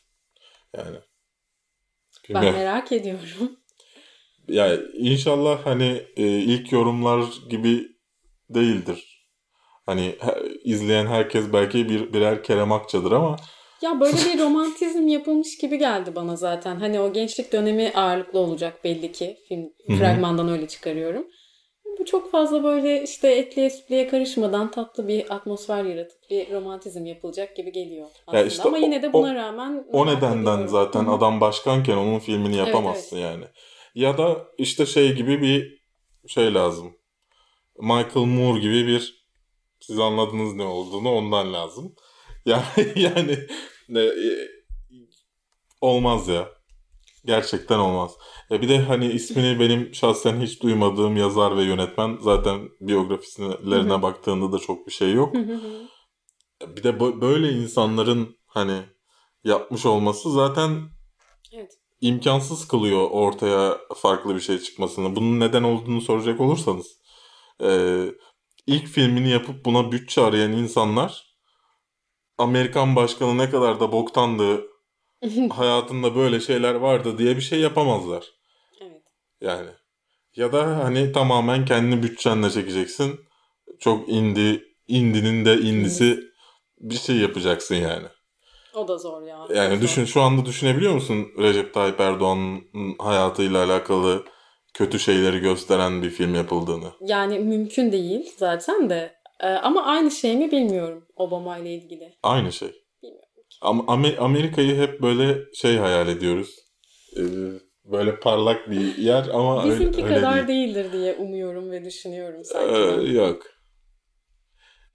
Yani. 0.77 0.97
Ben 2.29 2.35
Bilmiyorum. 2.35 2.59
merak 2.59 2.93
ediyorum. 2.93 3.57
Ya 4.49 4.79
inşallah 4.93 5.67
hani 5.67 6.07
e, 6.17 6.27
ilk 6.27 6.73
yorumlar 6.73 7.25
gibi 7.51 7.96
değildir. 8.51 9.27
Hani 9.87 10.17
izleyen 10.65 11.07
herkes 11.07 11.53
belki 11.53 11.89
bir 11.89 12.13
birer 12.13 12.45
Kerem 12.45 12.73
Akça'dır 12.73 13.13
ama 13.13 13.37
Ya 13.83 14.01
böyle 14.01 14.17
bir 14.17 14.39
romantizm 14.39 15.09
yapılmış 15.09 15.59
gibi 15.59 15.79
geldi 15.79 16.15
bana 16.17 16.37
zaten. 16.37 16.77
Hani 16.77 17.01
o 17.01 17.13
gençlik 17.13 17.53
dönemi 17.53 17.93
ağırlıklı 17.95 18.39
olacak 18.39 18.85
belli 18.85 19.13
ki. 19.13 19.37
Film 19.49 19.63
Hı 19.87 19.93
hı. 19.93 19.99
fragmandan 19.99 20.49
öyle 20.49 20.69
çıkarıyorum. 20.69 21.27
Bu 21.99 22.05
çok 22.05 22.31
fazla 22.31 22.65
böyle 22.65 23.03
işte 23.03 23.29
etliye 23.33 23.71
sütlüye 23.71 24.09
karışmadan 24.09 24.71
tatlı 24.71 25.09
bir 25.09 25.35
atmosfer 25.35 25.85
yaratıp 25.85 26.19
bir 26.31 26.51
romantizm 26.51 27.07
yapılacak 27.07 27.57
gibi 27.57 27.73
geliyor 27.73 28.09
aslında. 28.27 28.47
işte 28.47 28.63
Ama 28.63 28.77
o- 28.77 28.81
yine 28.81 29.03
de 29.03 29.09
o- 29.09 29.13
buna 29.13 29.35
rağmen 29.35 29.85
O 29.93 30.07
nedenden 30.07 30.41
ediyorum. 30.43 30.69
zaten 30.69 31.07
adam 31.07 31.41
başkanken 31.41 31.97
onun 31.97 32.19
filmini 32.19 32.57
yapamazsın 32.57 33.17
yani. 33.17 33.45
Ya 33.95 34.19
da 34.19 34.47
işte 34.59 34.87
şey 34.87 35.13
gibi 35.15 35.43
bir 35.43 35.83
şey 36.29 36.55
lazım. 36.55 36.96
Michael 37.79 38.27
Moore 38.27 38.61
gibi 38.61 38.87
bir 38.87 39.27
siz 39.81 39.99
anladınız 39.99 40.55
ne 40.55 40.65
olduğunu 40.65 41.11
ondan 41.11 41.53
lazım. 41.53 41.95
Yani 42.47 42.93
yani 42.97 43.39
ne, 43.89 44.01
e, 44.01 44.49
olmaz 45.81 46.29
ya. 46.29 46.49
Gerçekten 47.25 47.79
olmaz. 47.79 48.13
Ya 48.51 48.63
bir 48.63 48.69
de 48.69 48.79
hani 48.79 49.07
ismini 49.07 49.61
benim 49.61 49.95
şahsen 49.95 50.41
hiç 50.41 50.63
duymadığım 50.63 51.17
yazar 51.17 51.57
ve 51.57 51.63
yönetmen 51.63 52.19
zaten 52.21 52.69
hı. 53.95 54.03
baktığında 54.03 54.53
da 54.53 54.59
çok 54.59 54.87
bir 54.87 54.93
şey 54.93 55.13
yok. 55.13 55.35
Hı. 55.35 55.61
Bir 56.77 56.83
de 56.83 56.89
bö- 56.89 57.21
böyle 57.21 57.53
insanların 57.53 58.37
hani 58.47 58.83
yapmış 59.45 59.87
olması 59.87 60.33
zaten 60.33 60.83
evet. 61.53 61.73
imkansız 62.01 62.69
kılıyor 62.69 63.11
ortaya 63.11 63.79
farklı 63.97 64.35
bir 64.35 64.41
şey 64.41 64.59
çıkmasını. 64.59 65.17
Bunun 65.17 65.41
neden 65.41 65.63
olduğunu 65.63 66.01
soracak 66.01 66.41
olursanız 66.41 66.87
e, 67.63 68.01
ilk 68.67 68.87
filmini 68.87 69.29
yapıp 69.31 69.65
buna 69.65 69.93
bütçe 69.93 70.21
arayan 70.21 70.53
insanlar 70.53 71.37
Amerikan 72.39 72.97
başkanı 72.97 73.39
ne 73.39 73.51
kadar 73.51 73.81
da 73.81 73.93
boktandı 73.93 74.65
hayatında 75.51 76.17
böyle 76.17 76.41
şeyler 76.41 76.75
vardı 76.75 77.19
diye 77.19 77.37
bir 77.37 77.41
şey 77.41 77.61
yapamazlar. 77.61 78.25
evet. 78.81 79.03
Yani 79.41 79.71
ya 80.37 80.53
da 80.53 80.85
hani 80.85 81.13
tamamen 81.13 81.65
kendi 81.65 82.03
bütçenle 82.03 82.51
çekeceksin. 82.51 83.21
Çok 83.79 84.09
indi, 84.09 84.65
indinin 84.89 85.45
de 85.45 85.59
indisi 85.59 86.21
bir 86.81 86.95
şey 86.95 87.17
yapacaksın 87.17 87.75
yani. 87.75 88.07
O 88.75 88.89
da 88.89 88.99
zor 88.99 89.23
ya. 89.23 89.47
Yani 89.55 89.81
düşün 89.81 90.05
zor. 90.05 90.13
şu 90.13 90.23
anda 90.23 90.47
düşünebiliyor 90.47 90.95
musun 90.95 91.27
Recep 91.39 91.75
Tayyip 91.75 92.01
Erdoğan'ın 92.01 92.95
hayatıyla 92.99 93.65
alakalı 93.65 94.25
kötü 94.77 94.99
şeyleri 94.99 95.39
gösteren 95.39 96.03
bir 96.03 96.11
film 96.11 96.35
yapıldığını? 96.35 96.93
Yani 97.01 97.39
mümkün 97.39 97.93
değil 97.93 98.33
zaten 98.37 98.91
de. 98.91 99.15
Ee, 99.41 99.47
ama 99.47 99.85
aynı 99.85 100.11
şey 100.11 100.37
mi 100.37 100.51
bilmiyorum 100.51 101.07
Obama 101.17 101.59
ile 101.59 101.75
ilgili. 101.75 102.15
Aynı 102.23 102.53
şey. 102.53 102.71
Bilmiyorum. 103.03 103.29
Ama 103.61 103.85
Amerika'yı 104.19 104.77
hep 104.77 105.03
böyle 105.03 105.53
şey 105.55 105.77
hayal 105.77 106.09
ediyoruz. 106.09 106.55
Ee, 107.17 107.23
böyle 107.85 108.21
parlak 108.21 108.71
bir 108.71 108.97
yer 108.99 109.29
ama 109.33 109.65
öyle, 109.65 109.73
Bizimki 109.81 110.05
öyle 110.05 110.15
kadar 110.15 110.49
değil. 110.49 110.69
değildir 110.69 110.93
diye 110.93 111.15
umuyorum 111.15 111.71
ve 111.71 111.85
düşünüyorum 111.85 112.45
sanki. 112.45 112.75
Ee, 112.75 113.13
yok. 113.13 113.43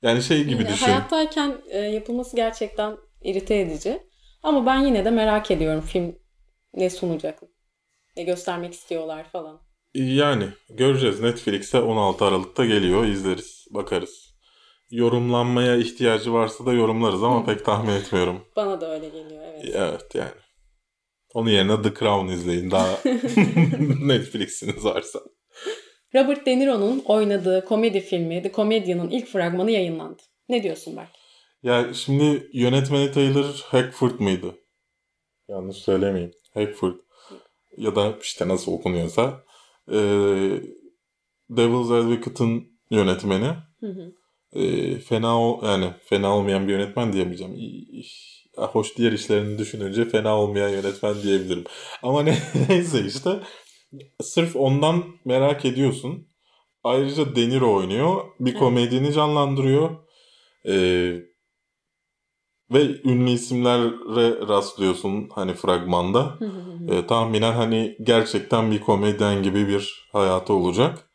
Yani 0.01 0.21
şey 0.21 0.43
gibi 0.43 0.61
Yine 0.63 0.73
düşün. 0.73 0.85
hayattayken 0.85 1.57
e, 1.69 1.77
yapılması 1.79 2.35
gerçekten 2.35 2.97
irite 3.23 3.59
edici. 3.59 4.03
Ama 4.43 4.65
ben 4.65 4.79
yine 4.85 5.05
de 5.05 5.11
merak 5.11 5.51
ediyorum 5.51 5.81
film 5.81 6.15
ne 6.73 6.89
sunacak, 6.89 7.39
ne 8.17 8.23
göstermek 8.23 8.73
istiyorlar 8.73 9.23
falan. 9.23 9.70
Yani 9.93 10.45
göreceğiz. 10.69 11.19
Netflix'e 11.19 11.79
16 11.79 12.25
Aralık'ta 12.25 12.65
geliyor. 12.65 13.05
izleriz, 13.05 13.67
bakarız. 13.71 14.31
Yorumlanmaya 14.91 15.75
ihtiyacı 15.75 16.33
varsa 16.33 16.65
da 16.65 16.73
yorumlarız 16.73 17.23
ama 17.23 17.41
Hı. 17.41 17.45
pek 17.45 17.65
tahmin 17.65 17.93
etmiyorum. 17.93 18.45
Bana 18.55 18.81
da 18.81 18.93
öyle 18.93 19.09
geliyor 19.09 19.43
evet. 19.43 19.75
Evet 19.75 20.15
yani. 20.15 20.41
Onun 21.33 21.49
yerine 21.49 21.81
The 21.81 21.93
Crown 21.93 22.27
izleyin 22.27 22.71
daha 22.71 22.87
Netflix'iniz 24.05 24.85
varsa. 24.85 25.19
Robert 26.15 26.45
De 26.45 26.59
Niro'nun 26.59 27.01
oynadığı 27.05 27.65
komedi 27.65 27.99
filmi 27.99 28.41
The 28.43 28.51
Comedian'ın 28.51 29.09
ilk 29.09 29.27
fragmanı 29.27 29.71
yayınlandı. 29.71 30.21
Ne 30.49 30.63
diyorsun 30.63 30.97
Berk? 30.97 31.09
Ya 31.63 31.93
şimdi 31.93 32.49
yönetmeni 32.53 33.11
Taylor 33.11 33.65
Hackford 33.65 34.19
mıydı? 34.19 34.55
Yanlış 35.49 35.77
söylemeyeyim. 35.77 36.31
Hackford. 36.53 36.95
Ya 37.77 37.95
da 37.95 38.13
işte 38.21 38.47
nasıl 38.47 38.71
okunuyorsa. 38.71 39.43
Ee, 39.91 40.61
Devil's 41.49 41.91
Advocate'ın 41.91 42.63
yönetmeni. 42.91 43.47
Hı 43.79 43.87
hı. 43.87 44.13
Ee, 44.53 44.99
fena 44.99 45.41
ol, 45.41 45.65
yani 45.65 45.93
fena 46.05 46.37
olmayan 46.37 46.67
bir 46.67 46.73
yönetmen 46.73 47.13
diyemeyeceğim. 47.13 47.57
Hoş 48.57 48.97
diğer 48.97 49.11
işlerini 49.11 49.57
düşününce 49.57 50.09
fena 50.09 50.37
olmayan 50.37 50.69
yönetmen 50.69 51.21
diyebilirim. 51.23 51.63
Ama 52.03 52.23
ne, 52.23 52.37
neyse 52.69 53.05
işte 53.05 53.29
sırf 54.21 54.55
ondan 54.55 55.03
merak 55.25 55.65
ediyorsun. 55.65 56.27
Ayrıca 56.83 57.35
De 57.35 57.49
Niro 57.49 57.73
oynuyor. 57.73 58.25
Bir 58.39 58.51
Evet. 58.51 58.59
komedyeni 58.59 59.13
canlandırıyor. 59.13 59.89
Ee, 60.67 61.13
ve 62.73 63.01
ünlü 63.03 63.29
isimlere 63.29 64.47
rastlıyorsun 64.47 65.29
hani 65.35 65.53
fragmanda. 65.53 66.37
Ee, 66.89 67.07
tahminen 67.07 67.53
hani 67.53 67.97
gerçekten 68.03 68.71
bir 68.71 68.81
komedyen 68.81 69.43
gibi 69.43 69.67
bir 69.67 70.09
hayatı 70.11 70.53
olacak. 70.53 71.09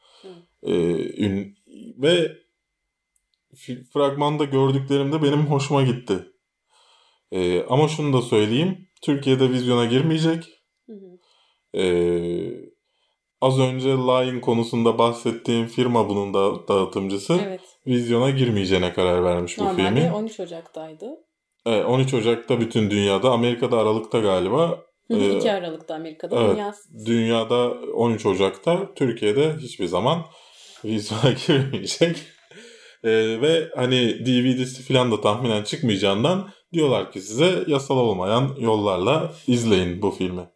Ee, 0.63 0.75
ün- 1.25 1.57
ve 1.99 2.33
fragmanda 3.93 4.45
gördüklerimde 4.45 5.23
benim 5.23 5.47
hoşuma 5.47 5.83
gitti. 5.83 6.27
Ee, 7.33 7.63
ama 7.69 7.89
şunu 7.89 8.13
da 8.13 8.23
söyleyeyim. 8.23 8.89
Türkiye'de 9.03 9.51
vizyona 9.51 9.85
girmeyecek. 9.85 10.45
Ee, 11.75 12.53
az 13.41 13.59
önce 13.59 13.89
Line 13.89 14.41
konusunda 14.41 14.99
bahsettiğim 14.99 15.67
firma 15.67 16.09
bunun 16.09 16.35
da 16.35 16.69
dağıtımcısı. 16.69 17.39
Evet. 17.47 17.61
Vizyona 17.87 18.31
girmeyeceğine 18.31 18.93
karar 18.93 19.25
vermiş 19.25 19.59
bu 19.59 19.65
Normalde 19.65 19.83
filmin. 19.95 20.11
13 20.13 20.41
Ocak'taydı. 20.41 21.07
Evet, 21.67 21.85
13 21.87 22.15
Ocak'ta 22.15 22.61
bütün 22.61 22.91
dünyada, 22.91 23.31
Amerika'da 23.31 23.79
Aralık'ta 23.79 24.19
galiba. 24.19 24.85
Hı 25.11 25.15
hı, 25.15 25.21
Ee, 25.21 25.37
2 25.37 25.53
Aralık'ta 25.53 25.95
Amerika'da 25.95 26.41
evet. 26.41 26.55
dünya 26.55 26.75
Dünyada 27.07 27.71
13 27.95 28.27
Ocak'ta, 28.27 28.95
Türkiye'de 28.95 29.57
hiçbir 29.61 29.87
zaman 29.87 30.25
vizyona 30.85 31.31
girmeyecek. 31.47 32.17
Ee, 33.05 33.11
ve 33.41 33.69
hani 33.77 34.27
DVD'si 34.27 34.83
falan 34.83 35.13
da 35.13 35.21
tahminen 35.21 35.63
çıkmayacağından 35.63 36.51
diyorlar 36.73 37.13
ki 37.13 37.21
size 37.21 37.65
yasal 37.67 37.97
olmayan 37.99 38.57
yollarla 38.59 39.33
izleyin 39.47 40.03
bu 40.03 40.11
filmi. 40.11 40.49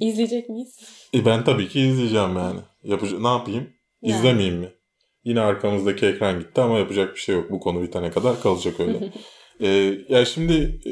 izleyecek 0.00 0.48
miyiz? 0.48 0.78
E 1.14 1.24
ben 1.24 1.44
tabii 1.44 1.68
ki 1.68 1.80
izleyeceğim 1.80 2.36
yani. 2.36 2.60
Yapıcı 2.82 3.22
ne 3.22 3.28
yapayım? 3.28 3.70
Yani. 4.02 4.16
İzlemeyeyim 4.16 4.56
mi? 4.58 4.72
Yine 5.24 5.40
arkamızdaki 5.40 6.06
ekran 6.06 6.38
gitti 6.40 6.60
ama 6.60 6.78
yapacak 6.78 7.14
bir 7.14 7.20
şey 7.20 7.34
yok. 7.34 7.50
Bu 7.50 7.60
konu 7.60 7.82
bitene 7.82 8.10
kadar 8.10 8.40
kalacak 8.42 8.80
öyle. 8.80 9.12
Ee, 9.60 9.98
ya 10.08 10.24
şimdi 10.24 10.80
e, 10.86 10.90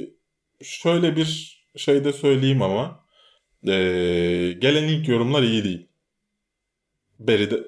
şöyle 0.65 1.17
bir 1.17 1.57
şey 1.77 2.05
de 2.05 2.13
söyleyeyim 2.13 2.63
ama 2.63 3.07
ee, 3.69 4.53
gelen 4.59 4.89
ilk 4.89 5.09
yorumlar 5.09 5.43
iyi 5.43 5.65
değil. 5.65 5.87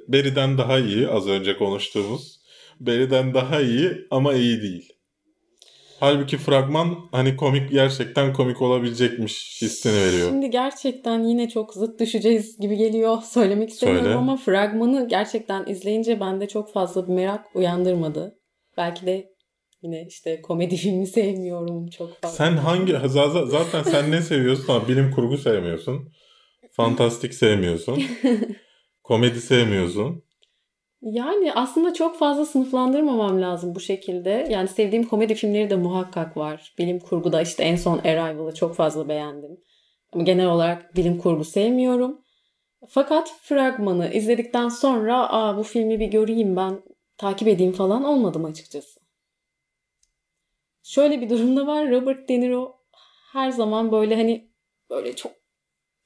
Berry'den 0.08 0.58
daha 0.58 0.78
iyi 0.78 1.08
az 1.08 1.28
önce 1.28 1.56
konuştuğumuz. 1.56 2.40
Berry'den 2.80 3.34
daha 3.34 3.60
iyi 3.60 4.06
ama 4.10 4.34
iyi 4.34 4.62
değil. 4.62 4.92
Halbuki 6.00 6.36
fragman 6.38 7.08
hani 7.12 7.36
komik 7.36 7.70
gerçekten 7.70 8.32
komik 8.32 8.62
olabilecekmiş 8.62 9.62
hissini 9.62 9.92
veriyor. 9.92 10.28
Şimdi 10.28 10.50
gerçekten 10.50 11.22
yine 11.22 11.48
çok 11.48 11.74
zıt 11.74 12.00
düşeceğiz 12.00 12.58
gibi 12.58 12.76
geliyor. 12.76 13.22
Söylemek 13.24 13.70
istemiyorum 13.70 14.04
Söyle. 14.04 14.18
ama 14.18 14.36
fragmanı 14.36 15.08
gerçekten 15.08 15.66
izleyince 15.66 16.20
bende 16.20 16.48
çok 16.48 16.72
fazla 16.72 17.08
bir 17.08 17.12
merak 17.12 17.56
uyandırmadı. 17.56 18.38
Belki 18.76 19.06
de 19.06 19.30
yine 19.82 20.06
işte 20.08 20.42
komedi 20.42 20.76
filmi 20.76 21.06
sevmiyorum 21.16 21.86
çok 21.86 22.22
fazla. 22.22 22.36
Sen 22.36 22.56
hangi 22.56 22.96
zaten, 23.48 23.82
sen 23.82 24.10
ne 24.10 24.22
seviyorsun? 24.22 24.72
Ha, 24.72 24.88
bilim 24.88 25.10
kurgu 25.10 25.38
sevmiyorsun. 25.38 26.12
Fantastik 26.72 27.34
sevmiyorsun. 27.34 28.02
Komedi 29.02 29.40
sevmiyorsun. 29.40 30.24
Yani 31.02 31.52
aslında 31.52 31.94
çok 31.94 32.18
fazla 32.18 32.46
sınıflandırmamam 32.46 33.42
lazım 33.42 33.74
bu 33.74 33.80
şekilde. 33.80 34.46
Yani 34.50 34.68
sevdiğim 34.68 35.04
komedi 35.04 35.34
filmleri 35.34 35.70
de 35.70 35.76
muhakkak 35.76 36.36
var. 36.36 36.74
Bilim 36.78 36.98
kurguda 36.98 37.42
işte 37.42 37.64
en 37.64 37.76
son 37.76 37.98
Arrival'ı 37.98 38.54
çok 38.54 38.74
fazla 38.74 39.08
beğendim. 39.08 39.60
Ama 40.12 40.22
genel 40.24 40.46
olarak 40.46 40.96
bilim 40.96 41.18
kurgu 41.18 41.44
sevmiyorum. 41.44 42.20
Fakat 42.88 43.32
fragmanı 43.42 44.10
izledikten 44.12 44.68
sonra 44.68 45.32
Aa, 45.32 45.56
bu 45.56 45.62
filmi 45.62 46.00
bir 46.00 46.06
göreyim 46.06 46.56
ben 46.56 46.82
takip 47.16 47.48
edeyim 47.48 47.72
falan 47.72 48.04
olmadım 48.04 48.44
açıkçası. 48.44 48.97
Şöyle 50.88 51.20
bir 51.20 51.30
durumda 51.30 51.66
var. 51.66 51.90
Robert 51.90 52.28
De 52.28 52.40
Niro 52.40 52.76
her 53.32 53.50
zaman 53.50 53.92
böyle 53.92 54.16
hani 54.16 54.50
böyle 54.90 55.16
çok 55.16 55.32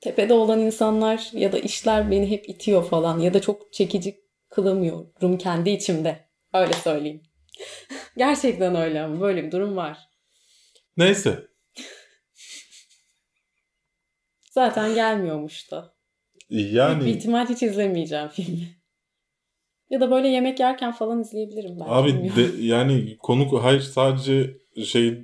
tepede 0.01 0.35
olan 0.35 0.61
insanlar 0.61 1.31
ya 1.33 1.53
da 1.53 1.59
işler 1.59 2.11
beni 2.11 2.31
hep 2.31 2.49
itiyor 2.49 2.85
falan 2.85 3.18
ya 3.18 3.35
da 3.35 3.40
çok 3.40 3.73
çekici 3.73 4.21
kılamıyorum 4.49 5.38
kendi 5.38 5.71
içimde. 5.71 6.29
Öyle 6.55 6.73
söyleyeyim. 6.73 7.23
Gerçekten 8.16 8.77
öyle 8.77 9.03
ama 9.03 9.21
böyle 9.21 9.45
bir 9.45 9.53
durum 9.53 9.77
var. 9.77 9.99
Neyse. 10.97 11.47
Zaten 14.51 14.95
gelmiyormuş 14.95 15.71
da. 15.71 15.95
Yani... 16.51 17.01
Büyük 17.01 17.14
bir 17.14 17.18
ihtimal 17.18 17.49
hiç 17.49 17.62
izlemeyeceğim 17.62 18.29
filmi. 18.29 18.83
Ya 19.90 20.01
da 20.01 20.11
böyle 20.11 20.29
yemek 20.29 20.61
yerken 20.61 20.92
falan 20.92 21.21
izleyebilirim 21.21 21.81
ben. 21.81 21.85
Abi 21.88 22.33
de, 22.37 22.64
yani 22.64 23.16
konu 23.18 23.64
hayır 23.64 23.81
sadece 23.81 24.62
şey 24.85 25.09
e, 25.09 25.15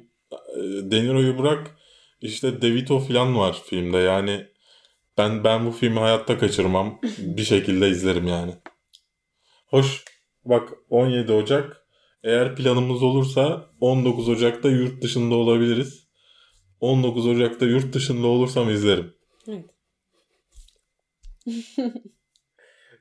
De 0.90 1.02
Niro'yu 1.02 1.38
bırak 1.38 1.76
işte 2.20 2.62
DeVito 2.62 2.98
falan 2.98 3.38
var 3.38 3.62
filmde 3.66 3.96
yani 3.96 4.46
ben 5.18 5.44
ben 5.44 5.66
bu 5.66 5.72
filmi 5.72 5.98
hayatta 5.98 6.38
kaçırmam 6.38 7.00
bir 7.18 7.44
şekilde 7.44 7.88
izlerim 7.88 8.28
yani. 8.28 8.54
Hoş 9.66 10.04
bak 10.44 10.72
17 10.90 11.32
Ocak 11.32 11.86
eğer 12.22 12.56
planımız 12.56 13.02
olursa 13.02 13.70
19 13.80 14.28
Ocak'ta 14.28 14.68
yurt 14.70 15.02
dışında 15.02 15.34
olabiliriz. 15.34 16.08
19 16.80 17.26
Ocak'ta 17.26 17.66
yurt 17.66 17.92
dışında 17.94 18.26
olursam 18.26 18.70
izlerim. 18.70 19.14
Evet. 19.48 19.64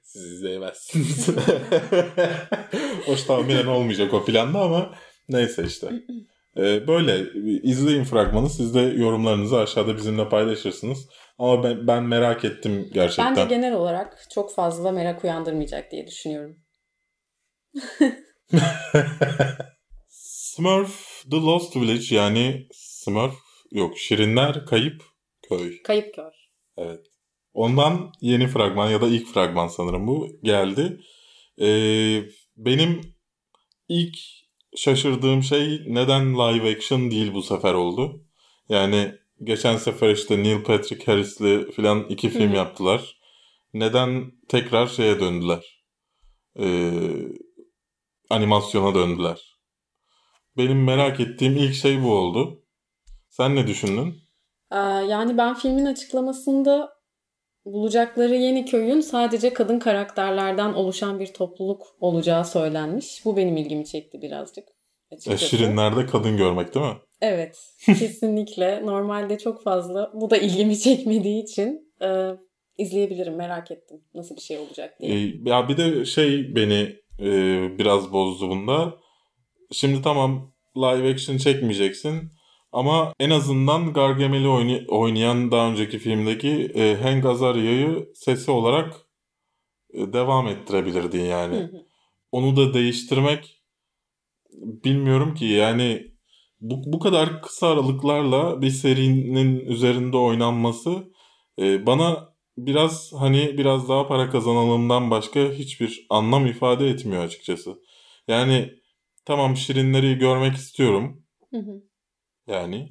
Siz 0.04 0.24
izleyemezsiniz. 0.32 1.28
Hoş 3.06 3.24
tahminen 3.24 3.66
olmayacak 3.66 4.14
o 4.14 4.26
planda 4.26 4.60
ama 4.60 4.96
neyse 5.30 5.64
işte. 5.64 5.92
Ee, 6.58 6.88
böyle 6.88 7.40
izleyin 7.64 8.04
fragmanı. 8.04 8.50
Siz 8.50 8.76
de 8.76 8.80
yorumlarınızı 8.80 9.60
aşağıda 9.60 9.98
bizimle 9.98 10.30
paylaşırsınız. 10.30 11.08
Ama 11.38 11.64
ben, 11.64 11.88
ben 11.88 12.04
merak 12.04 12.46
ettim 12.46 12.90
gerçekten. 12.94 13.36
Bence 13.36 13.56
genel 13.56 13.74
olarak 13.74 14.26
çok 14.34 14.56
fazla 14.56 14.92
merak 14.92 15.24
uyandırmayacak 15.24 15.92
diye 15.92 16.08
düşünüyorum. 16.08 16.56
Smurf 20.08 21.24
The 21.32 21.38
Lost 21.38 21.76
Village 21.76 22.16
yani 22.16 22.68
Smurf 22.74 23.36
yok 23.72 23.98
Şirinler 23.98 24.66
Kayıp 24.66 25.04
Köy. 25.50 25.82
Kayıp 25.84 26.14
Köy. 26.16 26.32
Evet. 26.78 27.06
Ondan 27.54 28.12
yeni 28.22 28.48
fragman 28.48 28.90
ya 28.90 29.02
da 29.02 29.08
ilk 29.08 29.28
fragman 29.28 29.68
sanırım 29.68 30.08
bu 30.08 30.28
geldi. 30.44 31.00
Ee, 31.62 32.22
benim 32.58 33.02
ilk 33.88 34.18
şaşırdığım 34.78 35.44
şey 35.44 35.82
neden 35.88 36.34
live 36.34 36.76
action 36.76 37.12
değil 37.12 37.34
bu 37.34 37.44
sefer 37.44 37.74
oldu. 37.74 38.26
Yani 38.70 39.12
geçen 39.44 39.78
sefer 39.78 40.10
işte 40.10 40.44
Neil 40.44 40.64
Patrick 40.64 41.12
Harris'li 41.12 41.72
filan 41.72 42.06
iki 42.10 42.30
film 42.30 42.52
Hı. 42.52 42.56
yaptılar. 42.56 43.18
Neden 43.74 44.32
tekrar 44.48 44.88
şeye 44.88 45.20
döndüler? 45.20 45.84
Ee, 46.60 46.92
animasyona 48.30 48.96
döndüler. 48.96 49.58
Benim 50.58 50.84
merak 50.84 51.20
ettiğim 51.20 51.58
ilk 51.58 51.74
şey 51.74 52.04
bu 52.04 52.14
oldu. 52.14 52.64
Sen 53.30 53.56
ne 53.56 53.68
düşündün? 53.68 54.16
Yani 55.10 55.38
ben 55.38 55.54
filmin 55.54 55.86
açıklamasında 55.86 56.97
bulacakları 57.74 58.36
yeni 58.36 58.66
köyün 58.66 59.00
sadece 59.00 59.54
kadın 59.54 59.80
karakterlerden 59.80 60.74
oluşan 60.74 61.20
bir 61.20 61.28
topluluk 61.28 61.88
olacağı 62.00 62.46
söylenmiş. 62.46 63.26
Bu 63.26 63.38
benim 63.38 63.58
ilgimi 63.58 63.86
çekti 63.86 64.22
birazcık. 64.22 64.68
E, 65.28 65.38
şirinlerde 65.38 66.06
kadın 66.06 66.38
görmek 66.38 66.76
değil 66.76 66.86
mi? 66.86 66.98
Evet. 67.22 67.58
Kesinlikle. 67.86 68.86
Normalde 68.86 69.38
çok 69.38 69.64
fazla 69.64 70.12
bu 70.14 70.30
da 70.30 70.38
ilgimi 70.38 70.80
çekmediği 70.80 71.44
için 71.44 71.94
e, 72.02 72.32
izleyebilirim. 72.78 73.36
Merak 73.36 73.72
ettim. 73.72 74.02
Nasıl 74.14 74.36
bir 74.36 74.42
şey 74.42 74.58
olacak 74.58 75.00
diye. 75.00 75.12
E, 75.12 75.34
ya 75.46 75.70
bir 75.70 75.78
de 75.78 76.06
şey 76.06 76.56
beni 76.56 76.96
e, 77.20 77.32
biraz 77.78 78.14
bozdu 78.14 78.50
bunda. 78.50 78.94
Şimdi 79.72 80.02
tamam 80.02 80.54
live 80.78 81.14
action 81.14 81.38
çekmeyeceksin 81.38 82.32
ama 82.78 83.14
en 83.20 83.30
azından 83.30 83.94
Gargamel'i 83.94 84.48
oynay- 84.48 84.86
oynayan 84.88 85.52
daha 85.52 85.70
önceki 85.70 86.00
filmdeki 86.00 86.50
e, 86.76 86.96
Hank 87.02 87.26
Azaria'yı 87.26 88.10
sesi 88.16 88.52
olarak 88.52 88.94
e, 89.94 90.14
devam 90.14 90.48
ettirebilirdin 90.48 91.24
yani. 91.26 91.70
Onu 92.32 92.56
da 92.58 92.74
değiştirmek 92.74 93.64
bilmiyorum 94.54 95.36
ki 95.36 95.46
yani 95.46 96.12
bu, 96.62 96.94
bu 96.94 97.00
kadar 97.00 97.42
kısa 97.42 97.68
aralıklarla 97.68 98.62
bir 98.62 98.70
serinin 98.70 99.60
üzerinde 99.60 100.18
oynanması 100.18 101.12
e, 101.60 101.86
bana 101.86 102.34
biraz 102.58 103.14
hani 103.14 103.58
biraz 103.58 103.90
daha 103.90 104.08
para 104.08 104.30
kazanalımdan 104.30 105.12
başka 105.12 105.40
hiçbir 105.40 106.06
anlam 106.10 106.46
ifade 106.48 106.88
etmiyor 106.90 107.24
açıkçası. 107.24 107.82
Yani 108.28 108.74
tamam 109.26 109.58
şirinleri 109.58 110.18
görmek 110.18 110.56
istiyorum. 110.56 111.24
Hı 111.52 111.58
hı. 111.58 111.87
Yani 112.48 112.90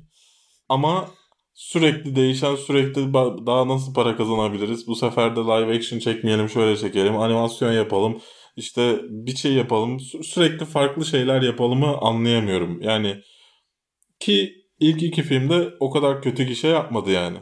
ama 0.68 1.10
sürekli 1.54 2.16
değişen 2.16 2.56
sürekli 2.56 3.14
daha 3.46 3.68
nasıl 3.68 3.94
para 3.94 4.16
kazanabiliriz? 4.16 4.86
Bu 4.86 4.96
sefer 4.96 5.36
de 5.36 5.40
live 5.40 5.76
action 5.76 5.98
çekmeyelim 5.98 6.48
şöyle 6.48 6.76
çekelim 6.76 7.16
animasyon 7.16 7.72
yapalım 7.72 8.20
işte 8.56 9.00
bir 9.02 9.36
şey 9.36 9.52
yapalım 9.52 10.00
sürekli 10.00 10.64
farklı 10.64 11.04
şeyler 11.04 11.42
yapalımı 11.42 11.98
anlayamıyorum. 11.98 12.82
Yani 12.82 13.22
ki 14.20 14.54
ilk 14.80 15.02
iki 15.02 15.22
filmde 15.22 15.70
o 15.80 15.90
kadar 15.90 16.22
kötü 16.22 16.48
bir 16.48 16.54
şey 16.54 16.70
yapmadı 16.70 17.10
yani. 17.10 17.38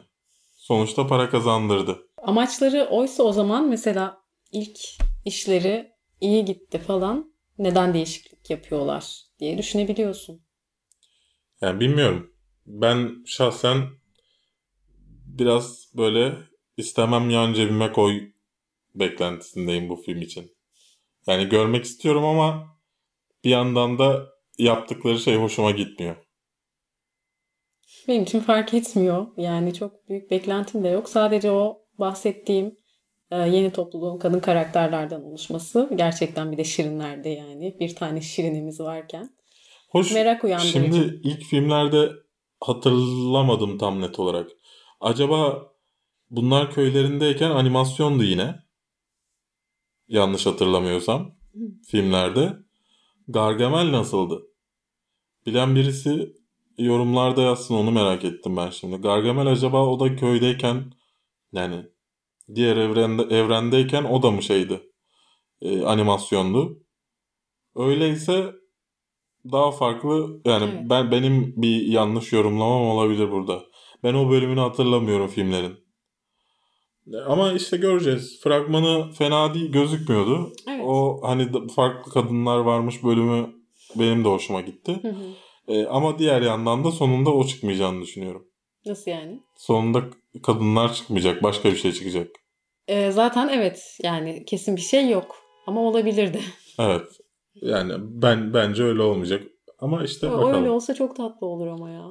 Sonuçta 0.57 1.07
para 1.07 1.31
kazandırdı. 1.31 1.99
Amaçları 2.23 2.89
oysa 2.91 3.23
o 3.23 3.33
zaman 3.33 3.69
mesela 3.69 4.19
ilk 4.53 4.79
işleri 5.25 5.93
iyi 6.21 6.45
gitti 6.45 6.79
falan 6.79 7.35
neden 7.59 7.95
değişiklik 7.95 8.51
yapıyorlar 8.51 9.23
diye 9.39 9.59
düşünebiliyorsun. 9.59 10.44
Yani 11.65 11.81
bilmiyorum. 11.81 12.31
Ben 12.67 13.25
şahsen 13.27 13.83
biraz 15.27 15.93
böyle 15.97 16.35
istemem 16.77 17.31
yan 17.31 17.53
cebime 17.53 17.93
koy 17.93 18.21
beklentisindeyim 18.95 19.89
bu 19.89 19.97
film 19.97 20.23
için. 20.23 20.53
Yani 21.27 21.49
görmek 21.49 21.85
istiyorum 21.85 22.25
ama 22.25 22.77
bir 23.45 23.51
yandan 23.51 23.99
da 23.99 24.27
yaptıkları 24.59 25.19
şey 25.19 25.37
hoşuma 25.37 25.71
gitmiyor. 25.71 26.17
Benim 28.09 28.23
için 28.23 28.41
fark 28.41 28.75
etmiyor. 28.75 29.27
Yani 29.37 29.75
çok 29.75 30.09
büyük 30.09 30.31
beklentim 30.31 30.85
de 30.85 30.89
yok. 30.89 31.09
Sadece 31.09 31.51
o 31.51 31.87
bahsettiğim 31.99 32.77
e, 33.31 33.37
yeni 33.37 33.73
topluluğun 33.73 34.19
kadın 34.19 34.41
karakterlerden 34.41 35.21
oluşması. 35.21 35.91
Gerçekten 35.95 36.53
bir 36.53 36.57
de 36.57 36.65
şirinlerde 36.65 37.29
yani. 37.29 37.77
Bir 37.81 37.95
tane 37.95 38.21
şirinimiz 38.21 38.81
varken. 38.81 39.31
Hoş, 39.95 40.13
Merak 40.13 40.45
uyandırıcı. 40.45 40.73
Şimdi 40.73 41.21
ilk 41.23 41.43
filmlerde 41.43 42.13
hatırlamadım 42.61 43.79
tam 43.79 44.01
net 44.01 44.19
olarak. 44.19 44.51
Acaba 45.01 45.69
bunlar 46.31 46.71
köylerindeyken 46.71 47.51
animasyondu 47.51 48.25
yine. 48.25 48.55
Yanlış 50.09 50.47
hatırlamıyorsam. 50.47 51.35
filmlerde. 51.87 52.57
Gargamel 53.29 53.93
nasıldı? 53.93 54.43
Bilen 55.47 55.75
birisi 55.75 56.33
yorumlarda 56.79 57.43
yazsın 57.43 57.75
onu 57.75 57.91
merak 57.91 58.25
ettim 58.25 58.57
ben 58.57 58.71
şimdi. 58.71 58.97
Gargamel 58.97 59.47
acaba 59.47 59.87
o 59.87 60.01
da 60.01 60.17
köydeyken 60.17 60.93
yani 61.53 61.87
diğer 62.55 62.77
evrende, 62.77 63.23
evrendeyken 63.23 64.05
o 64.05 64.23
da 64.23 64.31
mı 64.31 64.43
şeydi? 64.43 64.91
E, 65.63 65.85
animasyondu. 65.85 66.83
Öyleyse 67.77 68.64
daha 69.53 69.71
farklı 69.71 70.41
yani 70.45 70.71
evet. 70.75 70.91
ben 70.91 71.11
benim 71.11 71.55
bir 71.57 71.87
yanlış 71.87 72.33
yorumlamam 72.33 72.83
olabilir 72.83 73.31
burada. 73.31 73.63
Ben 74.03 74.15
o 74.15 74.31
bölümünü 74.31 74.61
hatırlamıyorum 74.61 75.29
filmlerin. 75.29 75.85
Ama 77.27 77.53
işte 77.53 77.77
göreceğiz. 77.77 78.41
Fragmanı 78.43 79.13
fena 79.13 79.55
değil 79.55 79.73
gözükmüyordu. 79.73 80.53
Evet. 80.69 80.85
O 80.85 81.21
hani 81.23 81.69
farklı 81.69 82.13
kadınlar 82.13 82.59
varmış 82.59 83.05
bölümü 83.05 83.55
benim 83.97 84.25
de 84.25 84.29
hoşuma 84.29 84.61
gitti. 84.61 84.99
Hı 85.03 85.09
hı. 85.09 85.25
E, 85.69 85.87
ama 85.87 86.19
diğer 86.19 86.43
yandan 86.43 86.85
da 86.85 86.91
sonunda 86.91 87.35
o 87.35 87.47
çıkmayacağını 87.47 88.03
düşünüyorum. 88.03 88.47
Nasıl 88.87 89.11
yani? 89.11 89.41
Sonunda 89.57 90.03
kadınlar 90.43 90.95
çıkmayacak. 90.95 91.43
Başka 91.43 91.71
bir 91.71 91.77
şey 91.77 91.93
çıkacak. 91.93 92.29
E, 92.89 93.11
zaten 93.11 93.49
evet. 93.49 93.99
Yani 94.03 94.45
kesin 94.45 94.77
bir 94.77 94.81
şey 94.81 95.09
yok. 95.11 95.37
Ama 95.67 95.81
olabilirdi. 95.81 96.41
Evet. 96.79 97.07
Yani 97.55 97.93
ben 97.99 98.55
bence 98.55 98.83
öyle 98.83 99.03
olmayacak. 99.03 99.43
Ama 99.79 100.05
işte 100.05 100.29
o, 100.29 100.33
bakalım. 100.33 100.55
Öyle 100.55 100.71
olsa 100.71 100.95
çok 100.95 101.17
tatlı 101.17 101.47
olur 101.47 101.67
ama 101.67 101.91
ya. 101.91 102.11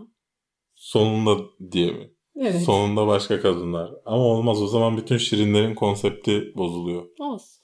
Sonunda 0.75 1.37
diye 1.71 1.91
mi? 1.91 2.09
Evet. 2.35 2.61
Sonunda 2.61 3.07
başka 3.07 3.41
kadınlar. 3.41 3.91
Ama 4.05 4.23
olmaz 4.23 4.61
o 4.61 4.67
zaman 4.67 4.97
bütün 4.97 5.17
şirinlerin 5.17 5.75
konsepti 5.75 6.53
bozuluyor. 6.55 7.05
Olsun. 7.19 7.63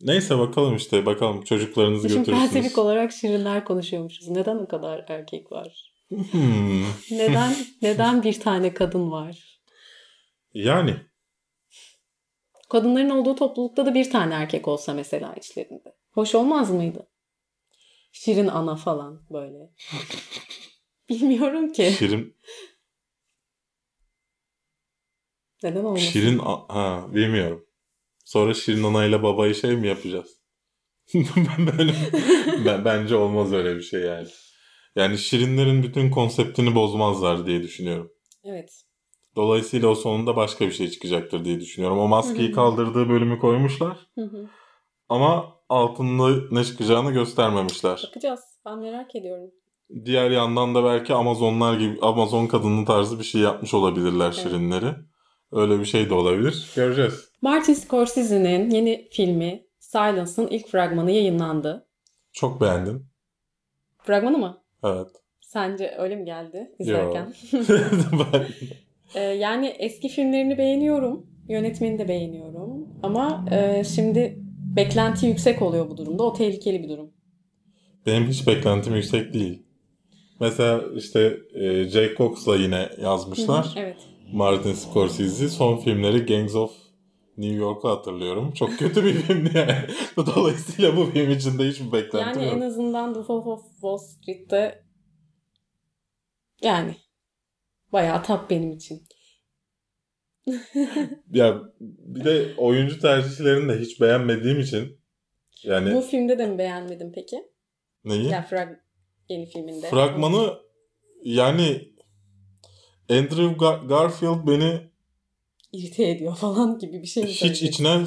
Neyse 0.00 0.38
bakalım 0.38 0.76
işte 0.76 1.06
bakalım 1.06 1.42
çocuklarınızı 1.42 2.08
Şimdi 2.08 2.18
götürürsünüz. 2.20 2.52
felsefik 2.52 2.78
olarak 2.78 3.12
şirinler 3.12 3.64
konuşuyormuşuz. 3.64 4.28
Neden 4.28 4.56
o 4.56 4.68
kadar 4.68 5.04
erkek 5.08 5.52
var? 5.52 5.92
Hmm. 6.08 6.82
neden 7.10 7.54
neden 7.82 8.22
bir 8.22 8.40
tane 8.40 8.74
kadın 8.74 9.10
var? 9.10 9.60
Yani. 10.54 10.96
Kadınların 12.68 13.10
olduğu 13.10 13.34
toplulukta 13.34 13.86
da 13.86 13.94
bir 13.94 14.10
tane 14.10 14.34
erkek 14.34 14.68
olsa 14.68 14.94
mesela 14.94 15.34
içlerinde. 15.34 15.99
Hoş 16.10 16.34
olmaz 16.34 16.70
mıydı? 16.70 17.06
Şirin 18.12 18.46
ana 18.46 18.76
falan 18.76 19.22
böyle. 19.30 19.70
Bilmiyorum 21.08 21.72
ki. 21.72 21.94
Şirin 21.98 22.36
Neden 25.62 25.84
olmasın? 25.84 26.06
Şirin 26.06 26.38
ha 26.38 27.06
bilmiyorum. 27.14 27.66
Sonra 28.24 28.54
Şirin 28.54 28.82
anayla 28.82 29.22
babayı 29.22 29.54
şey 29.54 29.76
mi 29.76 29.88
yapacağız? 29.88 30.40
ben 31.14 31.78
böyle 31.78 31.94
ben, 32.64 32.84
bence 32.84 33.16
olmaz 33.16 33.52
öyle 33.52 33.76
bir 33.76 33.82
şey 33.82 34.00
yani. 34.00 34.28
Yani 34.96 35.18
Şirinlerin 35.18 35.82
bütün 35.82 36.10
konseptini 36.10 36.74
bozmazlar 36.74 37.46
diye 37.46 37.62
düşünüyorum. 37.62 38.12
Evet. 38.44 38.82
Dolayısıyla 39.36 39.88
o 39.88 39.94
sonunda 39.94 40.36
başka 40.36 40.66
bir 40.66 40.72
şey 40.72 40.90
çıkacaktır 40.90 41.44
diye 41.44 41.60
düşünüyorum. 41.60 41.98
O 41.98 42.08
maskeyi 42.08 42.52
kaldırdığı 42.52 43.08
bölümü 43.08 43.38
koymuşlar 43.38 43.98
Hı 44.14 44.24
hı. 44.24 44.48
Ama 45.10 45.44
altında 45.68 46.28
ne 46.50 46.64
çıkacağını 46.64 47.12
göstermemişler. 47.12 48.04
Bakacağız. 48.10 48.40
Ben 48.66 48.78
merak 48.78 49.16
ediyorum. 49.16 49.50
Diğer 50.04 50.30
yandan 50.30 50.74
da 50.74 50.84
belki 50.84 51.14
Amazonlar 51.14 51.78
gibi 51.78 51.98
Amazon 52.02 52.46
kadını 52.46 52.84
tarzı 52.84 53.18
bir 53.18 53.24
şey 53.24 53.40
yapmış 53.40 53.74
olabilirler 53.74 54.24
Evet. 54.24 54.34
Şirinleri. 54.34 54.86
Öyle 55.52 55.80
bir 55.80 55.84
şey 55.84 56.10
de 56.10 56.14
olabilir. 56.14 56.70
Göreceğiz. 56.76 57.28
Martin 57.42 57.74
Scorsese'nin 57.74 58.70
yeni 58.70 59.08
filmi 59.12 59.66
Silence'ın 59.78 60.46
ilk 60.46 60.68
fragmanı 60.68 61.10
yayınlandı. 61.10 61.86
Çok 62.32 62.60
beğendim. 62.60 63.06
Fragmanı 63.98 64.38
mı? 64.38 64.62
Evet. 64.84 65.08
Sence 65.40 65.94
öyle 65.98 66.16
mi 66.16 66.24
geldi 66.24 66.70
izlerken? 66.78 67.34
Ben- 68.32 68.46
Ee, 69.14 69.20
yani 69.20 69.66
eski 69.66 70.08
filmlerini 70.08 70.58
beğeniyorum. 70.58 71.26
Yönetmeni 71.48 71.98
de 71.98 72.08
beğeniyorum. 72.08 72.88
Ama 73.02 73.44
e, 73.50 73.84
şimdi 73.84 74.38
beklenti 74.76 75.26
yüksek 75.26 75.62
oluyor 75.62 75.90
bu 75.90 75.96
durumda. 75.96 76.22
O 76.22 76.32
tehlikeli 76.32 76.82
bir 76.82 76.88
durum. 76.88 77.10
Benim 78.06 78.28
hiç 78.28 78.46
beklentim 78.46 78.94
yüksek 78.94 79.34
değil. 79.34 79.62
Mesela 80.40 80.82
işte 80.96 81.36
e, 81.54 81.84
Jay 81.88 82.14
Cox'la 82.14 82.56
yine 82.56 82.88
yazmışlar. 83.02 83.64
Hı 83.66 83.70
hı, 83.70 83.78
evet. 83.78 83.96
Martin 84.32 84.72
Scorsese. 84.72 85.48
Son 85.48 85.76
filmleri 85.76 86.26
Gangs 86.26 86.54
of 86.54 86.72
New 87.36 87.56
York'u 87.56 87.88
hatırlıyorum. 87.88 88.52
Çok 88.52 88.78
kötü 88.78 89.04
bir 89.04 89.14
filmdi 89.22 89.50
yani. 89.54 89.74
Dolayısıyla 90.16 90.96
bu 90.96 91.04
film 91.04 91.30
için 91.30 91.58
de 91.58 91.68
hiçbir 91.68 91.92
beklentim 91.92 92.42
Yani 92.42 92.50
yok. 92.52 92.56
en 92.56 92.66
azından 92.66 93.14
The 93.14 93.20
Wolf 93.20 93.46
of 93.46 93.62
Wall 93.70 93.96
Street'te 93.96 94.84
yani 96.62 96.94
bayağı 97.92 98.22
tap 98.22 98.50
benim 98.50 98.72
için. 98.72 99.02
Ya 101.32 101.62
bir 101.80 102.24
de 102.24 102.54
oyuncu 102.56 103.00
tercihlerini 103.00 103.72
de 103.72 103.80
hiç 103.80 104.00
beğenmediğim 104.00 104.60
için 104.60 104.98
yani 105.62 105.94
Bu 105.94 106.00
filmde 106.00 106.38
de 106.38 106.46
mi 106.46 106.58
beğenmedin 106.58 107.12
peki? 107.14 107.44
neyi? 108.04 108.28
Yani 108.28 108.46
frag 108.46 108.68
yeni 109.28 109.46
filminde. 109.46 109.90
Fragmanı 109.90 110.58
yani 111.22 111.92
Andrew 113.10 113.44
Gar- 113.44 113.86
Garfield 113.86 114.46
beni 114.46 114.90
irite 115.72 116.08
ediyor 116.08 116.36
falan 116.36 116.78
gibi 116.78 117.02
bir 117.02 117.06
şey 117.06 117.22
mi 117.22 117.28
hiç 117.28 117.62
içine 117.62 118.04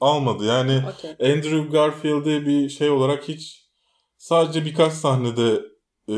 almadı. 0.00 0.44
Yani 0.44 0.82
Okey. 0.88 1.32
Andrew 1.32 1.62
Garfield'i 1.70 2.46
bir 2.46 2.68
şey 2.68 2.90
olarak 2.90 3.28
hiç 3.28 3.68
sadece 4.18 4.64
birkaç 4.64 4.92
sahnede 4.92 5.52
e, 6.08 6.14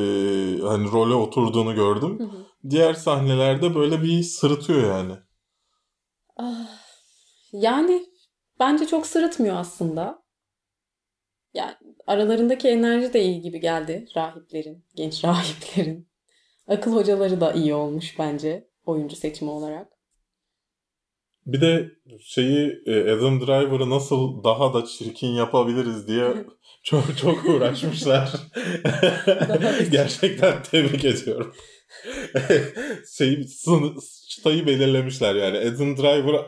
hani 0.62 0.90
role 0.92 1.14
oturduğunu 1.14 1.74
gördüm. 1.74 2.18
Hı 2.18 2.24
hı. 2.24 2.46
Diğer 2.70 2.94
sahnelerde 2.94 3.74
böyle 3.74 4.02
bir 4.02 4.22
sırıtıyor 4.22 4.82
yani. 4.82 5.12
Ah, 6.42 6.68
Yani 7.52 8.06
bence 8.60 8.86
çok 8.86 9.06
sırıtmıyor 9.06 9.56
aslında. 9.56 10.22
Yani 11.54 11.74
aralarındaki 12.06 12.68
enerji 12.68 13.12
de 13.12 13.22
iyi 13.22 13.40
gibi 13.42 13.60
geldi 13.60 14.06
rahiplerin, 14.16 14.84
genç 14.94 15.24
rahiplerin. 15.24 16.08
Akıl 16.68 16.92
hocaları 16.96 17.40
da 17.40 17.52
iyi 17.52 17.74
olmuş 17.74 18.18
bence 18.18 18.68
oyuncu 18.86 19.16
seçimi 19.16 19.50
olarak. 19.50 19.88
Bir 21.46 21.60
de 21.60 21.90
şeyi 22.20 22.82
e, 22.86 23.10
Adam 23.12 23.40
Driver'ı 23.40 23.90
nasıl 23.90 24.44
daha 24.44 24.74
da 24.74 24.84
çirkin 24.84 25.28
yapabiliriz 25.28 26.08
diye 26.08 26.44
çok 26.82 27.18
çok 27.18 27.44
uğraşmışlar. 27.44 28.30
Gerçekten 29.90 30.62
tebrik 30.62 31.04
ediyorum. 31.04 31.54
şey 33.16 33.32
sın- 33.44 34.28
çıtayı 34.28 34.66
belirlemişler 34.66 35.34
yani. 35.34 35.58
Adam 35.58 35.96
Driver 35.96 36.46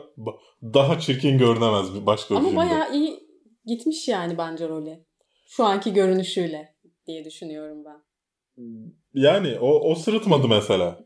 daha 0.63 0.99
çirkin 0.99 1.37
görünemez 1.37 1.93
bir 1.95 2.05
başka 2.05 2.35
Ama 2.35 2.43
filmde. 2.49 2.57
bayağı 2.57 2.93
iyi 2.93 3.19
gitmiş 3.65 4.07
yani 4.07 4.37
bence 4.37 4.69
role. 4.69 5.05
Şu 5.47 5.63
anki 5.63 5.93
görünüşüyle 5.93 6.75
diye 7.07 7.25
düşünüyorum 7.25 7.83
ben. 7.85 8.01
Yani 9.13 9.57
o, 9.59 9.91
o 9.91 9.95
sırıtmadı 9.95 10.47
mesela. 10.47 10.99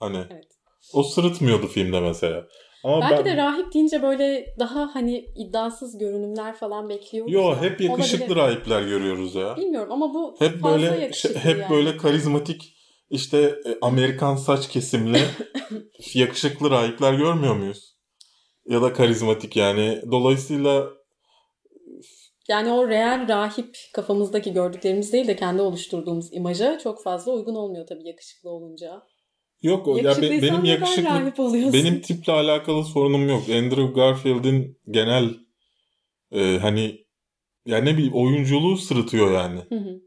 Hani 0.00 0.18
Evet. 0.30 0.48
o 0.92 1.02
sırıtmıyordu 1.02 1.66
filmde 1.66 2.00
mesela. 2.00 2.46
Ama 2.84 3.00
Belki 3.00 3.24
ben... 3.24 3.24
de 3.24 3.36
rahip 3.36 3.74
deyince 3.74 4.02
böyle 4.02 4.46
daha 4.58 4.94
hani 4.94 5.24
iddiasız 5.36 5.98
görünümler 5.98 6.54
falan 6.56 6.88
bekliyoruz. 6.88 7.32
Yo 7.32 7.56
hep 7.60 7.80
yakışıklı 7.80 8.24
Olabilir. 8.24 8.36
rahipler 8.40 8.82
görüyoruz 8.82 9.34
ya. 9.34 9.56
Bilmiyorum 9.56 9.92
ama 9.92 10.14
bu 10.14 10.36
Hep 10.38 10.60
fazla 10.60 10.76
böyle 10.78 10.90
şey- 10.94 11.02
yakışıklı 11.02 11.38
hep 11.40 11.58
yani. 11.58 11.70
böyle 11.70 11.96
karizmatik 11.96 12.74
işte 13.12 13.38
e, 13.66 13.78
Amerikan 13.82 14.36
saç 14.36 14.68
kesimli 14.68 15.18
yakışıklı 16.14 16.70
rahipler 16.70 17.14
görmüyor 17.14 17.54
muyuz? 17.54 17.96
Ya 18.68 18.82
da 18.82 18.92
karizmatik 18.92 19.56
yani. 19.56 20.02
Dolayısıyla 20.10 20.88
Yani 22.48 22.70
o 22.72 22.88
real 22.88 23.28
rahip 23.28 23.76
kafamızdaki 23.94 24.52
gördüklerimiz 24.52 25.12
değil 25.12 25.26
de 25.26 25.36
kendi 25.36 25.62
oluşturduğumuz 25.62 26.32
imaja 26.32 26.78
çok 26.78 27.02
fazla 27.02 27.32
uygun 27.32 27.54
olmuyor 27.54 27.86
tabii 27.86 28.08
yakışıklı 28.08 28.50
olunca. 28.50 29.02
yok 29.62 29.88
o 29.88 29.96
ya 29.96 30.22
be- 30.22 30.42
benim 30.42 30.64
yakışıklı 30.64 31.32
benim 31.72 32.00
tiple 32.00 32.32
alakalı 32.32 32.84
sorunum 32.84 33.28
yok. 33.28 33.42
Andrew 33.48 33.86
Garfield'in 33.94 34.78
genel 34.90 35.34
e, 36.32 36.58
hani 36.58 37.06
yani 37.66 37.84
ne 37.84 37.94
bileyim 37.96 38.14
oyunculuğu 38.14 38.76
sırıtıyor 38.76 39.32
yani. 39.32 39.60
Hı 39.68 39.74
hı. 39.74 40.00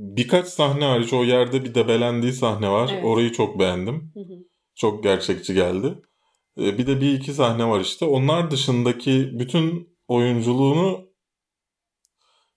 Birkaç 0.00 0.46
sahne 0.46 0.84
hariç 0.84 1.12
o 1.12 1.24
yerde 1.24 1.64
bir 1.64 1.74
debelendiği 1.74 2.32
sahne 2.32 2.70
var. 2.70 2.90
Evet. 2.92 3.04
Orayı 3.04 3.32
çok 3.32 3.58
beğendim. 3.58 4.10
Hı 4.14 4.20
hı. 4.20 4.44
Çok 4.74 5.02
gerçekçi 5.02 5.54
geldi. 5.54 5.94
Ee, 6.60 6.78
Bir 6.78 6.86
de 6.86 7.00
bir 7.00 7.12
iki 7.14 7.32
sahne 7.32 7.68
var 7.68 7.80
işte. 7.80 8.04
Onlar 8.04 8.50
dışındaki 8.50 9.30
bütün 9.38 9.96
oyunculuğunu 10.08 11.08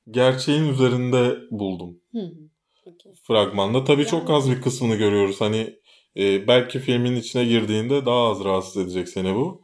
gerçeğin 0.09 0.63
üzerinde 0.67 1.37
buldum 1.51 1.99
Hı 2.11 2.19
hı. 2.19 2.31
Okey. 2.85 3.13
fragmanda. 3.27 3.83
Tabii 3.83 4.05
çok 4.05 4.29
Yani- 4.29 4.33
az 4.37 4.51
bir 4.51 4.61
kısmını 4.61 4.95
görüyoruz. 4.95 5.41
Hani 5.41 5.75
e, 6.17 6.47
belki 6.47 6.79
filmin 6.79 7.15
içine 7.15 7.45
girdiğinde 7.45 8.05
daha 8.05 8.27
az 8.29 8.43
rahatsız 8.43 8.77
edecek 8.77 9.09
seni 9.09 9.35
bu. 9.35 9.61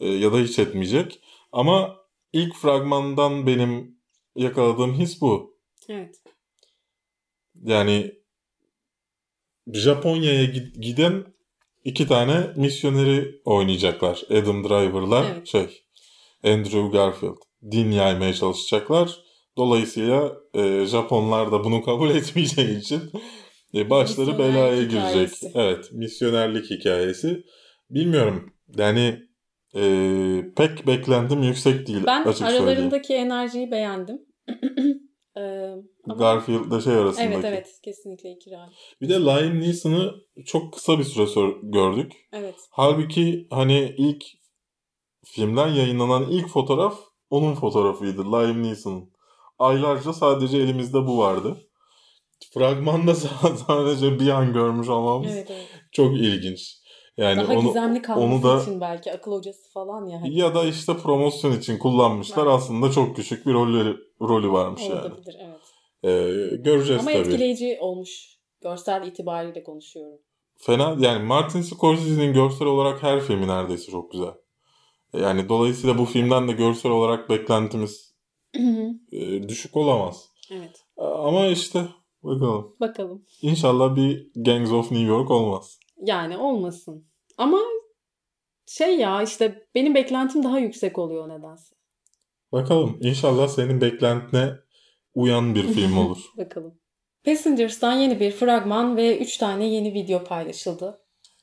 E, 0.00 0.08
ya 0.08 0.32
da 0.32 0.38
hiç 0.38 0.58
etmeyecek. 0.58 1.20
Ama 1.52 1.96
ilk 2.32 2.54
fragmandan 2.54 3.46
benim 3.46 3.98
yakaladığım 4.36 4.94
his 4.94 5.20
bu. 5.20 5.58
Evet. 5.88 6.16
Yani 7.64 8.12
Japonya'ya 9.72 10.44
gi- 10.44 10.80
giden 10.80 11.24
iki 11.84 12.06
tane 12.08 12.46
misyoneri 12.56 13.40
oynayacaklar. 13.44 14.22
Adam 14.30 14.64
Driver'la 14.64 15.24
Evet. 15.34 15.46
şey 15.48 15.82
Andrew 16.44 16.88
Garfield. 16.92 17.36
Din 17.70 17.90
yaymaya 17.90 18.34
çalışacaklar. 18.34 19.16
Dolayısıyla 19.56 20.36
e, 20.54 20.84
Japonlar 20.86 21.52
da 21.52 21.64
bunu 21.64 21.82
kabul 21.82 22.10
etmeyeceği 22.14 22.78
için 22.78 23.00
e, 23.74 23.90
başları 23.90 24.38
belaya 24.38 24.82
girecek. 24.82 25.50
Evet, 25.54 25.92
misyonerlik 25.92 26.70
hikayesi. 26.70 27.44
Bilmiyorum. 27.90 28.52
Yani 28.76 29.18
e, 29.76 29.82
pek 30.56 30.86
beklentim 30.86 31.42
yüksek 31.42 31.86
değil 31.86 32.02
Ben 32.06 32.22
açık 32.24 32.36
söyleyeyim. 32.46 32.68
aralarındaki 32.68 33.14
enerjiyi 33.14 33.70
beğendim. 33.70 34.18
ama- 36.10 36.18
Garfield'la 36.18 36.80
şey 36.80 36.94
arasındaki. 36.94 37.34
Evet 37.34 37.44
evet 37.44 37.80
kesinlikle 37.84 38.30
iki 38.32 38.50
rahip. 38.50 38.72
Bir 39.00 39.08
de 39.08 39.14
Liam 39.14 39.60
Neeson'ı 39.60 40.14
çok 40.46 40.72
kısa 40.72 40.98
bir 40.98 41.04
süre 41.04 41.54
gördük. 41.62 42.12
Evet. 42.32 42.54
Halbuki 42.70 43.46
hani 43.50 43.94
ilk 43.98 44.24
filmden 45.24 45.68
yayınlanan 45.68 46.30
ilk 46.30 46.48
fotoğraf 46.48 46.98
onun 47.30 47.54
fotoğrafıydı. 47.54 48.32
Liam 48.32 48.62
Neeson'ın. 48.62 49.12
Aylarca 49.58 50.12
sadece 50.12 50.58
elimizde 50.58 51.06
bu 51.06 51.18
vardı. 51.18 51.56
Fragmanda 52.54 53.14
sadece 53.66 54.20
bir 54.20 54.28
an 54.28 54.52
görmüş 54.52 54.88
olmamız 54.88 55.32
Evet 55.32 55.50
evet. 55.50 55.66
çok 55.92 56.16
ilginç. 56.16 56.78
Yani 57.16 57.42
Daha 57.42 57.52
onu 57.52 57.66
gizemli 57.66 58.02
kalması 58.02 58.26
onu 58.34 58.42
da- 58.42 58.62
için 58.62 58.80
belki 58.80 59.12
akıl 59.12 59.32
hocası 59.32 59.72
falan 59.74 60.06
ya. 60.06 60.20
Hani 60.20 60.38
ya 60.38 60.54
da 60.54 60.64
işte 60.64 60.96
promosyon 60.96 61.52
için 61.52 61.78
kullanmışlar. 61.78 62.42
Evet. 62.42 62.54
Aslında 62.54 62.90
çok 62.90 63.16
küçük 63.16 63.46
bir 63.46 63.52
rolü, 63.52 63.96
rolü 64.20 64.52
varmış 64.52 64.82
yani. 64.82 65.00
olabilir 65.00 65.36
evet. 65.40 65.57
Ee, 66.04 66.08
göreceğiz 66.58 67.02
Ama 67.02 67.10
tabii. 67.10 67.20
etkileyici 67.20 67.78
olmuş. 67.80 68.38
Görsel 68.62 69.06
itibariyle 69.06 69.62
konuşuyorum. 69.62 70.18
Fena 70.56 70.96
yani 70.98 71.24
Martin 71.24 71.60
Scorsese'nin 71.60 72.32
görsel 72.32 72.66
olarak 72.66 73.02
her 73.02 73.20
filmi 73.20 73.48
neredeyse 73.48 73.90
çok 73.90 74.12
güzel. 74.12 74.34
Yani 75.12 75.48
dolayısıyla 75.48 75.98
bu 75.98 76.04
filmden 76.04 76.48
de 76.48 76.52
görsel 76.52 76.92
olarak 76.92 77.30
beklentimiz 77.30 78.14
e, 79.12 79.48
düşük 79.48 79.76
olamaz. 79.76 80.28
evet. 80.50 80.84
Ama 80.96 81.46
işte 81.46 81.86
Bakalım. 82.22 82.76
Bakalım. 82.80 83.24
İnşallah 83.42 83.96
bir 83.96 84.30
Gangs 84.36 84.72
of 84.72 84.90
New 84.90 85.06
York 85.06 85.30
olmaz. 85.30 85.78
Yani 86.02 86.36
olmasın. 86.36 87.08
Ama 87.38 87.58
şey 88.66 88.98
ya 88.98 89.22
işte 89.22 89.66
benim 89.74 89.94
beklentim 89.94 90.42
daha 90.44 90.58
yüksek 90.58 90.98
oluyor 90.98 91.28
nedense. 91.28 91.74
Bakalım. 92.52 92.98
İnşallah 93.00 93.48
senin 93.48 93.80
beklentine 93.80 94.52
uyan 95.14 95.54
bir 95.54 95.62
film 95.62 95.98
olur. 96.06 96.18
Bakalım. 96.36 96.74
Passengers'tan 97.24 97.92
yeni 97.92 98.20
bir 98.20 98.30
fragman 98.30 98.96
ve 98.96 99.18
3 99.18 99.36
tane 99.36 99.66
yeni 99.68 99.94
video 99.94 100.24
paylaşıldı. 100.24 100.98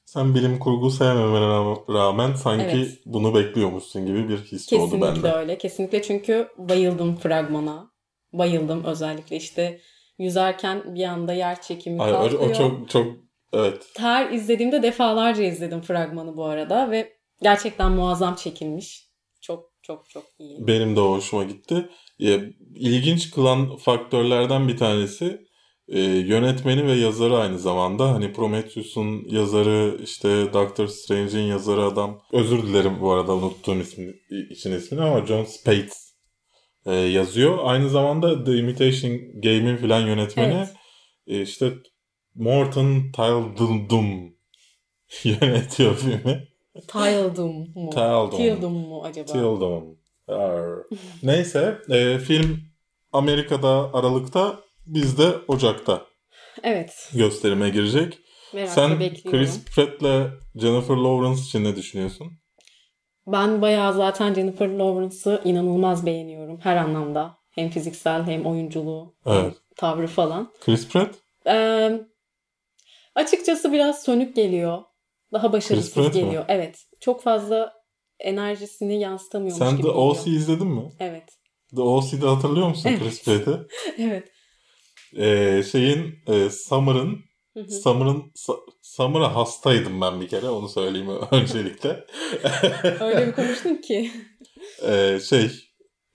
Sen 0.06 0.36
bilim 0.36 0.60
kurgu 0.60 0.92
sevmemene 0.92 1.76
rağmen 1.90 2.34
sanki 2.34 2.66
Evet. 2.66 3.00
bunu 3.06 3.36
bekliyormuşsun 3.36 4.06
gibi 4.06 4.30
bir 4.30 4.38
his 4.38 4.74
oldu 4.74 4.82
Kesinlikle 4.84 5.08
bende. 5.24 5.32
öyle. 5.32 5.58
Kesinlikle 5.58 6.02
çünkü 6.02 6.48
bayıldım 6.58 7.16
fragmana. 7.16 7.92
Bayıldım 8.34 8.84
özellikle 8.84 9.36
işte 9.36 9.80
yüzerken 10.20 10.96
bir 10.96 11.04
anda 11.04 11.34
yer 11.34 11.62
çekimi 11.62 12.02
Ay, 12.02 12.12
kalkıyor. 12.12 12.50
o 12.50 12.54
çok 12.54 12.90
çok 12.90 13.08
evet. 13.54 13.88
Her 13.98 14.30
izlediğimde 14.32 14.84
defalarca 14.84 15.44
izledim 15.44 15.82
fragmanı 15.82 16.38
bu 16.38 16.46
arada 16.46 16.92
ve 16.92 17.14
gerçekten 17.42 17.92
muazzam 17.92 18.36
çekilmiş. 18.36 19.10
Çok 19.42 19.72
çok 19.82 20.10
çok 20.10 20.24
iyi. 20.40 20.68
Benim 20.68 20.96
de 20.96 21.00
hoşuma 21.00 21.44
gitti. 21.44 21.90
E, 22.22 22.40
ilginç 22.76 23.32
kılan 23.32 23.78
faktörlerden 23.78 24.68
bir 24.68 24.78
tanesi 24.78 25.46
e, 25.88 26.00
yönetmeni 26.02 26.86
ve 26.86 26.94
yazarı 26.94 27.38
aynı 27.38 27.60
zamanda. 27.60 28.12
Hani 28.14 28.34
Prometheus'un 28.34 29.24
yazarı 29.28 29.98
işte 30.04 30.54
Doctor 30.54 30.88
Strange'in 30.88 31.44
yazarı 31.44 31.84
adam. 31.84 32.22
Özür 32.34 32.64
dilerim 32.64 33.02
bu 33.02 33.12
arada 33.12 33.36
unuttuğum 33.36 33.76
ismi, 33.76 34.14
için 34.50 34.72
ismini 34.72 35.02
ama 35.02 35.26
John 35.26 35.44
Spates 35.44 36.16
e, 36.86 36.94
yazıyor. 36.94 37.60
Aynı 37.64 37.90
zamanda 37.90 38.44
The 38.44 38.58
Imitation 38.58 39.20
Game'in 39.42 39.78
filan 39.78 40.08
yönetmeni. 40.08 40.54
Evet. 40.54 40.74
E, 41.28 41.42
işte 41.42 41.74
Morton 42.36 43.12
Tyldum 43.12 44.36
yönetiyor 45.24 45.96
filmi. 45.96 46.48
Tildum 46.88 47.52
mu? 47.76 47.90
Tildum. 47.90 48.38
Tildum 48.38 48.74
mu 48.74 49.04
acaba? 49.04 49.32
Tildum. 49.32 50.05
Neyse 51.24 51.78
e, 51.90 52.20
film 52.20 52.60
Amerika'da 53.12 53.94
Aralık'ta 53.94 54.60
bizde 54.88 55.36
Ocak'ta 55.48 56.06
Evet. 56.64 57.12
gösterime 57.14 57.70
girecek. 57.70 58.20
Merakla 58.54 58.74
Sen 58.74 59.00
bekliyorum. 59.00 59.32
Chris 59.32 59.66
Pratt'le 59.66 60.32
Jennifer 60.56 60.96
Lawrence 60.96 61.42
için 61.42 61.64
ne 61.64 61.76
düşünüyorsun? 61.76 62.32
Ben 63.28 63.62
bayağı 63.62 63.94
zaten 63.94 64.34
Jennifer 64.34 64.68
Lawrence'ı 64.70 65.42
inanılmaz 65.46 66.06
beğeniyorum 66.06 66.60
her 66.60 66.76
anlamda. 66.76 67.38
Hem 67.52 67.70
fiziksel 67.70 68.24
hem 68.24 68.46
oyunculuğu, 68.46 69.16
hem 69.24 69.34
Evet. 69.36 69.54
tavrı 69.78 70.08
falan. 70.08 70.54
Chris 70.62 70.88
Pratt? 70.90 71.16
Ee, 71.48 71.92
açıkçası 73.16 73.72
biraz 73.74 74.04
sönük 74.04 74.36
geliyor. 74.36 74.84
Daha 75.34 75.54
başarısız 75.54 75.94
Pratt 75.94 76.16
mi? 76.16 76.22
geliyor. 76.22 76.46
Evet. 76.48 76.80
Çok 77.00 77.24
fazla 77.24 77.74
enerjisini 78.26 79.00
yansıtamıyormuş 79.00 79.68
Sen 79.68 79.72
gibi 79.72 79.82
The 79.82 79.88
geliyor. 79.88 80.12
O.C. 80.12 80.32
izledin 80.32 80.68
mi? 80.68 80.90
Evet. 81.00 81.24
The 81.76 81.82
O.C.'de 81.82 82.26
hatırlıyor 82.28 82.68
musun 82.68 82.90
Evet. 82.90 83.00
Chris 83.00 83.24
Pratt'ı? 83.24 83.68
Evet. 83.98 84.32
E, 85.16 85.64
şeyin 85.72 86.16
e, 86.28 86.50
Summer'ın. 86.50 87.20
Summer'ın 87.70 88.32
Summer'a 88.82 89.36
hastaydım 89.36 90.02
ben 90.02 90.22
bir 90.22 90.28
kere 90.28 90.50
onu 90.50 90.70
söyleyeyim 90.70 91.10
öncelikle. 91.32 92.06
Öyle 93.00 93.28
bir 93.28 93.32
konuştun 93.36 93.76
ki. 93.76 94.12
Ee, 94.88 95.20
şey 95.30 95.52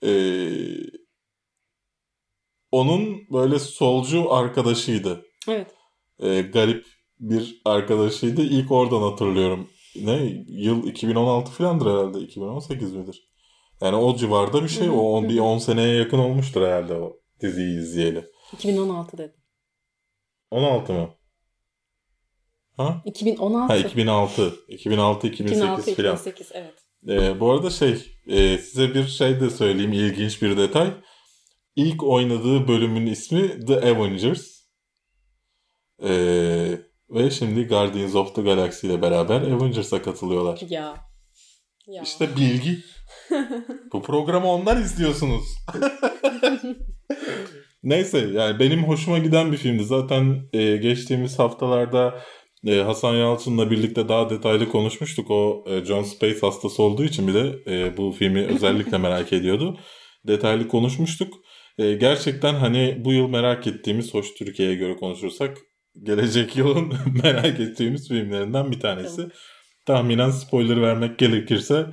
ee, 0.03 0.51
onun 2.71 3.27
böyle 3.33 3.59
solcu 3.59 4.33
arkadaşıydı. 4.33 5.25
Evet. 5.47 5.71
Ee, 6.19 6.41
garip 6.41 6.85
bir 7.19 7.61
arkadaşıydı. 7.65 8.41
İlk 8.41 8.71
oradan 8.71 9.01
hatırlıyorum. 9.01 9.69
Ne? 9.95 10.43
Yıl 10.47 10.87
2016 10.87 11.51
falandır 11.51 11.85
herhalde. 11.85 12.19
2018 12.19 12.93
midir? 12.93 13.31
Yani 13.81 13.95
o 13.95 14.15
civarda 14.15 14.63
bir 14.63 14.69
şey. 14.69 14.89
O 14.89 14.93
on, 14.93 15.29
bir 15.29 15.37
hı 15.37 15.39
hı. 15.39 15.43
10 15.43 15.57
seneye 15.57 15.95
yakın 15.95 16.19
olmuştur 16.19 16.61
herhalde 16.61 16.93
o 16.93 17.19
diziyi 17.41 17.79
izleyeli. 17.79 18.25
2016 18.53 19.17
dedim. 19.17 19.41
16 20.51 20.93
mı? 20.93 21.09
Ha? 22.77 23.01
2016. 23.05 23.73
Ha 23.73 23.79
2006. 23.79 24.55
2006 24.67 25.27
2008 25.27 25.57
2006 25.57 25.95
falan. 25.95 26.15
2008 26.15 26.51
evet. 26.53 26.73
Ee, 27.07 27.39
bu 27.39 27.51
arada 27.51 27.69
şey 27.69 28.05
e, 28.27 28.57
size 28.57 28.93
bir 28.93 29.07
şey 29.07 29.39
de 29.39 29.49
söyleyeyim 29.49 29.93
ilginç 29.93 30.41
bir 30.41 30.57
detay. 30.57 30.93
İlk 31.75 32.03
oynadığı 32.03 32.67
bölümün 32.67 33.05
ismi 33.05 33.65
The 33.65 33.75
Avengers. 33.75 34.61
Ee, 36.03 36.79
ve 37.11 37.31
şimdi 37.31 37.67
Guardians 37.67 38.15
of 38.15 38.35
the 38.35 38.41
Galaxy 38.41 38.87
ile 38.87 39.01
beraber 39.01 39.41
Avengers'a 39.41 40.01
katılıyorlar. 40.01 40.61
Ya. 40.69 40.95
Ya. 41.87 42.03
İşte 42.03 42.29
bilgi. 42.37 42.77
Bu 43.93 44.01
programı 44.01 44.47
ondan 44.47 44.81
izliyorsunuz. 44.81 45.43
Neyse 47.83 48.29
yani 48.33 48.59
benim 48.59 48.83
hoşuma 48.83 49.17
giden 49.17 49.51
bir 49.51 49.57
filmdi. 49.57 49.83
Zaten 49.83 50.49
e, 50.53 50.77
geçtiğimiz 50.77 51.39
haftalarda 51.39 52.21
e, 52.67 52.75
Hasan 52.81 53.15
Yalçın'la 53.15 53.71
birlikte 53.71 54.09
daha 54.09 54.29
detaylı 54.29 54.69
konuşmuştuk. 54.69 55.31
O 55.31 55.65
e, 55.67 55.85
John 55.85 56.03
Space 56.03 56.39
hastası 56.39 56.83
olduğu 56.83 57.03
için 57.03 57.27
bir 57.27 57.33
de 57.33 57.55
e, 57.67 57.97
bu 57.97 58.11
filmi 58.11 58.45
özellikle 58.45 58.97
merak 58.97 59.33
ediyordu. 59.33 59.79
Detaylı 60.27 60.67
konuşmuştuk. 60.67 61.33
E, 61.77 61.93
gerçekten 61.93 62.53
hani 62.53 63.01
bu 63.05 63.13
yıl 63.13 63.27
merak 63.27 63.67
ettiğimiz, 63.67 64.13
hoş 64.13 64.33
Türkiye'ye 64.33 64.75
göre 64.75 64.95
konuşursak 64.95 65.57
gelecek 66.03 66.55
yılın 66.57 66.93
merak 67.23 67.59
ettiğimiz 67.59 68.07
filmlerinden 68.07 68.71
bir 68.71 68.79
tanesi. 68.79 69.27
Tahminen 69.85 70.29
spoiler 70.29 70.81
vermek 70.81 71.19
gerekirse 71.19 71.85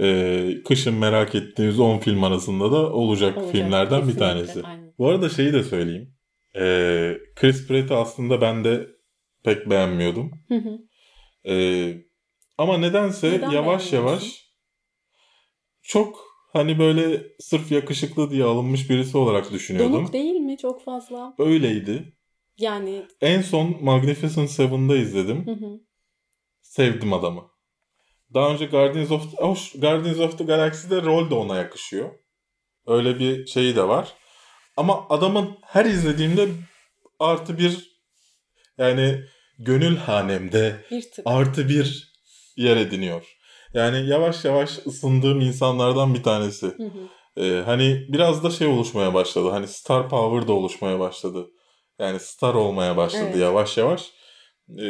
e, 0.00 0.48
kışın 0.68 0.94
merak 0.94 1.34
ettiğimiz 1.34 1.80
10 1.80 1.98
film 1.98 2.24
arasında 2.24 2.72
da 2.72 2.92
olacak, 2.92 3.36
Olacak, 3.38 3.52
filmlerden 3.52 4.08
bir 4.08 4.16
tanesi. 4.16 4.62
aynen. 4.62 4.94
Bu 4.98 5.08
arada 5.08 5.28
şeyi 5.28 5.52
de 5.52 5.62
söyleyeyim. 5.62 6.14
E, 6.56 6.62
Chris 7.36 7.68
Pratt'ı 7.68 7.94
aslında 7.96 8.40
ben 8.40 8.64
de 8.64 8.86
pek 9.44 9.70
beğenmiyordum. 9.70 10.30
Hı 10.48 10.54
hı. 10.54 10.78
E, 11.52 11.94
ama 12.58 12.78
nedense 12.78 13.30
Neden 13.30 13.50
yavaş 13.50 13.92
yavaş 13.92 14.50
çok 15.82 16.24
hani 16.52 16.78
böyle 16.78 17.22
sırf 17.38 17.72
yakışıklı 17.72 18.30
diye 18.30 18.44
alınmış 18.44 18.90
birisi 18.90 19.18
olarak 19.18 19.52
düşünüyordum. 19.52 19.92
Donuk 19.92 20.12
değil 20.12 20.34
mi 20.34 20.56
çok 20.58 20.84
fazla? 20.84 21.34
Öyleydi. 21.38 22.12
Yani 22.58 23.06
En 23.20 23.42
son 23.42 23.84
Magnificent 23.84 24.50
Seven'da 24.50 24.96
izledim. 24.96 25.46
hı 25.46 25.52
hı. 25.52 25.80
Sevdim 26.62 27.12
adamı. 27.12 27.50
Daha 28.34 28.50
önce 28.50 28.66
Guardians 28.66 29.10
of, 29.10 29.34
oh, 29.38 29.80
Guardians 29.80 30.18
of 30.18 30.38
the 30.38 30.44
Galaxy'de 30.44 31.02
rol 31.02 31.30
de 31.30 31.34
ona 31.34 31.56
yakışıyor. 31.56 32.10
Öyle 32.86 33.18
bir 33.18 33.46
şeyi 33.46 33.76
de 33.76 33.88
var. 33.88 34.12
Ama 34.76 35.06
adamın 35.08 35.58
her 35.62 35.84
izlediğimde 35.84 36.48
artı 37.18 37.58
bir 37.58 38.00
yani 38.78 39.24
gönül 39.58 39.96
hanemde 39.96 40.84
bir 40.90 41.02
tık. 41.02 41.26
artı 41.26 41.68
bir 41.68 42.12
yer 42.56 42.76
ediniyor. 42.76 43.36
Yani 43.74 44.08
yavaş 44.08 44.44
yavaş 44.44 44.78
ısındığım 44.86 45.40
insanlardan 45.40 46.14
bir 46.14 46.22
tanesi. 46.22 46.66
Hı 46.66 46.84
hı. 46.84 47.08
Ee, 47.36 47.62
hani 47.64 48.06
biraz 48.08 48.44
da 48.44 48.50
şey 48.50 48.66
oluşmaya 48.66 49.14
başladı. 49.14 49.50
Hani 49.50 49.68
star 49.68 50.08
power 50.08 50.48
da 50.48 50.52
oluşmaya 50.52 50.98
başladı. 51.00 51.46
Yani 52.00 52.20
star 52.20 52.54
olmaya 52.54 52.96
başladı 52.96 53.24
Evet. 53.26 53.36
yavaş 53.36 53.78
yavaş. 53.78 54.12
Ee, 54.78 54.82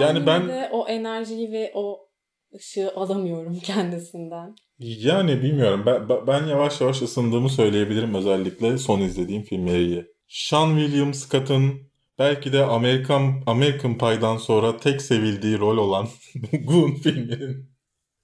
yani 0.00 0.26
ben 0.26 0.48
de 0.48 0.68
o 0.72 0.88
enerjiyi 0.88 1.52
ve 1.52 1.70
o 1.74 2.08
ışığı 2.54 2.92
alamıyorum 2.96 3.58
kendisinden. 3.64 4.54
yani 4.78 5.42
bilmiyorum. 5.42 5.82
Ben, 5.86 6.08
ben- 6.08 6.26
ben 6.26 6.46
yavaş 6.46 6.80
yavaş 6.80 7.02
ısındığımı 7.02 7.50
söyleyebilirim 7.50 8.14
özellikle 8.14 8.78
son 8.78 9.00
izlediğim 9.00 9.42
filmleriyle. 9.42 10.06
Sean 10.28 10.76
William 10.78 11.14
Scott'ın 11.14 11.74
belki 12.18 12.52
de 12.52 12.64
Amerikan 12.64 13.42
American 13.46 13.98
Pie'dan 13.98 14.36
sonra 14.36 14.76
tek 14.76 15.02
sevildiği 15.02 15.58
rol 15.58 15.76
olan 15.78 16.08
Goon 16.64 16.94
filminin 16.94 17.70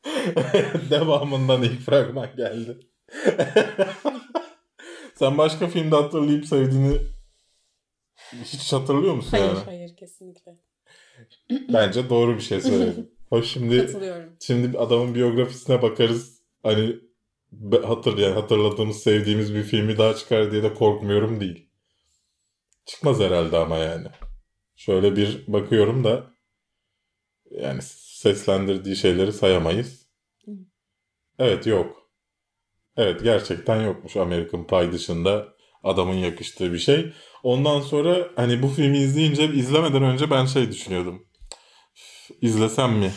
devamından 0.91 1.63
ilk 1.63 1.81
fragman 1.81 2.29
geldi. 2.37 2.79
Sen 5.15 5.39
başka 5.39 5.67
filmde 5.67 5.95
hatırlayıp 5.97 6.47
sevdiğini 6.47 6.99
hiç 8.33 8.73
hatırlıyor 8.73 9.15
musun 9.15 9.31
Hayır 9.31 9.45
yani? 9.47 9.59
hayır 9.65 9.97
kesinlikle. 9.97 10.57
Bence 11.51 12.09
doğru 12.11 12.37
bir 12.37 12.41
şey 12.41 12.61
söyledin. 12.61 13.19
Hoş 13.29 13.47
şimdi 13.51 13.91
şimdi 14.41 14.79
adamın 14.79 15.15
biyografisine 15.15 15.83
bakarız. 15.83 16.43
Hani 16.63 16.97
hatır 17.85 18.19
yani 18.19 18.35
hatırladığımız, 18.35 19.03
sevdiğimiz 19.03 19.55
bir 19.55 19.63
filmi 19.63 19.99
daha 19.99 20.15
çıkar 20.15 20.53
diye 20.53 20.63
de 20.63 20.75
korkmuyorum 20.75 21.41
değil. 21.41 21.69
Çıkmaz 22.87 23.21
herhalde 23.21 23.57
ama 23.57 23.77
yani. 23.79 24.07
Şöyle 24.77 25.17
bir 25.17 25.45
bakıyorum 25.47 26.05
da 26.05 26.31
yani 27.51 27.83
seslendirdiği 27.83 28.97
şeyleri 28.97 29.33
sayamayız. 29.33 30.09
Evet 31.39 31.67
yok. 31.67 32.11
Evet 32.97 33.23
gerçekten 33.25 33.83
yokmuş 33.83 34.17
American 34.17 34.67
Pie 34.67 34.93
dışında 34.93 35.58
adamın 35.89 36.15
yakıştığı 36.15 36.73
bir 36.73 36.79
şey. 36.79 37.13
Ondan 37.43 37.81
sonra 37.81 38.17
hani 38.37 38.63
bu 38.63 38.69
filmi 38.69 38.99
izleyince 38.99 39.45
izlemeden 39.45 40.03
önce 40.03 40.31
ben 40.31 40.45
şey 40.47 40.69
düşünüyordum. 40.71 41.27
"Üf, 41.97 42.31
İzlesem 42.43 42.93
mi? 42.93 43.11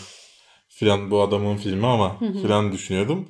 Filan 0.70 1.12
bu 1.12 1.22
adamın 1.22 1.58
filmi 1.58 1.88
ama 1.88 2.20
filan 2.42 2.72
düşünüyordum. 2.72 3.30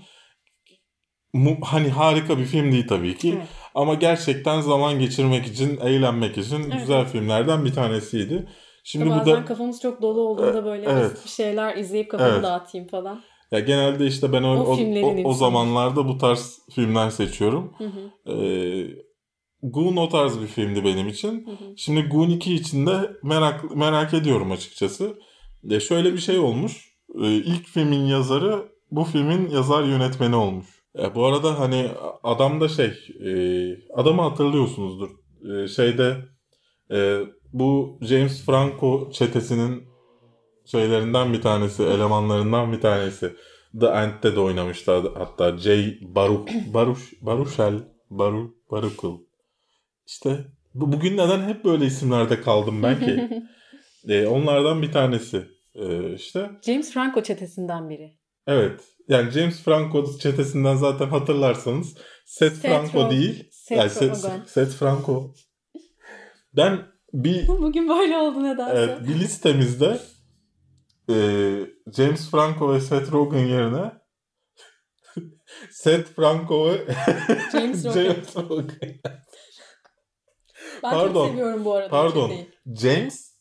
Mu- 1.33 1.57
hani 1.63 1.89
harika 1.89 2.37
bir 2.37 2.45
film 2.45 2.71
değil 2.71 2.87
tabii 2.87 3.17
ki. 3.17 3.33
Evet. 3.37 3.47
Ama 3.75 3.93
gerçekten 3.93 4.61
zaman 4.61 4.99
geçirmek 4.99 5.47
için, 5.47 5.77
eğlenmek 5.77 6.37
için 6.37 6.63
Evet. 6.63 6.73
güzel 6.81 7.05
filmlerden 7.05 7.65
bir 7.65 7.73
tanesiydi. 7.73 8.47
Şimdi 8.83 9.05
bu 9.05 9.09
Bazen 9.09 9.33
da 9.35 9.45
kafamız 9.45 9.81
çok 9.81 10.01
dolu 10.01 10.21
olduğunda 10.21 10.65
böyle 10.65 10.85
Evet. 10.89 11.11
bir 11.25 11.29
şeyler 11.29 11.77
izleyip 11.77 12.11
kafamı 12.11 12.29
Evet. 12.31 12.43
dağıtayım 12.43 12.87
falan. 12.87 13.21
ya 13.51 13.59
genelde 13.59 14.07
işte 14.07 14.33
ben 14.33 14.43
o, 14.43 14.53
O 14.63 14.77
o, 14.77 14.77
o- 15.07 15.29
o 15.29 15.33
zamanlarda 15.33 16.07
bu 16.07 16.17
tarz 16.17 16.59
filmler 16.75 17.09
seçiyorum. 17.09 17.73
Hı 17.77 17.83
hı, 17.85 18.31
Ee, 18.31 18.87
Goon 19.64 19.95
o 19.95 20.09
tarz 20.09 20.41
bir 20.41 20.47
filmdi 20.47 20.84
benim 20.86 21.07
için. 21.07 21.45
hı 21.45 21.51
hı. 21.51 21.78
Şimdi 21.78 22.01
Goon 22.01 22.30
2 22.30 22.53
için 22.53 22.88
de 22.88 23.12
merak 23.24 23.76
merak 23.76 24.14
ediyorum 24.14 24.51
açıkçası. 24.51 25.20
E 25.70 25.80
şöyle 25.80 26.14
bir 26.14 26.20
şey 26.20 26.39
olmuş. 26.39 26.91
E, 27.22 27.28
ilk 27.28 27.68
filmin 27.68 28.05
yazarı 28.05 28.72
bu 28.91 29.03
filmin 29.03 29.49
yazar 29.49 29.84
yönetmeni 29.84 30.36
olmuş. 30.36 30.68
E, 30.99 31.16
bu 31.16 31.26
arada 31.26 31.59
hani 31.59 31.91
adam 32.24 32.62
da 32.62 32.68
şey 32.68 32.93
e, 33.26 33.32
adamı 33.93 34.22
hatırlıyorsunuzdur. 34.22 35.09
E, 35.53 35.68
şeyde 35.68 36.18
e, 36.91 37.20
bu 37.53 37.99
James 38.01 38.45
Franco 38.45 39.09
çetesinin 39.12 39.84
şeylerinden 40.66 41.34
bir 41.34 41.41
tanesi, 41.41 41.84
elemanlarından 41.84 42.72
bir 42.72 42.82
tanesi. 42.82 43.36
The 43.80 43.89
Ant'te 43.89 44.36
de 44.36 44.39
oynamıştı 44.39 44.91
hatta 45.18 45.57
Jay 45.57 45.97
Baruch, 46.01 46.51
Baruch, 46.74 47.01
Baruchel, 47.22 47.74
Baru, 48.09 48.55
Baruchel. 48.72 49.30
İşte 50.12 50.45
bu, 50.74 50.91
bugün 50.91 51.18
neden 51.18 51.41
hep 51.47 51.66
böyle 51.66 51.86
isimlerde 51.86 52.41
kaldım 52.41 52.84
ben 52.84 52.99
ki? 52.99 53.30
E, 54.07 54.28
onlardan 54.28 54.82
bir 54.82 54.91
tanesi 54.91 55.47
e, 55.76 56.14
işte. 56.14 56.49
James 56.66 56.93
Franco 56.93 57.24
çetesinden 57.24 57.89
biri. 57.89 58.18
Evet. 58.47 58.82
Yani 59.07 59.32
James 59.32 59.64
Franco 59.64 60.18
çetesinden 60.18 60.76
zaten 60.76 61.09
hatırlarsanız 61.09 61.93
Seth, 62.26 62.53
Seth 62.55 62.62
Franco 62.62 62.99
Rogen. 63.05 63.12
değil. 63.12 63.49
Seth 63.51 63.78
yani 63.78 63.89
Seth, 63.89 64.24
Rogen. 64.26 64.41
Seth 64.45 64.72
Franco. 64.72 65.34
Ben 66.55 66.80
bir 67.14 67.47
Bugün 67.62 67.89
böyle 67.89 68.18
oldu 68.18 68.43
nedense. 68.43 68.74
evet, 68.76 69.07
bir 69.07 69.20
listemizde 69.20 69.99
e, 71.09 71.16
James 71.97 72.32
Franco 72.32 72.74
ve 72.74 72.82
Seth 72.82 73.12
Rogen 73.12 73.45
yerine 73.47 73.91
Seth 75.72 76.09
Franco 76.16 76.70
ve 76.70 76.86
James 77.51 77.86
Rogen. 77.86 78.03
James 78.03 78.36
Rogen. 78.38 78.99
Ben 80.84 80.91
pardon, 80.91 81.13
çok 81.13 81.29
seviyorum 81.29 81.65
bu 81.65 81.73
arada. 81.73 81.89
Pardon. 81.89 82.32
James 82.75 83.32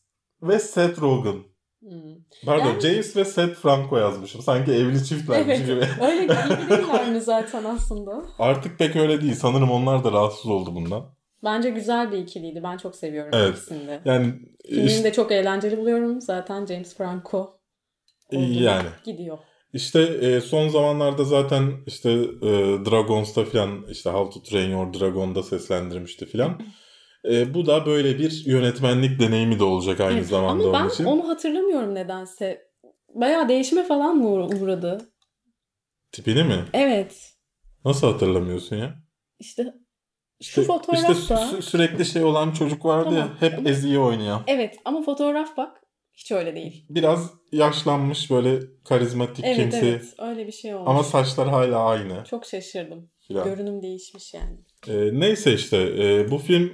ve 0.43 0.59
Seth 0.59 1.01
Rogen. 1.01 1.37
Hmm. 1.83 1.91
Pardon 2.47 2.67
Yani- 2.67 2.81
James 2.81 3.17
ve 3.17 3.25
Seth 3.25 3.55
Franco 3.55 3.97
yazmışım. 3.97 4.43
Sanki 4.43 4.73
evli 4.73 5.05
çiftlermiş 5.05 5.57
Evet. 5.59 5.67
gibi. 5.67 6.05
Öyle 6.07 6.21
iyi 6.23 6.29
değiller 6.71 7.09
mi 7.13 7.21
zaten 7.21 7.65
aslında? 7.65 8.23
Artık 8.39 8.79
pek 8.79 8.97
öyle 8.97 9.21
değil. 9.21 9.35
Sanırım 9.35 9.71
onlar 9.71 10.05
da 10.05 10.13
rahatsız 10.13 10.47
oldu 10.51 10.75
bundan. 10.75 11.07
Bence 11.45 11.71
güzel 11.71 12.13
bir 12.13 12.19
ikiliydi. 12.19 12.63
Ben 12.63 12.77
çok 12.77 12.97
seviyorum 12.97 13.31
Evet. 13.35 13.57
ikisini 13.57 13.87
de. 13.87 14.01
Yani 14.05 14.33
Filmini 14.67 14.87
işte, 14.87 15.05
de 15.05 15.13
çok 15.13 15.33
eğlenceli 15.33 15.77
buluyorum. 15.79 16.21
Zaten 16.21 16.67
James 16.67 16.97
Franco 16.97 17.61
yani 18.33 18.89
gidiyor. 19.05 19.39
işte 19.73 20.01
e, 20.03 20.41
son 20.41 20.69
zamanlarda 20.69 21.25
zaten 21.25 21.73
işte 21.87 22.11
e, 22.43 22.51
Dragons'ta 22.91 23.45
filan 23.45 23.87
işte 23.91 24.11
How 24.11 24.31
to 24.41 24.43
Train 24.51 24.71
Your 24.71 24.95
Dragon'da 24.95 25.43
seslendirmişti 25.43 26.27
filan. 26.27 26.61
E, 27.29 27.55
bu 27.55 27.67
da 27.67 27.87
böyle 27.87 28.19
bir 28.19 28.43
yönetmenlik 28.47 29.21
deneyimi 29.21 29.59
de 29.59 29.65
olacak 29.65 30.01
aynı 30.01 30.19
Evet. 30.19 30.29
zamanda 30.29 30.65
Ama 30.65 30.73
ben 30.73 30.81
onun 30.83 30.91
için. 30.91 31.05
onu 31.05 31.29
hatırlamıyorum 31.29 31.95
nedense. 31.95 32.71
Bayağı 33.15 33.49
değişime 33.49 33.85
falan 33.85 34.17
mı 34.17 34.29
uğra- 34.29 34.61
uğradı? 34.63 35.11
Tipini 36.13 36.45
mi? 36.45 36.65
Evet. 36.73 37.33
Nasıl 37.85 38.13
hatırlamıyorsun 38.13 38.77
ya? 38.77 38.95
İşte 39.39 39.75
şu 40.43 40.63
fotoğrafta. 40.65 41.13
işte 41.13 41.35
sü- 41.35 41.57
sü- 41.59 41.63
sürekli 41.63 42.05
şey 42.05 42.25
olan 42.25 42.53
çocuk 42.53 42.85
vardı 42.85 43.05
Tamam. 43.05 43.19
ya 43.19 43.29
hep 43.41 43.59
Ama- 43.59 43.69
Ezi'yi 43.71 43.99
oynayan. 43.99 44.43
Evet 44.47 44.77
ama 44.85 45.03
fotoğraf 45.03 45.57
bak 45.57 45.77
hiç 46.13 46.33
öyle 46.33 46.55
değil. 46.57 46.87
Biraz 46.91 47.31
yaşlanmış 47.53 48.31
böyle 48.31 48.61
karizmatik 48.85 49.45
Evet 49.45 49.57
kimsi. 49.57 49.77
evet 49.87 50.05
öyle 50.19 50.47
bir 50.47 50.53
şey 50.53 50.75
olmuş. 50.75 50.89
Ama 50.91 51.03
saçlar 51.03 51.49
hala 51.49 51.85
aynı. 51.85 52.25
Çok 52.25 52.47
şaşırdım. 52.47 53.11
Filan. 53.21 53.45
Görünüm 53.45 53.83
değişmiş 53.83 54.35
yani. 54.35 54.57
Ee, 54.89 55.21
neyse 55.21 55.55
işte 55.55 55.77
e, 55.77 56.31
bu 56.31 56.39
film 56.39 56.73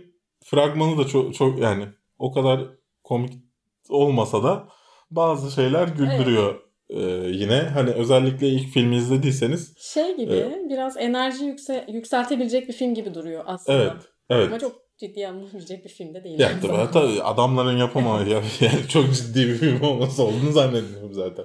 fragmanı 0.50 0.98
da 0.98 1.06
çok 1.06 1.34
çok 1.34 1.58
yani 1.58 1.86
o 2.18 2.32
kadar 2.32 2.60
komik 3.04 3.32
olmasa 3.88 4.42
da 4.42 4.68
bazı 5.10 5.50
şeyler 5.50 5.88
güldürüyor 5.88 6.60
e, 6.88 7.00
yine. 7.30 7.60
Hani 7.60 7.90
özellikle 7.90 8.48
ilk 8.48 8.68
filmi 8.68 8.96
izlediyseniz 8.96 9.74
Şey 9.78 10.16
gibi 10.16 10.32
Evet. 10.32 10.70
biraz 10.70 10.96
enerji 10.96 11.44
yükse 11.44 11.86
yükseltebilecek 11.88 12.68
bir 12.68 12.72
film 12.72 12.94
gibi 12.94 13.14
duruyor 13.14 13.44
aslında. 13.46 13.78
evet 13.82 13.92
evet. 14.30 14.46
Ama 14.46 14.58
çok 14.58 14.72
ciddiye 14.98 15.28
alınabilecek 15.28 15.84
bir 15.84 15.90
film 15.90 16.14
de 16.14 16.24
değil. 16.24 16.38
Ya 16.40 16.60
tabii, 16.60 16.90
tabii 16.92 17.22
adamların 17.22 17.76
yapamadığı 17.76 18.30
yani, 18.30 18.44
yani 18.60 18.88
çok 18.88 19.14
ciddi 19.14 19.48
bir 19.48 19.54
film 19.54 19.82
olması 19.82 20.22
olduğunu 20.22 20.52
zannetmiyorum 20.52 21.14
zaten. 21.14 21.44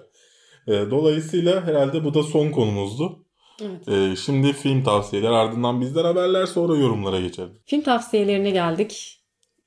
E, 0.68 0.72
dolayısıyla 0.92 1.68
herhalde 1.68 2.04
bu 2.04 2.14
da 2.14 2.24
son 2.24 2.52
konumuzdu. 2.52 3.26
Evet. 3.62 3.88
E, 3.88 4.16
şimdi 4.16 4.54
film 4.54 4.84
tavsiyeler 4.84 5.32
ardından 5.32 5.82
bizden 5.82 6.04
haberler 6.04 6.46
sonra 6.46 6.76
yorumlara 6.78 7.20
geçelim. 7.20 7.62
Film 7.66 7.82
tavsiyelerine 7.82 8.52
geldik. 8.52 9.24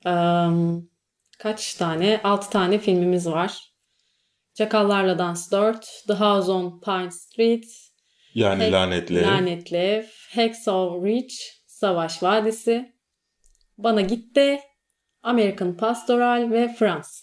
Eee, 0.07 0.49
kaç 1.39 1.75
tane? 1.75 2.21
6 2.25 2.51
tane 2.51 2.79
filmimiz 2.79 3.27
var. 3.27 3.75
Çakallarla 4.55 5.19
Dans 5.19 5.53
4, 5.53 6.05
The 6.07 6.15
House 6.15 6.51
on 6.53 6.81
Pine 6.81 7.11
Street, 7.11 7.65
Yani 8.35 8.73
lanetli. 8.73 9.23
Lanetli 9.23 9.77
Ev, 9.77 10.05
Hacksaw 10.35 11.09
Ridge, 11.09 11.35
Savaş 11.67 12.23
Vadisi, 12.23 12.95
Bana 13.79 14.01
Gitti, 14.01 14.61
American 15.23 15.77
Pastoral 15.77 16.51
ve 16.51 16.75
Frans. 16.79 17.23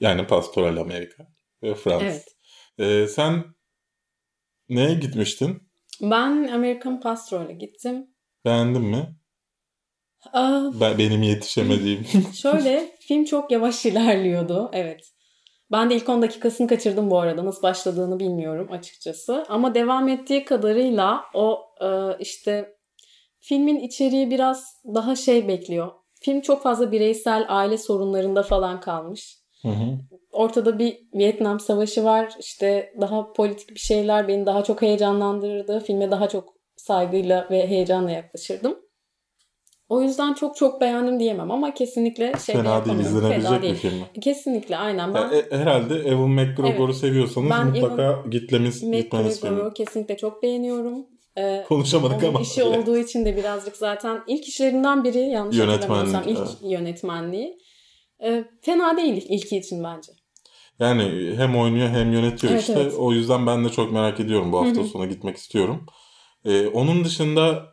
Yani 0.00 0.26
Pastoral 0.26 0.76
Amerika 0.76 1.26
ve 1.62 1.74
Fransa. 1.74 2.04
Evet. 2.04 2.24
Ee, 2.78 3.06
sen 3.06 3.44
neye 4.68 4.94
gitmiştin? 4.94 5.69
Ben 6.02 6.48
American 6.48 7.00
Pastoral'a 7.00 7.52
gittim. 7.52 8.06
Beğendin 8.44 8.82
mi? 8.82 9.16
Aa, 10.32 10.70
Ben, 10.80 10.98
benim 10.98 11.22
yetişemediğim. 11.22 12.04
Şöyle 12.42 12.96
film 13.00 13.24
çok 13.24 13.50
yavaş 13.50 13.86
ilerliyordu. 13.86 14.70
Evet. 14.72 15.00
Ben 15.72 15.90
de 15.90 15.96
ilk 15.96 16.08
10 16.08 16.22
dakikasını 16.22 16.66
kaçırdım 16.66 17.10
bu 17.10 17.18
arada. 17.20 17.44
Nasıl 17.44 17.62
başladığını 17.62 18.18
bilmiyorum 18.20 18.68
açıkçası. 18.72 19.44
Ama 19.48 19.74
devam 19.74 20.08
ettiği 20.08 20.44
kadarıyla 20.44 21.24
o 21.34 21.60
e, 21.80 21.88
işte 22.20 22.76
filmin 23.40 23.80
içeriği 23.80 24.30
biraz 24.30 24.64
daha 24.94 25.16
şey 25.16 25.48
bekliyor. 25.48 25.92
Film 26.22 26.40
çok 26.40 26.62
fazla 26.62 26.92
bireysel 26.92 27.44
aile 27.48 27.78
sorunlarında 27.78 28.42
falan 28.42 28.80
kalmış. 28.80 29.39
Hı 29.62 29.68
hı. 29.68 29.98
Ortada 30.32 30.78
bir 30.78 30.98
Vietnam 31.14 31.60
Savaşı 31.60 32.04
var. 32.04 32.34
İşte 32.40 32.92
daha 33.00 33.32
politik 33.32 33.70
bir 33.70 33.80
şeyler 33.80 34.28
beni 34.28 34.46
daha 34.46 34.64
çok 34.64 34.82
heyecanlandırırdı. 34.82 35.80
Filme 35.80 36.10
daha 36.10 36.28
çok 36.28 36.54
saygıyla 36.76 37.48
ve 37.50 37.68
heyecanla 37.68 38.10
yaklaşırdım. 38.10 38.78
O 39.88 40.02
yüzden 40.02 40.34
çok 40.34 40.56
çok 40.56 40.80
beğendim 40.80 41.20
diyemem 41.20 41.50
ama 41.50 41.74
kesinlikle 41.74 42.32
şey 42.46 42.54
Fena 42.54 42.84
değil, 42.84 42.98
izlenebilecek 42.98 43.42
Fena 43.50 43.62
bir 43.62 43.74
film. 43.74 43.98
Kesinlikle 44.20 44.76
aynen. 44.76 45.14
Ben 45.14 45.20
Ya, 45.20 45.30
e- 45.38 45.56
herhalde 45.56 45.94
Evan 45.94 46.30
McGregor'u 46.30 46.94
seviyorsanız 46.94 47.50
Ben 47.50 47.66
mutlaka 47.66 48.22
gitmemiz, 48.30 48.80
gitmeniz 48.92 49.42
McGregor'u 49.42 49.62
film. 49.62 49.74
kesinlikle 49.74 50.16
çok 50.16 50.42
beğeniyorum. 50.42 51.06
Ee, 51.38 51.64
Konuşamadık 51.68 52.24
ama. 52.24 52.40
işi 52.40 52.62
olduğu 52.64 52.96
için 52.98 53.24
de 53.24 53.36
birazcık 53.36 53.76
zaten 53.76 54.20
ilk 54.26 54.48
işlerinden 54.48 55.04
biri 55.04 55.18
yanlış 55.18 55.56
Yönetmenlik, 55.56 56.14
hatırlamıyorsam 56.14 56.56
ilk 56.62 56.72
yönetmenliği. 56.72 57.58
Ee, 58.24 58.44
fena 58.62 58.96
değil 58.96 59.26
ilki 59.28 59.56
için 59.56 59.84
bence. 59.84 60.12
Yani 60.78 61.34
hem 61.36 61.56
oynuyor 61.56 61.88
hem 61.88 62.12
yönetiyor 62.12 62.52
Evet, 62.52 62.62
işte. 62.62 62.80
evet. 62.80 62.94
O 62.98 63.12
yüzden 63.12 63.46
ben 63.46 63.64
de 63.64 63.68
çok 63.68 63.92
merak 63.92 64.20
ediyorum. 64.20 64.52
Bu 64.52 64.58
hafta 64.66 64.84
sonu 64.84 65.08
gitmek 65.08 65.36
istiyorum. 65.36 65.86
Ee, 66.44 66.66
onun 66.66 67.04
dışında 67.04 67.66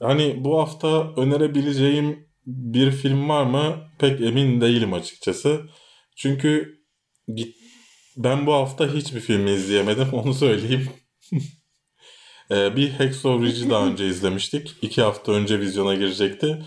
hani 0.00 0.44
bu 0.44 0.58
hafta 0.58 1.14
önerebileceğim 1.16 2.28
bir 2.46 2.90
film 2.90 3.28
var 3.28 3.44
mı 3.44 3.76
pek 3.98 4.20
emin 4.20 4.60
değilim 4.60 4.92
açıkçası. 4.92 5.60
Çünkü 6.16 6.78
git, 7.34 7.56
ben 8.16 8.46
bu 8.46 8.52
hafta 8.52 8.94
hiçbir 8.94 9.20
filmi 9.20 9.50
izleyemedim 9.50 10.08
onu 10.12 10.34
söyleyeyim. 10.34 10.88
Ee, 12.50 12.76
bir 12.76 12.90
Hacksaw 12.90 13.46
Ridge'i 13.46 13.70
daha 13.70 13.86
önce 13.86 14.06
izlemiştik. 14.06 14.74
İki 14.82 15.02
hafta 15.02 15.32
önce 15.32 15.60
vizyona 15.60 15.94
girecekti. 15.94 16.62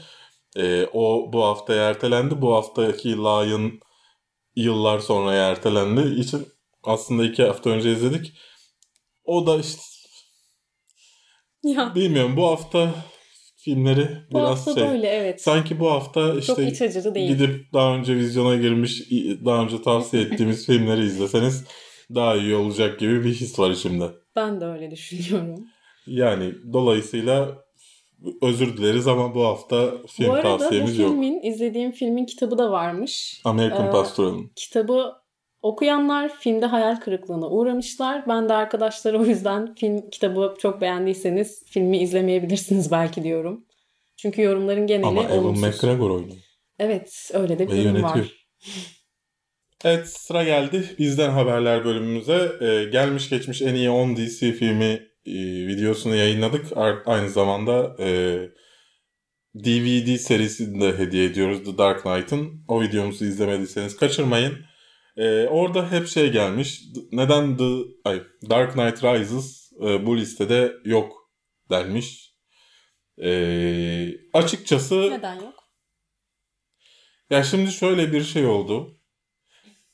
Ee, 0.60 0.86
o 0.93 1.34
bu 1.34 1.43
hafta 1.43 1.74
ertelendi. 1.74 2.41
Bu 2.41 2.53
haftaki 2.55 3.10
Lion 3.18 3.72
yıllar 4.55 4.99
sonra 4.99 5.34
ertelendi. 5.34 6.20
için 6.20 6.47
aslında 6.84 7.26
iki 7.26 7.43
hafta 7.43 7.70
önce 7.70 7.91
izledik. 7.91 8.34
O 9.24 9.47
da 9.47 9.57
işte 9.60 9.82
Ya 11.64 11.95
bilmiyorum 11.95 12.38
bu 12.38 12.47
hafta 12.47 12.93
filmleri 13.57 14.07
Bu 14.32 14.38
biraz 14.39 14.49
hafta 14.68 14.74
şey. 14.74 14.89
böyle 14.89 15.07
evet. 15.07 15.41
Sanki 15.41 15.80
bu 15.80 15.91
hafta 15.91 16.34
işte 16.34 16.45
Çok 16.47 16.57
değil. 17.16 17.28
gidip 17.38 17.74
daha 17.74 17.95
önce 17.95 18.16
vizyona 18.16 18.55
girmiş, 18.55 19.01
daha 19.45 19.64
önce 19.64 19.82
tavsiye 19.82 20.24
ettiğimiz 20.24 20.66
filmleri 20.66 21.05
izleseniz 21.05 21.64
daha 22.16 22.36
iyi 22.36 22.55
olacak 22.55 22.99
gibi 22.99 23.24
bir 23.24 23.34
his 23.34 23.60
var 23.60 23.70
içimde. 23.72 24.05
Ben 24.36 24.62
de 24.62 24.66
öyle 24.66 24.91
düşünüyorum. 24.91 25.66
Yani 26.07 26.53
dolayısıyla 26.74 27.57
özür 28.42 28.78
dileriz 28.78 29.08
ama 29.08 29.36
bu 29.36 29.44
hafta 29.44 29.92
film 30.08 30.28
bu 30.30 30.34
arada 30.34 30.54
bu 30.54 30.58
tavsiyemiz 30.58 31.00
yok. 31.00 31.10
filmin, 31.10 31.42
izlediğim 31.42 31.92
filmin 31.92 32.26
kitabı 32.26 32.58
da 32.58 32.72
varmış. 32.72 33.42
American 33.46 33.88
Ee, 33.88 33.92
Pastoral'ın. 33.92 34.52
Kitabı 34.56 35.14
okuyanlar 35.62 36.36
filmde 36.40 36.66
hayal 36.66 36.96
kırıklığına 36.96 37.50
uğramışlar. 37.50 38.28
Ben 38.28 38.50
de 38.50 38.54
arkadaşlara 38.54 39.20
o 39.20 39.26
yüzden 39.26 39.76
film 39.76 40.10
kitabı 40.10 40.56
çok 40.60 40.82
beğendiyseniz 40.82 41.64
filmi 41.66 41.98
izlemeyebilirsiniz 41.98 42.92
belki 42.92 43.24
diyorum. 43.24 43.66
Çünkü 44.18 44.42
yorumların 44.42 44.88
geneli 44.88 45.06
Ama 45.06 45.24
Evan. 45.24 45.58
McGregor 45.58 46.10
oynuyor. 46.10 46.38
Evet 46.80 47.32
öyle 47.34 47.60
de 47.60 47.68
bir 47.68 47.74
Ve 47.74 47.78
durum 47.78 47.96
yönetiyor. 47.96 48.26
var. 48.26 48.48
Evet 49.84 50.10
sıra 50.10 50.44
geldi 50.44 50.96
bizden 51.00 51.30
haberler 51.30 51.86
bölümümüze. 51.86 52.52
Ee, 52.62 52.84
gelmiş 52.92 53.30
geçmiş 53.30 53.62
en 53.62 53.76
iyi 53.76 53.90
10 53.90 54.16
DC 54.16 54.52
filmi 54.52 55.09
e, 55.26 55.34
videosunu 55.68 56.16
yayınladık. 56.16 56.66
Aynı 57.06 57.30
zamanda 57.30 57.96
e, 58.00 58.40
DVD 59.56 60.18
serisini 60.18 60.82
de 60.82 60.98
hediye 60.98 61.26
ediyoruz 61.26 61.64
The 61.64 61.78
Dark 61.78 62.02
Knight'ın. 62.02 62.64
O 62.68 62.82
videomuzu 62.82 63.26
izlemediyseniz 63.26 63.98
kaçırmayın. 63.98 64.58
Ee, 65.18 65.48
orada 65.48 65.92
hep 65.92 66.08
şey 66.08 66.32
gelmiş. 66.32 66.84
Neden 67.12 67.58
The 67.58 67.64
ay, 68.06 68.24
Dark 68.50 68.74
Knight 68.74 69.04
Rises 69.04 69.72
e, 69.82 70.06
bu 70.06 70.18
listede 70.18 70.74
yok 70.86 71.32
denmiş. 71.70 72.36
Ee, 73.24 74.10
açıkçası 74.34 75.12
Neden 75.12 75.36
yok? 75.36 75.54
ya 77.30 77.44
şimdi 77.44 77.72
şöyle 77.72 78.14
bir 78.14 78.24
şey 78.24 78.46
oldu. 78.46 79.00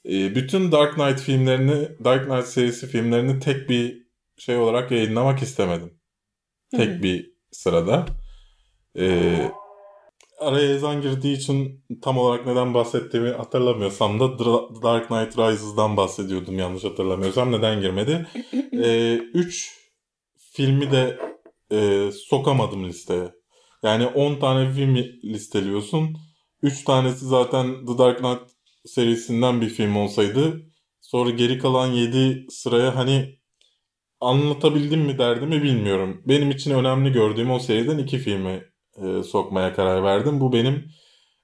Ee, 0.05 0.35
bütün 0.35 0.71
Dark 0.71 0.93
Knight 0.93 1.19
filmlerini, 1.19 1.89
Dark 2.03 2.25
Knight 2.25 2.47
serisi 2.47 2.87
filmlerini 2.87 3.39
tek 3.39 3.69
bir 3.69 4.04
şey 4.37 4.57
olarak 4.57 4.91
yayınlamak 4.91 5.41
istemedim. 5.41 5.99
Tek 6.71 6.89
Hı 6.89 6.93
hı. 6.93 7.03
bir 7.03 7.33
sırada. 7.51 8.05
Ee, 8.97 9.51
araya 10.39 10.73
ezan 10.73 11.01
girdiği 11.01 11.37
için 11.37 11.85
tam 12.01 12.17
olarak 12.17 12.45
neden 12.45 12.73
bahsettiğimi 12.73 13.29
hatırlamıyorsam 13.29 14.19
da 14.19 14.39
Dark 14.83 15.07
Knight 15.07 15.37
Rises'dan 15.37 15.97
bahsediyordum 15.97 16.59
yanlış 16.59 16.83
hatırlamıyorsam. 16.83 17.51
Neden 17.51 17.81
girmedi? 17.81 18.27
Ee, 18.83 19.15
üç 19.15 19.79
filmi 20.53 20.91
de 20.91 21.19
e, 21.71 22.09
sokamadım 22.11 22.87
listeye. 22.87 23.31
Yani 23.83 24.05
10 24.05 24.35
tane 24.39 24.71
film 24.71 24.95
listeliyorsun. 25.23 26.17
3 26.61 26.83
tanesi 26.83 27.25
zaten 27.25 27.85
The 27.85 27.97
Dark 27.97 28.19
Knight 28.19 28.41
serisinden 28.85 29.61
bir 29.61 29.69
film 29.69 29.95
olsaydı 29.95 30.61
sonra 31.01 31.29
geri 31.29 31.59
kalan 31.59 31.87
7 31.87 32.45
sıraya 32.49 32.95
hani 32.95 33.34
anlatabildim 34.19 35.01
mi 35.01 35.17
derdimi 35.17 35.63
bilmiyorum. 35.63 36.21
Benim 36.25 36.51
için 36.51 36.71
önemli 36.71 37.11
gördüğüm 37.11 37.51
o 37.51 37.59
seriden 37.59 37.97
iki 37.97 38.17
filmi 38.17 38.63
e, 38.97 39.23
sokmaya 39.23 39.73
karar 39.73 40.03
verdim. 40.03 40.39
Bu 40.39 40.53
benim 40.53 40.85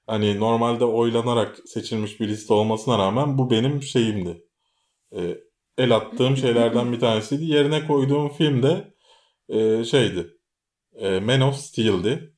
hani 0.06 0.40
normalde 0.40 0.84
oylanarak 0.84 1.58
seçilmiş 1.66 2.20
bir 2.20 2.28
liste 2.28 2.54
olmasına 2.54 2.98
rağmen 2.98 3.38
bu 3.38 3.50
benim 3.50 3.82
şeyimdi. 3.82 4.44
E, 5.16 5.38
el 5.78 5.96
attığım 5.96 6.36
şeylerden 6.36 6.92
bir 6.92 7.00
tanesiydi. 7.00 7.44
Yerine 7.44 7.86
koyduğum 7.86 8.28
film 8.28 8.62
de 8.62 8.94
e, 9.48 9.84
şeydi. 9.84 10.36
E, 10.94 11.20
Man 11.20 11.40
of 11.40 11.56
Steel'di. 11.56 12.34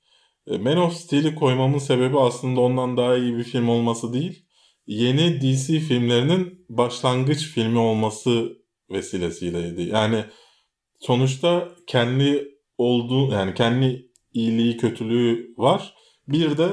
E, 0.46 0.58
Man 0.58 0.76
of 0.76 0.92
Steel'i 0.94 1.34
koymamın 1.34 1.78
sebebi 1.78 2.18
aslında 2.18 2.60
ondan 2.60 2.96
daha 2.96 3.16
iyi 3.16 3.36
bir 3.36 3.44
film 3.44 3.68
olması 3.68 4.12
değil. 4.12 4.46
Yeni 4.86 5.40
DC 5.40 5.80
filmlerinin 5.80 6.66
başlangıç 6.68 7.46
filmi 7.46 7.78
olması 7.78 8.63
vesilesiydi. 8.90 9.82
Yani 9.82 10.24
sonuçta 11.00 11.68
kendi 11.86 12.58
olduğu 12.78 13.32
yani 13.32 13.54
kendi 13.54 14.10
iyiliği 14.32 14.76
kötülüğü 14.76 15.54
var. 15.56 15.94
Bir 16.28 16.58
de 16.58 16.68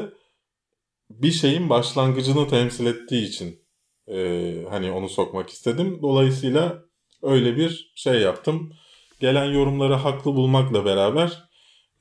bir 1.10 1.32
şeyin 1.32 1.70
başlangıcını 1.70 2.48
temsil 2.48 2.86
ettiği 2.86 3.28
için 3.28 3.62
e, 4.08 4.56
hani 4.70 4.92
onu 4.92 5.10
sokmak 5.10 5.50
istedim. 5.50 6.00
Dolayısıyla 6.02 6.84
öyle 7.22 7.58
bir 7.58 7.92
şey 7.96 8.22
yaptım. 8.22 8.74
Gelen 9.20 9.46
yorumları 9.46 9.94
haklı 9.94 10.36
bulmakla 10.36 10.86
beraber 10.86 11.44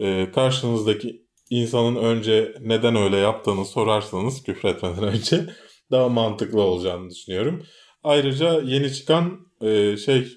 e, 0.00 0.30
karşınızdaki 0.34 1.26
insanın 1.50 1.96
önce 1.96 2.54
neden 2.61 2.96
öyle 2.96 3.16
yaptığını 3.16 3.64
sorarsanız 3.64 4.42
küfretmeden 4.42 5.04
önce 5.04 5.46
daha 5.90 6.08
mantıklı 6.08 6.62
olacağını 6.62 7.11
düşünüyorum. 7.11 7.62
Ayrıca 8.04 8.61
yeni 8.61 8.92
çıkan 8.94 9.49
e, 9.61 9.96
şey 9.96 10.28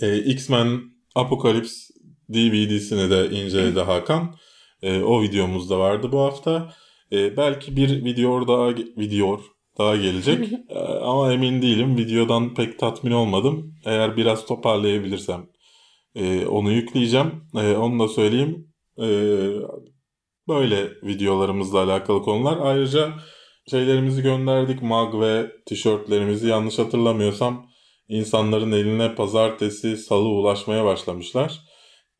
e, 0.00 0.18
X-Men 0.18 0.80
Apocalypse 1.14 1.94
DVD'sini 2.32 3.10
de 3.10 3.30
inceledi 3.30 3.80
Hakan. 3.80 4.34
E, 4.82 5.00
o 5.02 5.22
videomuzda 5.22 5.78
vardı 5.78 6.12
bu 6.12 6.20
hafta. 6.20 6.74
E, 7.12 7.36
belki 7.36 7.76
bir 7.76 8.04
video 8.04 8.48
daha 8.48 8.68
video 8.76 9.40
daha 9.78 9.96
gelecek. 9.96 10.52
E, 10.68 10.78
ama 10.78 11.32
emin 11.32 11.62
değilim. 11.62 11.96
Videodan 11.96 12.54
pek 12.54 12.78
tatmin 12.78 13.10
olmadım. 13.10 13.74
Eğer 13.84 14.16
biraz 14.16 14.46
toparlayabilirsem 14.46 15.46
e, 16.14 16.46
onu 16.46 16.72
yükleyeceğim. 16.72 17.44
E, 17.56 17.72
onu 17.76 17.98
da 17.98 18.08
söyleyeyim. 18.08 18.68
E, 18.98 19.06
böyle 20.48 20.90
videolarımızla 21.02 21.82
alakalı 21.82 22.22
konular. 22.22 22.58
Ayrıca 22.62 23.12
şeylerimizi 23.70 24.22
gönderdik. 24.22 24.82
Mag 24.82 25.20
ve 25.20 25.52
tişörtlerimizi 25.66 26.48
yanlış 26.48 26.78
hatırlamıyorsam 26.78 27.67
insanların 28.08 28.72
eline 28.72 29.14
pazartesi, 29.14 29.96
salı 29.96 30.28
ulaşmaya 30.28 30.84
başlamışlar. 30.84 31.60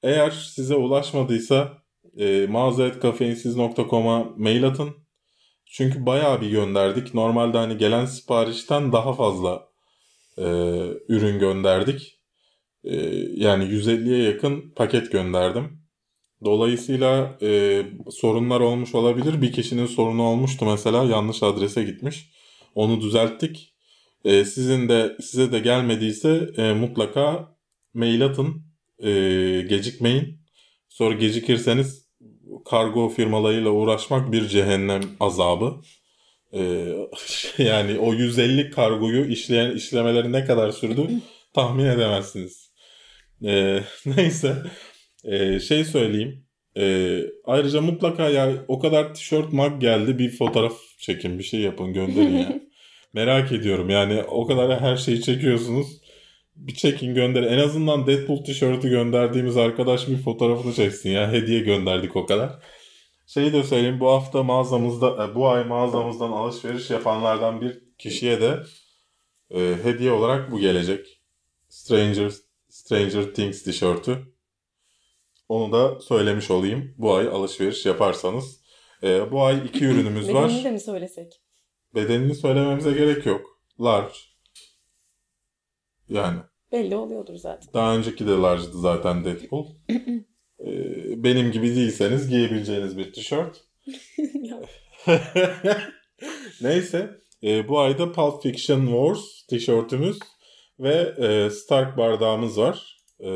Eğer 0.03 0.31
size 0.31 0.75
ulaşmadıysa 0.75 1.73
e, 2.19 2.47
mağazaetkafeinsiz.com'a 2.47 4.25
mail 4.37 4.67
atın. 4.67 4.91
Çünkü 5.67 6.07
bayağı 6.07 6.41
bir 6.41 6.51
gönderdik. 6.51 7.15
Normalde 7.15 7.59
hani 7.59 7.79
gelen 7.79 8.07
siparişten 8.07 8.93
daha 8.93 9.13
fazla 9.13 9.69
e, 10.39 10.45
ürün 11.09 11.39
gönderdik. 11.39 12.21
E, 12.85 12.97
yani 13.35 13.65
150'ye 13.65 14.23
yakın 14.23 14.73
paket 14.77 15.13
gönderdim. 15.13 15.79
Dolayısıyla 16.45 17.39
e, 17.43 17.83
sorunlar 18.11 18.61
olmuş 18.61 18.95
olabilir. 18.95 19.43
Bir 19.43 19.53
kişinin 19.53 19.87
sorunu 19.87 20.23
olmuştu 20.23 20.65
mesela 20.65 21.05
yanlış 21.05 21.43
adrese 21.43 21.85
gitmiş. 21.85 22.31
Onu 22.75 23.01
düzelttik. 23.01 23.75
E, 24.25 24.45
sizin 24.45 24.89
de 24.89 25.17
size 25.21 25.53
de 25.53 25.59
gelmediyse 25.59 26.51
e, 26.57 26.73
mutlaka 26.73 27.57
mail 27.95 28.25
atın. 28.25 28.63
E, 28.99 29.11
gecikmeyin. 29.69 30.41
Sonra 30.89 31.15
gecikirseniz 31.15 32.09
kargo 32.65 33.09
firmalarıyla 33.09 33.71
uğraşmak 33.71 34.33
bir 34.33 34.49
cehennem 34.49 35.03
azabı. 35.21 35.75
E, 36.53 36.61
yani 37.59 37.99
o 37.99 38.15
150 38.15 38.71
kargoyu 38.71 39.25
işleyen 39.27 39.71
işlemeleri 39.71 40.33
ne 40.33 40.45
kadar 40.45 40.71
sürdü 40.71 41.09
tahmin 41.55 41.85
edemezsiniz. 41.85 42.71
E, 43.45 43.81
neyse. 44.17 44.57
Ee, 45.25 45.61
şey 45.61 45.85
söyleyeyim. 45.85 46.45
Ee, 46.77 47.21
ayrıca 47.45 47.81
mutlaka 47.81 48.29
ya 48.29 48.65
o 48.69 48.79
kadar 48.79 49.15
tişört 49.15 49.53
mag 49.53 49.81
geldi 49.81 50.19
bir 50.19 50.31
fotoğraf 50.31 50.77
çekin 50.99 51.39
bir 51.39 51.45
şey 51.45 51.61
yapın 51.61 51.93
gönderin 51.93 52.37
ya. 52.37 52.61
Merak 53.13 53.53
ediyorum 53.53 53.91
yani 53.91 54.23
o 54.23 54.47
kadar 54.47 54.81
her 54.81 54.97
şeyi 54.97 55.23
çekiyorsunuz. 55.23 56.01
Bir 56.57 56.75
çekin 56.75 57.15
gönderin. 57.15 57.49
En 57.49 57.59
azından 57.59 58.07
Deadpool 58.07 58.45
tişörtü 58.45 58.89
gönderdiğimiz 58.89 59.57
arkadaş 59.57 60.09
bir 60.09 60.17
fotoğrafını 60.17 60.75
çeksin 60.75 61.11
ya. 61.11 61.33
Hediye 61.33 61.61
gönderdik 61.61 62.17
o 62.17 62.27
kadar. 62.27 62.63
Şeyi 63.27 63.53
de 63.53 63.63
söyleyeyim 63.63 64.01
bu 64.01 64.09
hafta 64.11 64.43
mağazamızda 64.43 65.25
e, 65.25 65.35
bu 65.35 65.49
ay 65.49 65.65
mağazamızdan 65.65 66.33
alışveriş 66.33 66.91
yapanlardan 66.91 67.61
bir 67.61 67.83
kişiye 67.99 68.41
de 68.41 68.63
e, 69.51 69.75
hediye 69.83 70.13
olarak 70.13 70.51
bu 70.51 70.59
gelecek. 70.59 71.21
Stranger 71.69 72.33
Stranger 72.69 73.35
Things 73.35 73.63
tişörtü. 73.63 74.19
Onu 75.49 75.73
da 75.73 76.01
söylemiş 76.01 76.51
olayım. 76.51 76.95
Bu 76.99 77.15
ay 77.15 77.29
alışveriş 77.29 77.87
yaparsanız. 77.87 78.61
Ee, 79.03 79.33
bu 79.33 79.43
ay 79.43 79.67
iki 79.67 79.85
ürünümüz 79.85 80.35
var. 80.35 80.49
Bedenini 80.49 80.65
de 80.65 80.71
mi 80.71 80.81
söylesek? 80.81 81.41
Bedenini 81.95 82.35
söylememize 82.35 82.93
gerek 82.93 83.27
yok. 83.27 83.59
Large. 83.81 84.15
Yani 86.09 86.39
Belli 86.73 86.97
oluyordur 86.97 87.35
zaten. 87.37 87.75
daha 87.75 87.97
önceki 87.97 88.27
de 88.27 88.31
large'dı 88.31 88.79
zaten 88.81 89.25
Deadpool. 89.25 89.67
Ee, 90.67 91.23
benim 91.25 91.53
gibi 91.53 91.77
değilseniz 91.77 92.29
giyebileceğiniz 92.29 92.99
bir 92.99 93.13
tişört. 93.13 93.65
Neyse. 96.61 97.11
e, 97.43 97.69
bu 97.69 97.81
ayda 97.81 98.13
Pulp 98.13 98.43
Fiction 98.43 98.87
Wars 98.87 99.47
tişörtümüz 99.49 100.19
ve 100.81 100.95
e, 101.19 101.51
Stark 101.51 101.97
bardağımız 101.99 102.59
var. 102.59 102.99
E, 103.21 103.29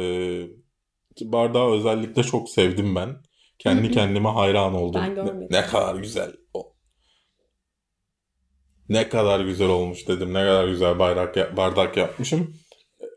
bardağı 1.23 1.71
özellikle 1.73 2.23
çok 2.23 2.51
sevdim 2.51 2.95
ben. 2.97 3.17
Kendi 3.59 3.91
kendime 3.91 4.29
hayran 4.29 4.75
oldum. 4.75 5.01
Ben 5.05 5.11
Ne, 5.11 5.15
görmedim. 5.15 5.49
ne 5.51 5.63
kadar 5.67 5.95
güzel 5.95 6.33
o. 6.55 6.72
Ne 8.93 9.09
kadar 9.09 9.41
güzel 9.41 9.69
olmuş 9.69 10.09
dedim. 10.09 10.35
Ne 10.35 10.41
kadar 10.41 10.69
güzel 10.69 10.99
bayrak 10.99 11.37
ya- 11.37 11.57
bardak 11.57 11.97
yapmışım. 11.97 12.55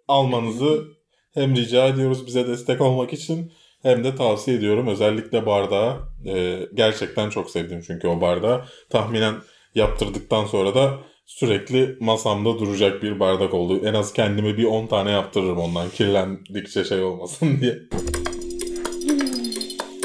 Almanızı 0.07 0.83
hem 1.33 1.55
rica 1.55 1.87
ediyoruz 1.87 2.27
bize 2.27 2.47
destek 2.47 2.81
olmak 2.81 3.13
için 3.13 3.51
hem 3.81 4.03
de 4.03 4.15
tavsiye 4.15 4.57
ediyorum. 4.57 4.87
Özellikle 4.87 5.45
bardağı. 5.45 5.97
Ee, 6.27 6.59
gerçekten 6.73 7.29
çok 7.29 7.49
sevdim 7.49 7.81
çünkü 7.87 8.07
o 8.07 8.21
bardağı. 8.21 8.65
Tahminen 8.89 9.35
yaptırdıktan 9.75 10.45
sonra 10.45 10.75
da 10.75 10.97
sürekli 11.25 11.97
masamda 11.99 12.59
duracak 12.59 13.03
bir 13.03 13.19
bardak 13.19 13.53
oldu. 13.53 13.81
En 13.85 13.93
az 13.93 14.13
kendime 14.13 14.57
bir 14.57 14.65
10 14.65 14.87
tane 14.87 15.11
yaptırırım 15.11 15.57
ondan 15.57 15.89
kirlendikçe 15.89 16.83
şey 16.83 17.03
olmasın 17.03 17.57
diye. 17.61 17.77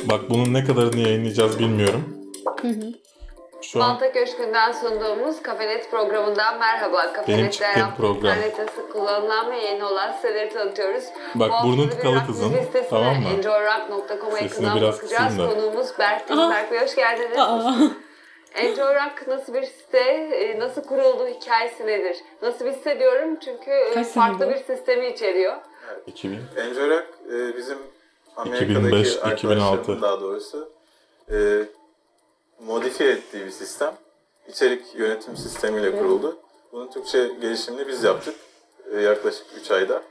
Bak 0.09 0.31
bunun 0.31 0.55
ne 0.55 0.65
kadarını 0.65 1.01
yayınlayacağız 1.01 1.59
bilmiyorum. 1.59 2.17
Şu 3.63 3.83
an 3.83 3.89
Malta 3.89 4.13
Köşkü'nden 4.13 4.73
sunduğumuz 4.73 5.43
Kafenet 5.43 5.91
programından 5.91 6.59
merhaba. 6.59 7.03
Çıktığım 7.07 7.35
adlı 7.85 7.97
program. 7.97 8.17
internette 8.17 8.67
kullanılan 8.93 9.51
ve 9.51 9.57
yeni 9.59 9.85
olan 9.85 10.13
siteleri 10.13 10.49
tanıtıyoruz. 10.53 11.05
Bak, 11.35 11.51
Bu 11.65 11.69
burnun 11.69 11.89
tıkalı 11.89 12.27
kızın, 12.27 12.55
tamam 12.91 13.17
mı? 13.17 13.29
enjoyrock.com'a 13.29 14.39
yakından 14.39 14.77
biraz 14.77 14.97
bakacağız. 14.99 15.37
Konuğumuz 15.37 15.99
Berk. 15.99 16.31
Aa. 16.31 16.51
Berk 16.51 16.73
Bey 16.73 16.81
hoş 16.81 16.95
geldiniz. 16.95 17.39
Aa, 17.39 17.75
Enjoy 18.55 18.95
Rock 18.95 19.29
nasıl 19.29 19.55
bir 19.55 19.63
site, 19.63 19.99
e, 19.99 20.59
nasıl 20.59 20.83
kuruldu, 20.85 21.27
hikayesi 21.29 21.87
nedir? 21.87 22.17
Nasıl 22.43 22.65
bir 22.65 22.73
site 22.73 22.99
diyorum 22.99 23.37
çünkü 23.45 23.71
e, 23.71 23.95
Kaç 23.95 24.07
farklı 24.07 24.51
bir 24.51 24.57
sistemi 24.57 25.07
içeriyor. 25.07 25.57
2000 26.07 26.41
Enjorak 26.57 27.07
e, 27.33 27.57
bizim 27.57 27.79
2005, 28.47 29.17
Amerika'daki 29.17 29.33
2006. 29.35 29.63
arkadaşlarımın 29.63 30.03
daha 30.03 30.21
doğrusu 30.21 30.73
modifiye 32.67 33.11
ettiği 33.11 33.45
bir 33.47 33.51
sistem. 33.51 33.95
İçerik 34.49 34.95
yönetim 34.95 35.37
sistemiyle 35.37 35.99
kuruldu. 35.99 36.39
Bunun 36.73 36.91
Türkçe 36.91 37.29
gelişimini 37.41 37.89
biz 37.89 38.05
yaptık 38.05 38.35
e, 38.93 39.01
yaklaşık 39.01 39.47
3 39.61 39.71
ayda. 39.71 40.03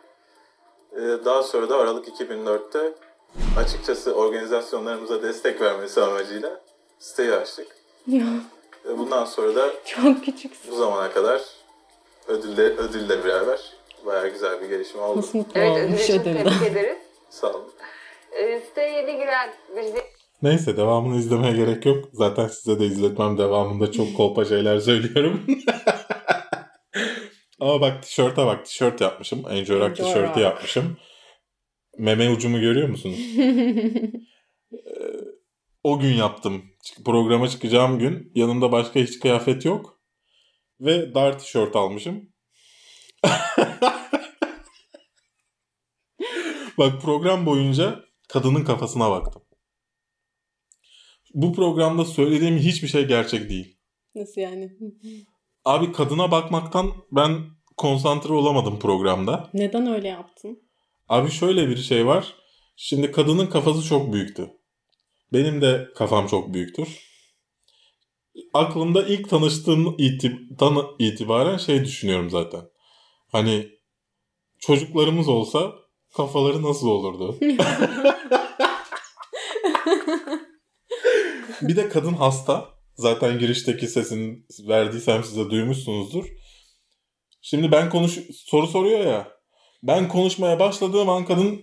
E, 0.94 0.98
daha 1.26 1.44
sonra 1.44 1.70
da 1.70 1.78
Aralık 1.78 2.08
2004'te 2.08 2.94
açıkçası 3.58 4.14
organizasyonlarımıza 4.16 5.22
destek 5.24 5.62
vermesi 5.62 6.02
amacıyla 6.02 6.62
siteyi 7.00 7.34
açtık. 7.34 7.68
ya, 8.08 8.26
E, 8.90 8.98
bundan 8.98 9.26
sonra 9.26 9.56
da 9.56 9.70
çok 9.86 10.24
küçüksün. 10.26 10.72
bu 10.72 10.76
zamana 10.76 11.12
kadar 11.12 11.42
ödülle, 12.28 12.62
ödülle 12.64 13.24
beraber 13.26 13.74
bayağı 14.06 14.28
güzel 14.28 14.62
bir 14.62 14.70
gelişme 14.70 15.02
oldu. 15.02 15.18
Nasıl 15.18 15.38
mutlu 15.38 15.60
Evet, 15.62 15.72
olmuş 15.72 16.10
ödülden. 16.10 16.44
tebrik 16.44 16.62
ederiz. 16.72 16.98
Sağ 17.30 17.48
olun. 17.54 17.72
Siteye 18.66 18.92
yeni 18.92 19.18
giren 19.18 19.50
bir 19.76 19.84
Neyse 20.42 20.78
devamını 20.78 21.18
izlemeye 21.18 21.54
gerek 21.54 21.86
yok. 21.86 22.10
Zaten 22.14 22.48
size 22.48 22.80
de 22.80 22.86
izletmem 22.86 23.38
devamında 23.38 23.92
çok 23.92 24.18
kolpa 24.18 24.46
şeyler 24.46 24.80
söylüyorum. 24.80 25.46
Ama 27.60 27.82
bak 27.82 28.04
tişörte 28.04 28.46
bak 28.46 28.66
tişört 28.66 29.02
yapmışım. 29.02 29.50
Enjoy 29.50 29.80
Rock 29.80 29.96
tişörtü 29.98 30.40
yapmışım. 30.40 30.98
Meme 31.98 32.30
ucumu 32.30 32.60
görüyor 32.60 32.90
musunuz? 32.90 33.20
O 35.84 36.00
gün 36.00 36.14
yaptım. 36.14 36.64
Programa 37.06 37.48
çıkacağım 37.48 38.00
gün. 38.00 38.32
Yanımda 38.36 38.72
başka 38.72 39.00
hiç 39.00 39.20
kıyafet 39.20 39.66
yok. 39.66 40.00
Ve 40.80 41.16
dar 41.16 41.40
tişört 41.40 41.76
almışım. 41.76 42.30
Bak 46.78 47.02
program 47.02 47.46
boyunca 47.46 48.00
kadının 48.30 48.64
kafasına 48.64 49.12
baktım. 49.12 49.49
Bu 51.34 51.54
programda 51.54 52.06
söylediğim 52.06 52.58
hiçbir 52.58 52.88
şey 52.88 53.06
gerçek 53.08 53.50
değil. 53.50 53.78
Nasıl 54.16 54.42
yani? 54.42 54.72
Abi 55.66 55.92
kadına 55.92 56.32
bakmaktan 56.32 56.92
ben 57.12 57.40
konsantre 57.78 58.34
olamadım 58.34 58.80
programda. 58.80 59.50
Neden 59.54 59.88
öyle 59.88 60.08
yaptın? 60.08 60.60
Abi 61.10 61.32
şöyle 61.32 61.70
bir 61.70 61.78
şey 61.78 62.06
var. 62.06 62.34
Şimdi 62.76 63.12
kadının 63.12 63.48
kafası 63.48 63.88
çok 63.88 64.14
büyüktü. 64.14 64.52
Benim 65.34 65.62
de 65.62 65.88
kafam 65.96 66.28
çok 66.28 66.54
büyüktür. 66.54 67.10
Aklımda 68.54 69.04
ilk 69.08 69.30
tanıştığım 69.30 69.96
iti- 69.98 70.56
tanı- 70.60 70.86
itibaren 71.00 71.58
şey 71.58 71.86
düşünüyorum 71.86 72.30
zaten. 72.30 72.62
Hani 73.32 73.70
çocuklarımız 74.60 75.28
olsa 75.28 75.74
kafaları 76.18 76.64
nasıl 76.64 76.88
olurdu? 76.88 77.38
bir 81.62 81.76
de 81.76 81.90
kadın 81.90 82.14
hasta. 82.14 82.66
Zaten 82.96 83.40
girişteki 83.40 83.88
sesini 83.88 84.44
verdiysem 84.68 85.24
size 85.24 85.50
duymuşsunuzdur. 85.50 86.26
Şimdi 87.42 87.72
ben 87.72 87.90
konuş 87.90 88.20
soru 88.46 88.68
soruyor 88.68 89.00
ya. 89.00 89.28
Ben 89.84 90.08
konuşmaya 90.08 90.60
başladığım 90.60 91.10
an 91.10 91.26
kadın 91.26 91.62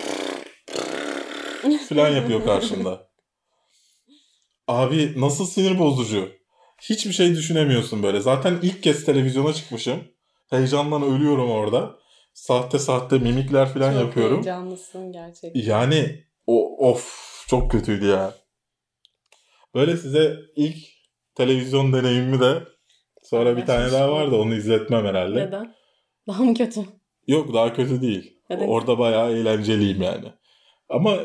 falan 1.88 2.08
yapıyor 2.08 2.44
karşımda. 2.44 3.08
Abi 4.68 5.20
nasıl 5.20 5.46
sinir 5.46 5.78
bozucu. 5.78 6.28
Hiçbir 6.82 7.12
şey 7.12 7.34
düşünemiyorsun 7.34 8.02
böyle. 8.02 8.20
Zaten 8.20 8.58
ilk 8.62 8.82
kez 8.82 9.04
televizyona 9.04 9.52
çıkmışım. 9.52 10.04
Heyecandan 10.50 11.02
ölüyorum 11.02 11.50
orada. 11.50 11.96
Sahte 12.34 12.78
sahte 12.78 13.18
mimikler 13.18 13.74
falan 13.74 13.92
Çok 13.92 14.00
yapıyorum. 14.00 14.36
heyecanlısın 14.36 15.12
gerçekten. 15.12 15.60
Yani 15.60 16.24
o 16.46 16.88
of 16.90 17.14
çok 17.48 17.70
kötüydü 17.70 18.06
ya. 18.06 18.34
Böyle 19.76 19.96
size 19.96 20.36
ilk 20.56 20.76
televizyon 21.34 21.92
deneyimimi 21.92 22.40
de 22.40 22.62
sonra 23.22 23.56
bir 23.56 23.66
tane 23.66 23.92
daha 23.92 24.12
vardı 24.12 24.36
onu 24.36 24.54
izletmem 24.54 25.04
herhalde. 25.04 25.46
Neden? 25.46 25.74
Daha 26.26 26.44
mı 26.44 26.54
kötü? 26.54 26.80
Yok 27.26 27.54
daha 27.54 27.72
kötü 27.72 28.02
değil. 28.02 28.38
Neden? 28.50 28.68
Orada 28.68 28.98
bayağı 28.98 29.32
eğlenceliyim 29.32 30.02
yani. 30.02 30.32
Ama 30.88 31.16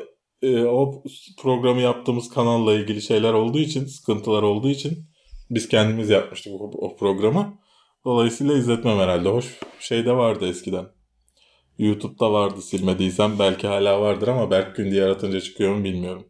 e, 0.42 0.64
o 0.64 1.04
programı 1.40 1.82
yaptığımız 1.82 2.30
kanalla 2.30 2.74
ilgili 2.74 3.02
şeyler 3.02 3.34
olduğu 3.34 3.60
için, 3.60 3.86
sıkıntılar 3.86 4.44
olduğu 4.44 4.70
için 4.70 5.06
biz 5.50 5.68
kendimiz 5.68 6.10
yapmıştık 6.10 6.54
o, 6.54 6.72
o 6.74 6.96
programı. 6.96 7.60
Dolayısıyla 8.06 8.58
izletmem 8.58 8.98
herhalde. 8.98 9.30
Hoş 9.30 9.60
şey 9.80 10.06
de 10.06 10.12
vardı 10.12 10.48
eskiden. 10.48 10.86
YouTube'da 11.78 12.34
vardı 12.34 12.62
silmediysem 12.62 13.40
belki 13.40 13.68
hala 13.68 14.02
vardır 14.02 14.28
ama 14.28 14.52
Berk 14.52 14.76
Gün 14.76 14.92
diye 14.92 15.04
aratınca 15.04 15.42
çıkıyor 15.42 15.76
mu 15.76 15.84
bilmiyorum. 15.84 16.28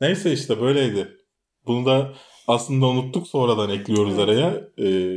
Neyse 0.00 0.32
işte 0.32 0.60
böyleydi. 0.60 1.23
Bunu 1.66 1.86
da 1.86 2.14
aslında 2.46 2.86
unuttuk 2.86 3.28
sonradan 3.28 3.70
ekliyoruz 3.70 4.14
Evet. 4.18 4.28
araya. 4.28 4.68
Ee, 4.78 5.16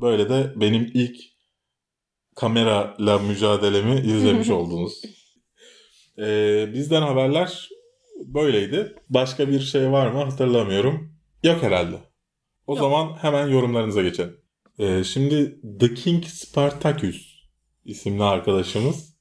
böyle 0.00 0.28
de 0.28 0.52
benim 0.56 0.90
ilk 0.94 1.16
kamerayla 2.36 3.18
mücadelemi 3.18 4.00
izlemiş 4.00 4.50
oldunuz. 4.58 5.02
Ee, 6.18 6.68
bizden 6.74 7.02
haberler 7.02 7.68
böyleydi. 8.26 8.94
Başka 9.10 9.48
bir 9.48 9.60
şey 9.60 9.90
var 9.90 10.10
mı 10.10 10.24
hatırlamıyorum. 10.24 11.14
Yok 11.42 11.62
herhalde. 11.62 11.96
O 12.66 12.72
Yok. 12.72 12.78
zaman 12.78 13.16
hemen 13.20 13.48
yorumlarınıza 13.48 14.02
geçelim. 14.02 14.36
Ee, 14.78 15.04
şimdi 15.04 15.60
The 15.80 15.94
King 15.94 16.24
Spartacus 16.24 17.34
isimli 17.84 18.22
arkadaşımız 18.22 19.14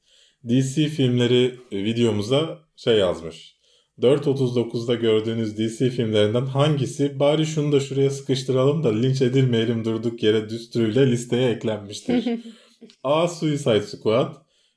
DC 0.50 0.88
filmleri 0.88 1.60
videomuza 1.72 2.60
şey 2.76 2.98
yazmış. 2.98 3.56
4.39'da 4.02 4.96
gördüğünüz 4.96 5.58
DC 5.58 5.90
filmlerinden 5.90 6.46
hangisi 6.46 7.20
bari 7.20 7.46
şunu 7.46 7.72
da 7.72 7.80
şuraya 7.80 8.10
sıkıştıralım 8.10 8.84
da 8.84 8.94
linç 8.94 9.22
edilmeyelim 9.22 9.86
durduk 9.86 10.24
yere 10.24 10.50
düsturuyla 10.50 11.02
listeye 11.04 11.50
eklenmiştir. 11.50 12.26
A. 13.04 13.28
Suicide 13.28 13.82
Squad 13.82 14.34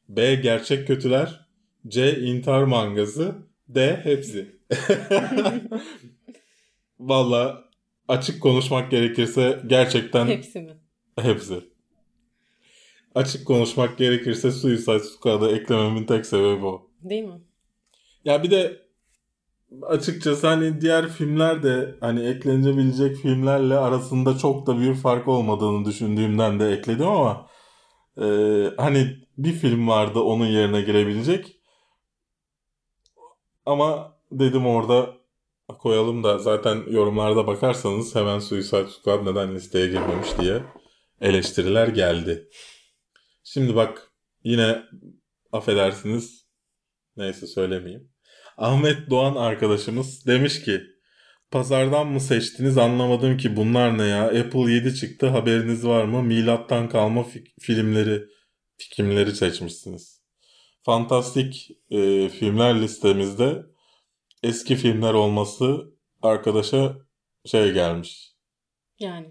B. 0.08 0.34
Gerçek 0.34 0.86
Kötüler 0.86 1.46
C. 1.88 2.20
İntihar 2.20 2.62
Mangası 2.62 3.34
D. 3.68 4.00
Hepsi. 4.02 4.56
Valla 7.00 7.64
açık 8.08 8.42
konuşmak 8.42 8.90
gerekirse 8.90 9.60
gerçekten 9.66 10.26
Hepsi 10.26 10.60
mi? 10.60 10.72
hepsi. 11.20 11.54
Açık 13.14 13.46
konuşmak 13.46 13.98
gerekirse 13.98 14.50
Suicide 14.52 15.00
Squad'ı 15.00 15.56
eklememin 15.56 16.04
tek 16.04 16.26
sebebi 16.26 16.66
o. 16.66 16.90
Değil 17.02 17.24
mi? 17.24 17.40
Ya 18.24 18.42
bir 18.42 18.50
de 18.50 18.85
açıkçası 19.82 20.46
hani 20.46 20.80
diğer 20.80 21.08
filmler 21.08 21.62
de 21.62 21.96
hani 22.00 22.26
eklenebilecek 22.26 23.16
filmlerle 23.16 23.74
arasında 23.74 24.38
çok 24.38 24.66
da 24.66 24.80
bir 24.80 24.94
fark 24.94 25.28
olmadığını 25.28 25.84
düşündüğümden 25.84 26.60
de 26.60 26.70
ekledim 26.72 27.08
ama 27.08 27.48
e, 28.20 28.26
hani 28.76 29.16
bir 29.38 29.52
film 29.52 29.88
vardı 29.88 30.20
onun 30.20 30.46
yerine 30.46 30.80
girebilecek. 30.80 31.56
Ama 33.66 34.18
dedim 34.32 34.66
orada 34.66 35.14
koyalım 35.78 36.24
da 36.24 36.38
zaten 36.38 36.84
yorumlarda 36.90 37.46
bakarsanız 37.46 38.14
hemen 38.14 38.38
Suicide 38.38 38.86
Squad 38.86 39.26
neden 39.26 39.54
listeye 39.54 39.86
girmemiş 39.86 40.38
diye 40.40 40.62
eleştiriler 41.20 41.88
geldi. 41.88 42.48
Şimdi 43.44 43.76
bak 43.76 44.12
yine 44.44 44.82
affedersiniz 45.52 46.46
neyse 47.16 47.46
söylemeyeyim. 47.46 48.15
Ahmet 48.56 49.10
Doğan 49.10 49.34
arkadaşımız 49.34 50.26
demiş 50.26 50.64
ki 50.64 50.80
Pazardan 51.50 52.06
mı 52.06 52.20
seçtiniz 52.20 52.78
anlamadım 52.78 53.36
ki 53.36 53.56
bunlar 53.56 53.98
ne 53.98 54.04
ya? 54.04 54.24
Apple 54.24 54.72
7 54.72 54.94
çıktı 54.94 55.26
haberiniz 55.26 55.86
var 55.86 56.04
mı? 56.04 56.22
Milattan 56.22 56.88
kalma 56.88 57.20
fi- 57.20 57.44
filmleri 57.60 58.24
filmleri 58.78 59.36
seçmişsiniz. 59.36 60.22
Fantastik 60.82 61.70
e, 61.90 62.28
filmler 62.28 62.80
listemizde 62.80 63.62
eski 64.42 64.76
filmler 64.76 65.14
olması 65.14 65.94
arkadaşa 66.22 66.96
şey 67.44 67.72
gelmiş. 67.72 68.32
Yani. 68.98 69.26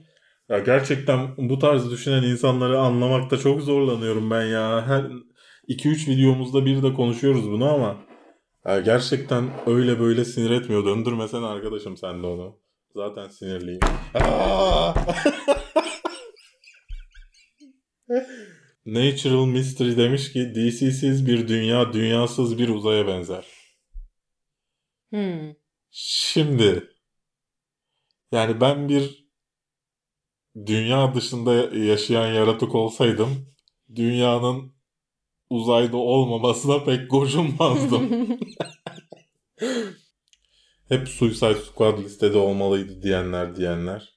Ya 0.50 0.60
gerçekten 0.60 1.38
bu 1.38 1.60
tarz 1.60 1.92
düşünen 1.92 2.24
insanları 2.24 2.80
anlamakta 2.80 3.38
çok 3.38 3.62
zorlanıyorum 3.62 4.32
ben 4.32 4.46
ya. 4.46 4.88
Her 4.88 5.06
2-3 5.68 6.08
videomuzda 6.08 6.66
bir 6.66 6.84
de 6.84 6.94
konuşuyoruz 6.94 7.52
bunu 7.52 7.74
ama 7.74 7.98
ya 8.66 8.80
gerçekten 8.80 9.50
öyle 9.66 10.00
böyle 10.00 10.26
sinir 10.26 10.52
etmiyor. 10.52 10.86
Döndürmesen 10.86 11.44
arkadaşım 11.44 11.98
sen 11.98 12.24
de 12.24 12.28
onu. 12.28 12.60
Zaten 12.96 13.28
sinirliyim. 13.28 13.80
Natural 18.86 19.46
Mystery 19.46 19.98
demiş 19.98 20.34
ki 20.34 20.56
DC'siz 20.56 21.28
bir 21.28 21.48
dünya 21.48 21.94
dünyasız 21.94 22.58
bir 22.58 22.70
uzaya 22.70 23.08
benzer. 23.08 23.46
Hmm. 25.10 25.54
Şimdi 25.92 26.90
yani 28.32 28.62
ben 28.62 28.90
bir 28.90 29.26
dünya 30.66 31.16
dışında 31.16 31.54
yaşayan 31.78 32.34
yaratık 32.34 32.76
olsaydım 32.76 33.56
dünyanın 33.96 34.75
uzayda 35.50 35.98
olmamasına 35.98 36.84
pek 36.84 37.12
gocunmazdım. 37.12 38.28
Hep 40.90 41.10
Suicide 41.10 41.56
Squad 41.56 42.04
listede 42.04 42.38
olmalıydı 42.38 43.02
diyenler 43.02 43.56
diyenler. 43.56 44.16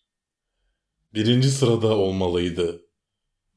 Birinci 1.15 1.51
sırada 1.51 1.97
olmalıydı. 1.97 2.83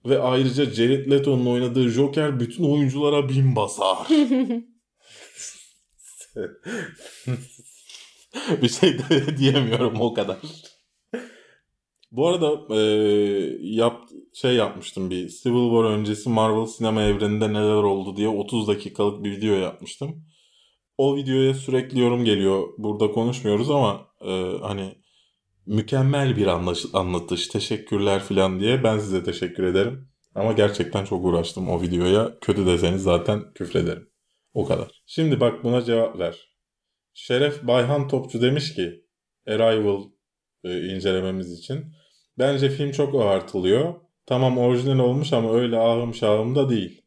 Ve 0.06 0.20
ayrıca 0.20 0.72
Jared 0.72 1.12
Leto'nun 1.12 1.46
oynadığı 1.46 1.90
Joker 1.90 2.40
bütün 2.40 2.64
oyunculara 2.64 3.30
bin 3.30 3.56
basar. 3.56 4.08
bir 8.62 8.70
şey 8.70 9.00
de 9.00 9.38
diyemiyorum 9.38 10.02
o 10.02 10.14
kadar. 10.14 10.38
Bu 12.12 12.28
arada 12.28 12.76
e, 12.76 12.80
yap 13.62 14.10
şey 14.34 14.56
yapmıştım 14.56 15.10
bir 15.10 15.30
Civil 15.30 15.70
War 15.70 15.84
öncesi 15.84 16.30
Marvel 16.30 16.66
sinema 16.66 17.04
evreninde 17.04 17.54
neler 17.54 17.84
oldu 17.84 18.18
diye 18.18 18.28
30 18.28 18.68
dakikalık 18.68 19.24
bir 19.24 19.32
video 19.32 19.54
yapmıştım. 19.54 20.26
O 20.98 21.16
videoya 21.16 21.54
sürekli 21.54 22.00
yorum 22.00 22.26
geliyor. 22.26 22.68
Burada 22.78 23.12
konuşmuyoruz 23.12 23.70
ama 23.70 24.08
e, 24.22 24.58
hani 24.62 24.96
mükemmel 25.66 26.38
bir 26.38 26.48
anlatış, 26.94 27.48
teşekkürler 27.48 28.20
falan 28.20 28.60
diye 28.60 28.84
ben 28.84 29.00
size 29.00 29.24
teşekkür 29.24 29.64
ederim. 29.64 30.10
Ama 30.36 30.52
gerçekten 30.52 31.06
çok 31.06 31.26
uğraştım 31.26 31.70
o 31.70 31.82
videoya. 31.82 32.40
Kötü 32.42 32.66
deseniz 32.66 33.04
zaten 33.04 33.54
küfrederim. 33.54 34.10
O 34.54 34.66
kadar. 34.66 35.04
Şimdi 35.06 35.40
bak 35.40 35.64
buna 35.64 35.82
cevap 35.82 36.20
ver. 36.20 36.50
Şeref 37.14 37.68
Bayhan 37.68 38.08
Topçu 38.08 38.42
demiş 38.42 38.76
ki 38.76 39.06
Arrival 39.48 40.04
e, 40.64 40.86
incelememiz 40.86 41.60
için. 41.60 42.01
Bence 42.38 42.70
film 42.70 42.92
çok 42.92 43.16
abartılıyor. 43.16 43.94
Tamam 44.26 44.58
orijinal 44.58 45.00
olmuş 45.00 45.34
ama 45.34 45.54
öyle 45.54 45.78
ahım 45.78 46.14
şahım 46.14 46.56
da 46.56 46.70
değil. 46.70 47.02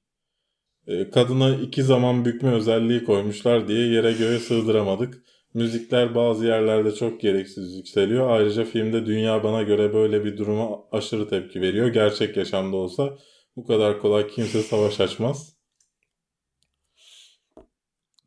E, 0.86 1.10
kadına 1.10 1.56
iki 1.56 1.82
zaman 1.82 2.24
bükme 2.24 2.52
özelliği 2.52 3.04
koymuşlar 3.04 3.68
diye 3.68 3.86
yere 3.86 4.12
göğe 4.12 4.38
sığdıramadık. 4.38 5.24
Müzikler 5.54 6.14
bazı 6.14 6.46
yerlerde 6.46 6.94
çok 6.94 7.20
gereksiz 7.20 7.76
yükseliyor. 7.76 8.30
Ayrıca 8.30 8.64
filmde 8.64 9.06
dünya 9.06 9.44
bana 9.44 9.62
göre 9.62 9.94
böyle 9.94 10.24
bir 10.24 10.36
duruma 10.36 10.78
aşırı 10.92 11.28
tepki 11.28 11.60
veriyor. 11.60 11.88
Gerçek 11.88 12.36
yaşamda 12.36 12.76
olsa 12.76 13.18
bu 13.56 13.64
kadar 13.66 14.00
kolay 14.00 14.28
kimse 14.28 14.62
savaş 14.62 15.00
açmaz. 15.00 15.54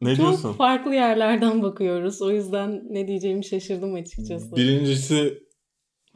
Ne 0.01 0.15
Çok 0.15 0.25
diyorsun? 0.25 0.53
farklı 0.53 0.95
yerlerden 0.95 1.63
bakıyoruz. 1.63 2.21
O 2.21 2.31
yüzden 2.31 2.83
ne 2.89 3.07
diyeceğimi 3.07 3.45
şaşırdım 3.45 3.93
açıkçası. 3.93 4.55
Birincisi 4.55 5.46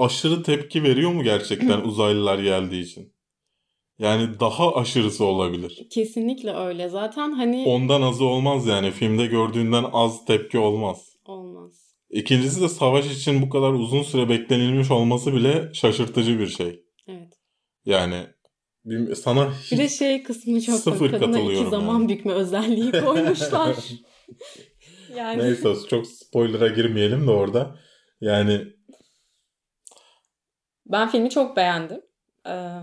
aşırı 0.04 0.43
tepki 0.43 0.84
veriyor 0.84 1.12
mu 1.12 1.24
gerçekten 1.24 1.82
uzaylılar 1.86 2.39
geldiği 2.39 2.82
için? 2.84 3.14
Yani 3.99 4.39
daha 4.39 4.76
aşırısı 4.76 5.26
olabilir. 5.26 5.88
Kesinlikle 5.91 6.54
öyle. 6.56 6.89
Zaten 6.89 7.32
hani 7.32 7.64
Ondan 7.68 8.02
azı 8.02 8.26
olmaz 8.26 8.68
yani. 8.68 8.91
Filmde 8.91 9.26
gördüğünden 9.26 9.86
az 9.93 10.26
tepki 10.26 10.60
olmaz. 10.60 11.16
olmaz. 11.26 11.95
İkincisi 12.10 12.62
de 12.62 12.70
savaş 12.70 13.12
için 13.18 13.41
bu 13.41 13.49
kadar 13.49 13.72
uzun 13.74 14.04
süre 14.04 14.30
beklenilmiş 14.30 14.91
olması 14.91 15.34
bile 15.34 15.70
şaşırtıcı 15.74 16.39
bir 16.39 16.47
şey. 16.47 16.84
Evet. 17.08 17.34
Yani 17.86 18.16
sana 19.16 19.54
Bir 19.72 19.78
de 19.78 19.86
hiç 19.86 19.91
şey 19.91 20.24
kısmı 20.24 20.62
çok 20.62 20.80
Sıfır 20.80 21.12
Kadına 21.12 21.30
iki 21.30 21.32
katılıyorum 21.38 21.70
zaman 21.70 21.99
yani. 21.99 22.10
bükme 22.10 22.34
özelliği 22.34 22.91
koymuşlar. 23.06 23.76
yani 25.16 25.43
neyse 25.43 25.74
çok 25.89 26.08
spoiler'a 26.08 26.68
girmeyelim 26.68 27.28
de 27.28 27.32
orada. 27.32 27.76
Yani 28.22 28.62
ben 30.86 31.09
filmi 31.09 31.29
çok 31.29 31.57
beğendim. 31.57 32.01
Ee, 32.47 32.79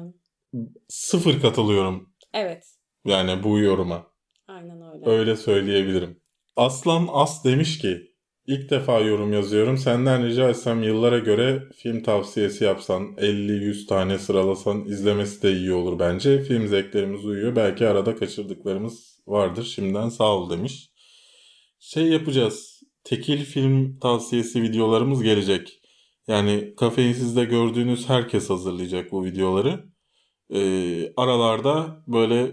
sıfır 0.88 1.40
katılıyorum 1.40 2.12
evet. 2.34 2.66
yani 3.04 3.42
bu 3.42 3.58
yoruma. 3.58 4.06
Aynen 4.48 4.94
öyle. 4.94 5.10
Öyle 5.10 5.36
söyleyebilirim. 5.36 6.20
Aslan 6.56 7.08
As 7.12 7.44
demiş 7.44 7.78
ki 7.78 8.12
ilk 8.46 8.70
defa 8.70 9.00
yorum 9.00 9.32
yazıyorum. 9.32 9.76
Senden 9.76 10.26
rica 10.26 10.48
etsem 10.48 10.82
yıllara 10.82 11.18
göre 11.18 11.62
film 11.76 12.02
tavsiyesi 12.02 12.64
yapsan 12.64 13.02
50-100 13.02 13.86
tane 13.86 14.18
sıralasan 14.18 14.84
izlemesi 14.84 15.42
de 15.42 15.52
iyi 15.52 15.72
olur 15.72 15.98
bence. 15.98 16.42
Film 16.42 16.68
zevklerimiz 16.68 17.24
uyuyor. 17.24 17.56
Belki 17.56 17.88
arada 17.88 18.16
kaçırdıklarımız 18.16 19.20
vardır. 19.26 19.64
Şimdiden 19.64 20.08
sağ 20.08 20.36
ol 20.36 20.50
demiş. 20.50 20.90
Şey 21.78 22.08
yapacağız. 22.08 22.82
Tekil 23.04 23.44
film 23.44 23.98
tavsiyesi 23.98 24.62
videolarımız 24.62 25.22
gelecek. 25.22 25.80
Yani 26.28 26.74
kafeinsizde 26.76 27.44
gördüğünüz 27.44 28.08
herkes 28.08 28.50
hazırlayacak 28.50 29.12
bu 29.12 29.24
videoları. 29.24 29.84
Ee, 30.54 31.12
aralarda 31.16 32.04
böyle 32.06 32.52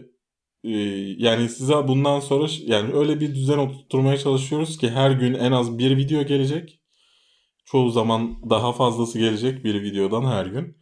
ee, 0.64 0.70
yani 1.18 1.50
size 1.50 1.88
bundan 1.88 2.20
sonra 2.20 2.48
yani 2.66 2.94
öyle 2.94 3.20
bir 3.20 3.36
düzen 3.36 3.58
oturtmaya 3.58 4.18
çalışıyoruz 4.18 4.78
ki 4.78 4.90
her 4.90 5.12
gün 5.12 5.34
en 5.34 5.52
az 5.52 5.78
bir 5.78 5.98
video 5.98 6.24
gelecek. 6.24 6.82
Çoğu 7.66 7.90
zaman 7.90 8.50
daha 8.50 8.74
fazlası 8.74 9.20
gelecek 9.20 9.64
bir 9.64 9.84
videodan 9.84 10.24
her 10.26 10.46
gün. 10.46 10.78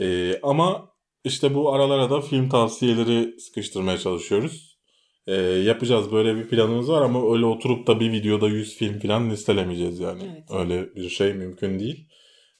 Ee, 0.00 0.40
ama 0.42 0.90
işte 1.24 1.54
bu 1.54 1.72
aralara 1.72 2.10
da 2.10 2.20
film 2.20 2.48
tavsiyeleri 2.48 3.40
sıkıştırmaya 3.40 3.98
çalışıyoruz. 3.98 4.78
Ee, 5.26 5.34
yapacağız 5.42 6.12
böyle 6.12 6.36
bir 6.36 6.48
planımız 6.48 6.90
var 6.90 7.02
ama 7.02 7.32
öyle 7.34 7.44
oturup 7.44 7.86
da 7.86 8.00
bir 8.00 8.12
videoda 8.12 8.48
100 8.48 8.76
film 8.76 8.98
falan 8.98 9.30
listelemeyeceğiz 9.30 10.00
yani. 10.00 10.22
Evet. 10.32 10.50
Öyle 10.50 10.94
bir 10.94 11.08
şey 11.08 11.34
mümkün 11.34 11.78
değil. 11.78 12.08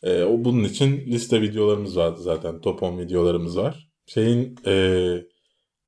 Ee, 0.05 0.25
o 0.25 0.45
bunun 0.45 0.65
için 0.65 0.99
liste 1.07 1.43
videolarımız 1.43 1.99
var 1.99 2.15
zaten. 2.19 2.63
Top 2.63 2.85
10 2.85 2.99
videolarımız 3.01 3.59
var. 3.59 3.91
Şeyin 4.07 4.57
eee 4.67 5.29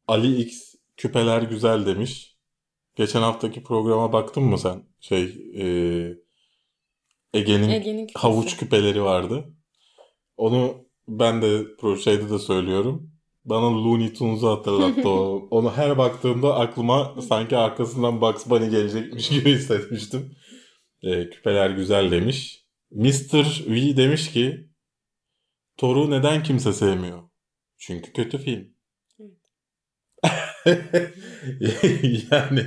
Ali 0.09 0.43
X 0.43 0.75
küpeler 0.99 1.43
güzel 1.43 1.87
demiş. 1.87 2.37
Geçen 2.97 3.23
haftaki 3.23 3.63
programa 3.65 4.13
baktın 4.15 4.45
mı 4.45 4.59
sen? 4.59 4.85
Şey 5.01 5.25
eee, 5.55 6.19
Ege'nin 7.35 7.69
küpesi. 8.07 8.13
havuç 8.15 8.57
küpeleri 8.57 9.03
vardı. 9.03 9.45
Onu 10.37 10.87
ben 11.09 11.43
de 11.43 11.77
pro 11.79 11.97
şeyde 11.97 12.31
de 12.31 12.39
söylüyorum. 12.39 13.13
Bana 13.45 13.67
Looney 13.85 14.13
Tunes'u 14.13 14.49
hatırlattı 14.51 15.09
o. 15.11 15.49
Onu 15.53 15.73
her 15.73 15.99
baktığımda 15.99 16.55
aklıma 16.57 17.17
sanki 17.29 17.57
arkasından 17.57 18.21
Bugs 18.21 18.47
Bunny 18.51 18.71
gelecekmiş 18.71 19.29
gibi 19.29 19.53
hissetmiştim. 19.55 20.37
Eee, 21.03 21.31
küpeler 21.31 21.71
güzel 21.71 22.11
demiş. 22.11 22.66
Mr. 22.91 23.65
V 23.67 23.97
demiş 23.97 24.33
ki 24.33 24.71
Thor'u 25.77 26.11
neden 26.11 26.43
kimse 26.43 26.73
sevmiyor? 26.73 27.23
Çünkü 27.79 28.13
kötü 28.13 28.39
film. 28.39 28.77
yani 32.31 32.67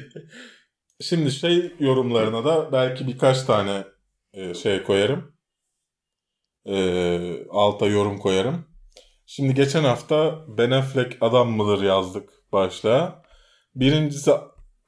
şimdi 1.01 1.31
şey 1.31 1.73
yorumlarına 1.79 2.45
da 2.45 2.71
belki 2.71 3.07
birkaç 3.07 3.43
tane 3.43 3.83
e, 4.33 4.53
şey 4.53 4.83
koyarım. 4.83 5.35
E, 6.65 7.47
alta 7.49 7.85
yorum 7.85 8.19
koyarım. 8.19 8.65
Şimdi 9.25 9.53
geçen 9.53 9.83
hafta 9.83 10.45
Ben 10.47 10.71
Affleck 10.71 11.17
adam 11.21 11.51
mıdır 11.51 11.83
yazdık 11.83 12.29
başlığa. 12.51 13.23
Birincisi 13.75 14.31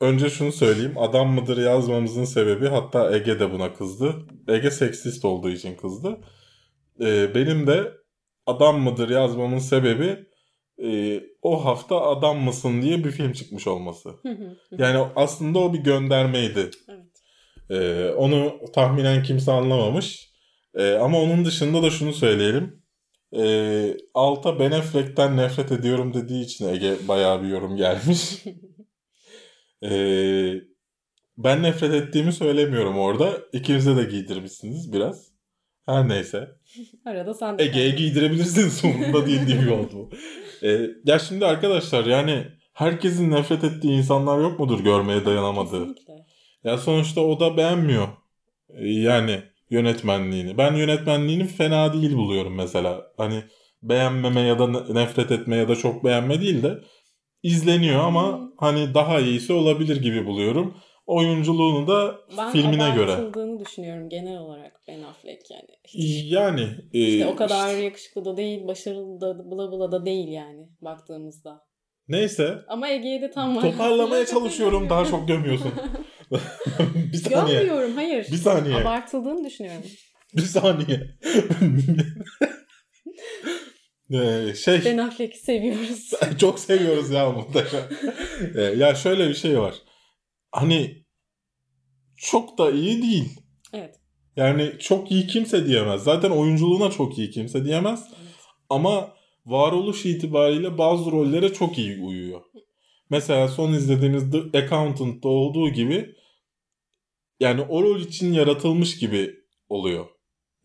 önce 0.01 0.29
şunu 0.29 0.51
söyleyeyim. 0.51 0.93
Adam 0.97 1.33
mıdır 1.33 1.57
yazmamızın 1.57 2.25
sebebi 2.25 2.67
hatta 2.67 3.15
Ege 3.15 3.39
de 3.39 3.51
buna 3.51 3.73
kızdı. 3.73 4.15
Ege 4.47 4.71
seksist 4.71 5.25
olduğu 5.25 5.49
için 5.49 5.75
kızdı. 5.75 6.17
E, 7.01 7.35
benim 7.35 7.67
de 7.67 7.91
adam 8.45 8.81
mıdır 8.81 9.09
yazmamın 9.09 9.59
sebebi 9.59 10.25
e, 10.83 11.21
o 11.41 11.65
hafta 11.65 12.01
adam 12.01 12.37
mısın 12.37 12.81
diye 12.81 13.03
bir 13.03 13.11
film 13.11 13.33
çıkmış 13.33 13.67
olması. 13.67 14.09
Yani 14.71 15.07
aslında 15.15 15.59
o 15.59 15.73
bir 15.73 15.79
göndermeydi. 15.79 16.69
evet. 16.89 17.11
Ee, 17.71 18.09
onu 18.17 18.59
tahminen 18.73 19.23
kimse 19.23 19.51
anlamamış. 19.51 20.31
Ee, 20.75 20.93
ama 20.93 21.19
onun 21.21 21.45
dışında 21.45 21.83
da 21.83 21.89
şunu 21.89 22.13
söyleyelim. 22.13 22.83
Ee, 23.37 23.97
Alta 24.13 24.59
Ben 24.59 24.71
Affleck'ten 24.71 25.37
nefret 25.37 25.71
ediyorum 25.71 26.13
dediği 26.13 26.43
için 26.43 26.67
Ege 26.67 26.95
bayağı 27.07 27.43
bir 27.43 27.47
yorum 27.47 27.75
gelmiş. 27.75 28.43
Ee, 29.83 30.53
ben 31.37 31.63
nefret 31.63 31.93
ettiğimi 31.93 32.33
söylemiyorum 32.33 32.97
orada. 32.99 33.33
İkinize 33.53 33.95
de 33.95 34.03
giydirmişsiniz 34.03 34.93
biraz. 34.93 35.31
Her 35.85 36.09
neyse. 36.09 36.49
Arada 37.05 37.33
sen 37.33 37.59
de 37.59 37.63
Ege'ye 37.63 37.89
giydirebilirsiniz. 37.89 38.85
Umurumda 38.85 39.25
değil 39.25 39.41
gibi 39.45 39.69
oldu. 39.71 40.09
Ee, 40.63 40.87
ya 41.05 41.19
şimdi 41.19 41.45
arkadaşlar 41.45 42.05
yani 42.05 42.45
herkesin 42.73 43.31
nefret 43.31 43.63
ettiği 43.63 43.91
insanlar 43.97 44.39
yok 44.39 44.59
mudur 44.59 44.79
görmeye 44.79 45.25
dayanamadığı? 45.25 45.79
Kesinlikle. 45.87 46.13
Ya 46.63 46.77
sonuçta 46.77 47.21
o 47.21 47.39
da 47.39 47.57
beğenmiyor. 47.57 48.07
Ee, 48.69 48.87
Yani 48.89 49.39
yönetmenliğini. 49.69 50.57
Ben 50.57 50.75
yönetmenliğini 50.75 51.47
fena 51.47 51.93
değil 51.93 52.13
buluyorum 52.15 52.55
mesela. 52.55 53.01
Hani 53.17 53.43
beğenmeme 53.83 54.41
ya 54.41 54.59
da 54.59 54.67
ne- 54.67 54.93
nefret 55.01 55.31
etme 55.31 55.55
ya 55.55 55.67
da 55.67 55.75
çok 55.75 56.03
beğenme 56.03 56.41
değil 56.41 56.63
de 56.63 56.77
izleniyor 57.43 57.99
ama 58.03 58.37
Hmm. 58.37 58.47
hani 58.57 58.93
daha 58.93 59.19
iyisi 59.19 59.53
olabilir 59.53 60.01
gibi 60.01 60.25
buluyorum. 60.25 60.77
Oyunculuğunu 61.07 61.87
da 61.87 62.15
Ben 62.37 62.51
filmine 62.51 62.89
göre. 62.95 63.11
abartıldığını 63.11 63.59
düşünüyorum 63.65 64.09
genel 64.09 64.37
olarak 64.37 64.81
Ben 64.87 65.03
Affleck 65.03 65.41
yani. 65.51 65.67
Yani 66.29 66.67
e, 66.93 66.99
İşte 66.99 67.27
o 67.27 67.35
kadar 67.35 67.77
yakışıklı 67.77 68.25
da 68.25 68.37
değil, 68.37 68.67
başarılı 68.67 69.21
da 69.21 69.51
bula 69.51 69.71
bula 69.71 69.91
da 69.91 70.05
değil 70.05 70.27
yani 70.27 70.69
baktığımızda. 70.81 71.61
neyse 72.07 72.55
Ama 72.67 72.89
Ege'ye 72.89 73.21
de 73.21 73.31
tam 73.31 73.55
var. 73.57 73.61
toparlamaya 73.61 74.25
çalışıyorum 74.33 74.89
daha 74.89 75.05
çok 75.05 75.27
gömüyorsun. 75.27 75.71
bir 77.13 77.17
saniye. 77.17 77.57
Gömüyorum 77.59 77.91
hayır. 77.95 78.27
Bir 78.31 78.37
saniye. 78.37 78.75
Abartıldığını 78.75 79.45
düşünüyorum. 79.45 79.83
Bir 80.35 80.41
saniye. 80.41 81.17
Ee, 84.13 84.53
şey 84.55 84.81
Ben 84.85 84.97
Affleck'i 84.97 85.37
seviyoruz. 85.37 86.11
çok 86.39 86.59
seviyoruz 86.59 87.09
ya 87.09 87.29
mutlaka. 87.29 87.89
Ee, 88.55 88.61
ya 88.61 88.95
şöyle 88.95 89.29
bir 89.29 89.33
şey 89.33 89.59
var. 89.59 89.75
Hani 90.51 91.05
çok 92.17 92.57
da 92.57 92.71
iyi 92.71 93.01
değil. 93.01 93.29
evet. 93.73 93.95
Yani 94.35 94.71
çok 94.79 95.11
iyi 95.11 95.27
kimse 95.27 95.65
diyemez. 95.65 96.03
Zaten 96.03 96.31
oyunculuğuna 96.31 96.91
çok 96.91 97.17
iyi 97.17 97.29
kimse 97.29 97.65
diyemez. 97.65 98.07
Ama 98.69 99.13
varoluş 99.45 100.05
itibariyle 100.05 100.77
bazı 100.77 101.11
rollere 101.11 101.53
çok 101.53 101.77
iyi 101.77 102.01
uyuyor. 102.01 102.41
Mesela 103.09 103.47
son 103.47 103.73
izlediğimiz 103.73 104.31
The 104.31 104.57
Accountant'ta 104.57 105.29
olduğu 105.29 105.69
gibi 105.69 106.15
yani 107.39 107.61
o 107.61 107.83
rol 107.83 107.99
için 107.99 108.33
yaratılmış 108.33 108.97
gibi 108.97 109.35
oluyor. 109.69 110.05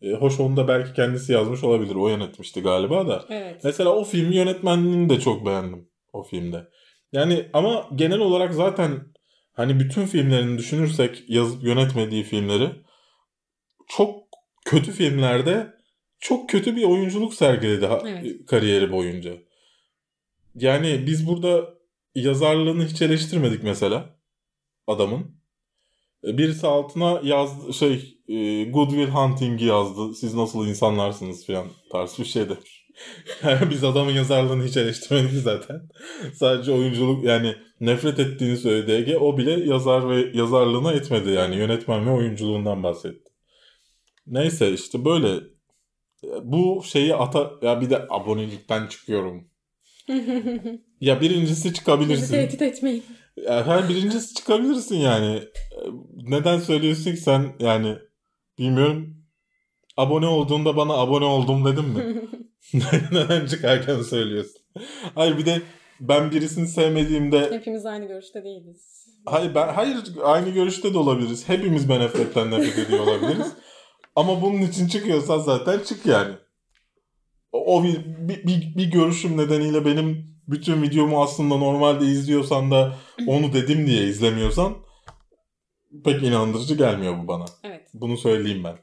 E, 0.01 0.11
hoş 0.13 0.39
onu 0.39 0.57
da 0.57 0.67
belki 0.67 0.93
kendisi 0.93 1.33
yazmış 1.33 1.63
olabilir. 1.63 1.95
O 1.95 2.09
yönetmişti 2.09 2.61
galiba 2.61 3.07
da. 3.07 3.25
Evet. 3.29 3.61
Mesela 3.63 3.89
o 3.89 4.03
film 4.03 4.31
yönetmenliğini 4.31 5.09
de 5.09 5.19
çok 5.19 5.45
beğendim 5.45 5.89
o 6.13 6.23
filmde. 6.23 6.67
Yani 7.11 7.49
ama 7.53 7.89
genel 7.95 8.19
olarak 8.19 8.53
zaten 8.53 9.13
hani 9.53 9.79
bütün 9.79 10.05
filmlerini 10.05 10.57
düşünürsek 10.57 11.23
yazıp 11.27 11.63
yönetmediği 11.63 12.23
filmleri 12.23 12.69
çok 13.87 14.23
kötü 14.65 14.91
filmlerde 14.91 15.73
çok 16.19 16.49
kötü 16.49 16.75
bir 16.75 16.83
oyunculuk 16.83 17.33
sergiledi 17.33 17.87
Evet. 18.05 18.45
kariyeri 18.45 18.91
boyunca. 18.91 19.33
Yani 20.55 21.03
biz 21.07 21.27
burada 21.27 21.73
yazarlığını 22.15 22.85
hiç 22.85 23.01
eleştirmedik 23.01 23.63
mesela 23.63 24.15
adamın. 24.87 25.37
E, 26.23 26.37
Birisi 26.37 26.67
altına 26.67 27.19
yazdı 27.23 27.73
şey 27.73 28.16
e, 28.27 28.63
Good 28.63 28.89
Will 28.89 29.07
Hunting'i 29.09 29.65
yazdı. 29.65 30.13
Siz 30.15 30.33
nasıl 30.33 30.67
insanlarsınız 30.67 31.45
falan 31.47 31.67
tarz 31.91 32.19
bir 32.19 32.25
şey 32.25 32.49
demiş. 32.49 32.87
Yani 33.43 33.69
biz 33.69 33.83
adamın 33.83 34.11
yazarlığını 34.11 34.63
hiç 34.63 34.77
eleştirmedik 34.77 35.39
zaten. 35.41 35.81
Sadece 36.33 36.71
oyunculuk 36.71 37.23
yani 37.23 37.55
nefret 37.81 38.19
ettiğini 38.19 38.57
söyledi 38.57 38.91
Ege. 38.91 39.17
O 39.17 39.37
bile 39.37 39.51
yazar 39.51 40.09
ve 40.09 40.37
yazarlığına 40.37 40.93
etmedi 40.93 41.29
yani 41.29 41.55
yönetmen 41.55 42.05
ve 42.05 42.09
oyunculuğundan 42.11 42.83
bahsetti. 42.83 43.31
Neyse 44.27 44.71
işte 44.73 45.05
böyle 45.05 45.39
bu 46.43 46.83
şeyi 46.85 47.15
ata 47.15 47.51
ya 47.61 47.81
bir 47.81 47.89
de 47.89 48.05
abonelikten 48.09 48.87
çıkıyorum. 48.87 49.47
Ya 51.01 51.21
birincisi 51.21 51.65
Bizi 51.65 51.73
çıkabilirsin. 51.73 52.33
tehdit 52.33 52.61
etmeyin. 52.61 53.03
Ya 53.45 53.67
her 53.67 53.89
birincisi 53.89 54.33
çıkabilirsin 54.35 54.95
yani. 54.97 55.35
Ee, 55.35 55.77
Neden 56.15 56.59
söylüyorsun 56.59 57.11
ki 57.11 57.17
sen 57.17 57.53
yani 57.59 57.95
bilmiyorum. 58.59 59.17
Abone 59.97 60.27
olduğunda 60.27 60.77
bana 60.77 60.93
abone 60.93 61.25
oldum 61.25 61.65
dedim 61.65 61.85
mi? 61.85 62.21
Neden 63.11 63.45
çıkarken 63.45 64.01
söylüyorsun? 64.01 64.61
Hayır 65.15 65.37
bir 65.37 65.45
de 65.45 65.61
ben 65.99 66.31
birisini 66.31 66.67
sevmediğimde 66.67 67.51
Hepimiz 67.51 67.85
aynı 67.85 68.07
görüşte 68.07 68.43
değiliz. 68.43 69.07
hayır 69.25 69.55
ben 69.55 69.67
hayır 69.73 69.97
aynı 70.23 70.49
görüşte 70.49 70.93
de 70.93 70.97
olabiliriz. 70.97 71.49
Hepimiz 71.49 71.89
Ben 71.89 71.99
Affleck'ten 71.99 72.51
nefret 72.51 72.79
ediyor 72.79 72.99
olabiliriz. 72.99 73.53
Ama 74.15 74.41
bunun 74.41 74.61
için 74.61 74.87
çıkıyorsan 74.87 75.39
zaten 75.39 75.79
çık 75.79 76.05
yani. 76.05 76.33
O, 77.51 77.77
o 77.77 77.83
bir, 77.83 78.05
bir, 78.05 78.47
bir, 78.47 78.75
bir 78.77 78.91
görüşüm 78.91 79.37
nedeniyle 79.37 79.85
benim 79.85 80.37
bütün 80.47 80.81
videomu 80.81 81.23
aslında 81.23 81.57
normalde 81.57 82.05
izliyorsan 82.05 82.71
da 82.71 82.95
onu 83.27 83.53
dedim 83.53 83.87
diye 83.87 84.03
izlemiyorsan 84.03 84.73
pek 86.05 86.23
inandırıcı 86.23 86.75
gelmiyor 86.75 87.23
bu 87.23 87.27
bana. 87.27 87.45
Evet. 87.63 87.81
Bunu 87.93 88.17
söyleyeyim 88.17 88.63
ben. 88.63 88.75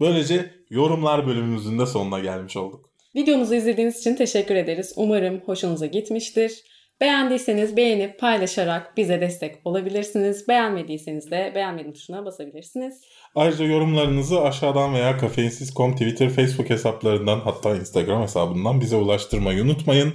Böylece 0.00 0.50
yorumlar 0.70 1.26
bölümümüzün 1.26 1.78
de 1.78 1.86
sonuna 1.86 2.18
gelmiş 2.18 2.56
olduk. 2.56 2.90
Videomuzu 3.16 3.54
izlediğiniz 3.54 3.98
için 3.98 4.16
teşekkür 4.16 4.54
ederiz. 4.54 4.92
Umarım 4.96 5.40
hoşunuza 5.40 5.86
gitmiştir. 5.86 6.62
Beğendiyseniz 7.00 7.76
beğenip 7.76 8.20
paylaşarak 8.20 8.96
bize 8.96 9.20
destek 9.20 9.54
olabilirsiniz. 9.64 10.48
Beğenmediyseniz 10.48 11.30
de 11.30 11.52
beğenmedim 11.54 11.92
tuşuna 11.92 12.24
basabilirsiniz. 12.24 13.00
Ayrıca 13.34 13.64
yorumlarınızı 13.64 14.40
aşağıdan 14.40 14.94
veya 14.94 15.18
kafeinsiz.com 15.18 15.92
Twitter, 15.92 16.30
Facebook 16.30 16.70
hesaplarından 16.70 17.40
hatta 17.40 17.76
Instagram 17.76 18.22
hesabından 18.22 18.80
bize 18.80 18.96
ulaştırmayı 18.96 19.62
unutmayın. 19.62 20.14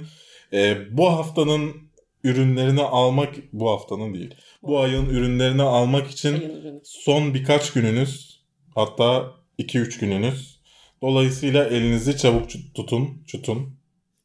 Ee, 0.52 0.76
bu 0.90 1.06
haftanın 1.06 1.87
ürünlerini 2.28 2.82
almak, 2.82 3.34
bu 3.52 3.70
haftanın 3.70 4.14
değil, 4.14 4.34
bu 4.62 4.80
ayın 4.80 5.06
ürünlerini 5.06 5.62
almak 5.62 6.10
için 6.10 6.60
son 6.84 7.34
birkaç 7.34 7.72
gününüz 7.72 8.42
hatta 8.74 9.34
2-3 9.58 10.00
gününüz. 10.00 10.60
Dolayısıyla 11.02 11.64
elinizi 11.64 12.16
çabuk 12.16 12.50
tutun, 12.74 13.24
tutun. 13.26 13.78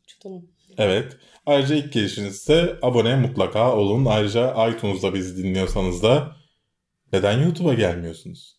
Çutum. 0.08 0.50
Evet. 0.78 1.18
Ayrıca 1.46 1.76
ilk 1.76 1.94
gelişiniz 1.94 2.36
ise 2.36 2.80
abone 2.82 3.16
mutlaka 3.16 3.76
olun. 3.76 4.06
Ayrıca 4.06 4.68
iTunes'da 4.70 5.14
bizi 5.14 5.44
dinliyorsanız 5.44 6.04
da 6.04 6.36
neden 7.14 7.42
YouTube'a 7.42 7.74
gelmiyorsunuz? 7.74 8.58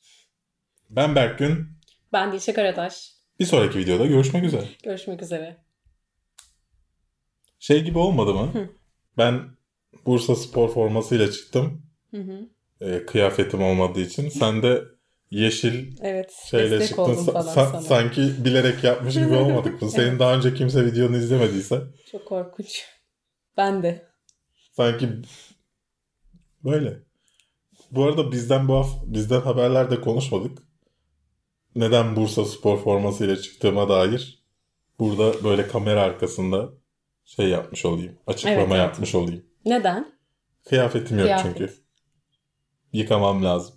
Ben 0.91 1.15
Berkgün. 1.15 1.67
Ben 2.13 2.33
Dilşe 2.33 2.53
Karataş. 2.53 3.15
Bir 3.41 3.45
sonraki 3.45 3.79
videoda 3.79 4.07
görüşmek 4.07 4.45
üzere. 4.45 4.69
Görüşmek 4.83 5.23
üzere. 5.23 5.57
Şey 7.59 7.85
gibi 7.85 7.99
olmadı 7.99 8.35
mı? 8.35 8.51
Hı. 8.53 8.71
Ben 9.19 9.43
Bursa 10.07 10.35
spor 10.37 10.69
formasıyla 10.69 11.31
çıktım. 11.31 11.83
Hı 12.11 12.17
hı. 12.21 12.49
e, 12.81 13.07
kıyafetim 13.07 13.63
olmadığı 13.63 14.01
için. 14.01 14.29
Sen 14.29 14.63
de 14.63 14.85
yeşil 15.31 15.97
Evet. 16.03 16.33
şeyle 16.51 16.87
çıktın. 16.87 17.03
Sa- 17.05 17.83
sanki 17.83 18.45
bilerek 18.45 18.85
yapmış 18.85 19.15
gibi 19.15 19.35
olmadık 19.35 19.83
mı? 19.83 19.91
Senin 19.91 20.09
Evet. 20.09 20.21
daha 20.21 20.37
önce 20.37 20.55
kimse 20.55 20.85
videonu 20.87 21.17
izlemediyse. 21.17 21.81
Çok 22.13 22.27
korkunç. 22.27 22.85
Ben 23.57 23.83
de. 23.83 24.09
Sanki 24.73 25.09
böyle. 26.65 27.03
Bu 27.91 28.05
arada 28.05 28.33
bizden 28.33 28.69
bu 28.69 28.75
hafta 28.75 29.01
bizden 29.15 29.41
haberlerde 29.41 30.01
konuşmadık. 30.01 30.59
Neden 31.77 32.17
Bursa 32.17 32.45
spor 32.45 32.79
formasıyla 32.79 33.37
çıktığıma 33.37 33.89
dair 33.89 34.43
burada 34.99 35.45
böyle 35.45 35.69
kamera 35.69 36.03
arkasında 36.03 36.69
şey 37.25 37.49
yapmış 37.49 37.85
olayım. 37.85 38.19
Açıklama 38.27 38.57
Evet, 38.57 38.69
evet. 38.71 38.79
yapmış 38.79 39.15
olayım. 39.15 39.47
Neden? 39.65 40.19
Kıyafetim 40.65 41.19
yok 41.19 41.27
Kıyafet. 41.27 41.57
çünkü. 41.59 41.75
Yıkamam 42.93 43.45
lazım. 43.45 43.75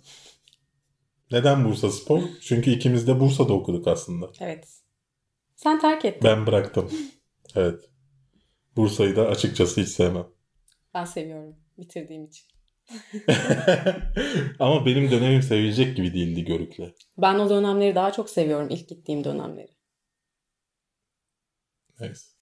Neden 1.30 1.64
Bursa 1.64 1.90
Spor? 1.90 2.22
Çünkü 2.40 2.70
ikimiz 2.70 3.06
de 3.06 3.20
Bursa'da 3.20 3.52
okuduk 3.52 3.88
aslında. 3.88 4.30
Evet. 4.40 4.68
Sen 5.56 5.80
terk 5.80 6.04
ettin. 6.04 6.24
Ben 6.24 6.46
bıraktım. 6.46 6.90
Evet. 7.54 7.80
Bursa'yı 8.76 9.16
da 9.16 9.28
açıkçası 9.28 9.80
hiç 9.80 9.88
sevmem. 9.88 10.26
Ben 10.94 11.04
seviyorum. 11.04 11.56
Bitirdiğim 11.78 12.24
için. 12.24 12.46
Ama 14.58 14.86
benim 14.86 15.10
dönemim 15.10 15.42
sevilecek 15.42 15.96
gibi 15.96 16.14
değildi 16.14 16.44
Görük'le. 16.44 16.94
Ben 17.18 17.34
o 17.38 17.50
dönemleri 17.50 17.94
daha 17.94 18.12
çok 18.12 18.30
seviyorum. 18.30 18.68
ilk 18.70 18.88
gittiğim 18.88 19.24
dönemleri. 19.24 19.72
Neyse. 22.00 22.28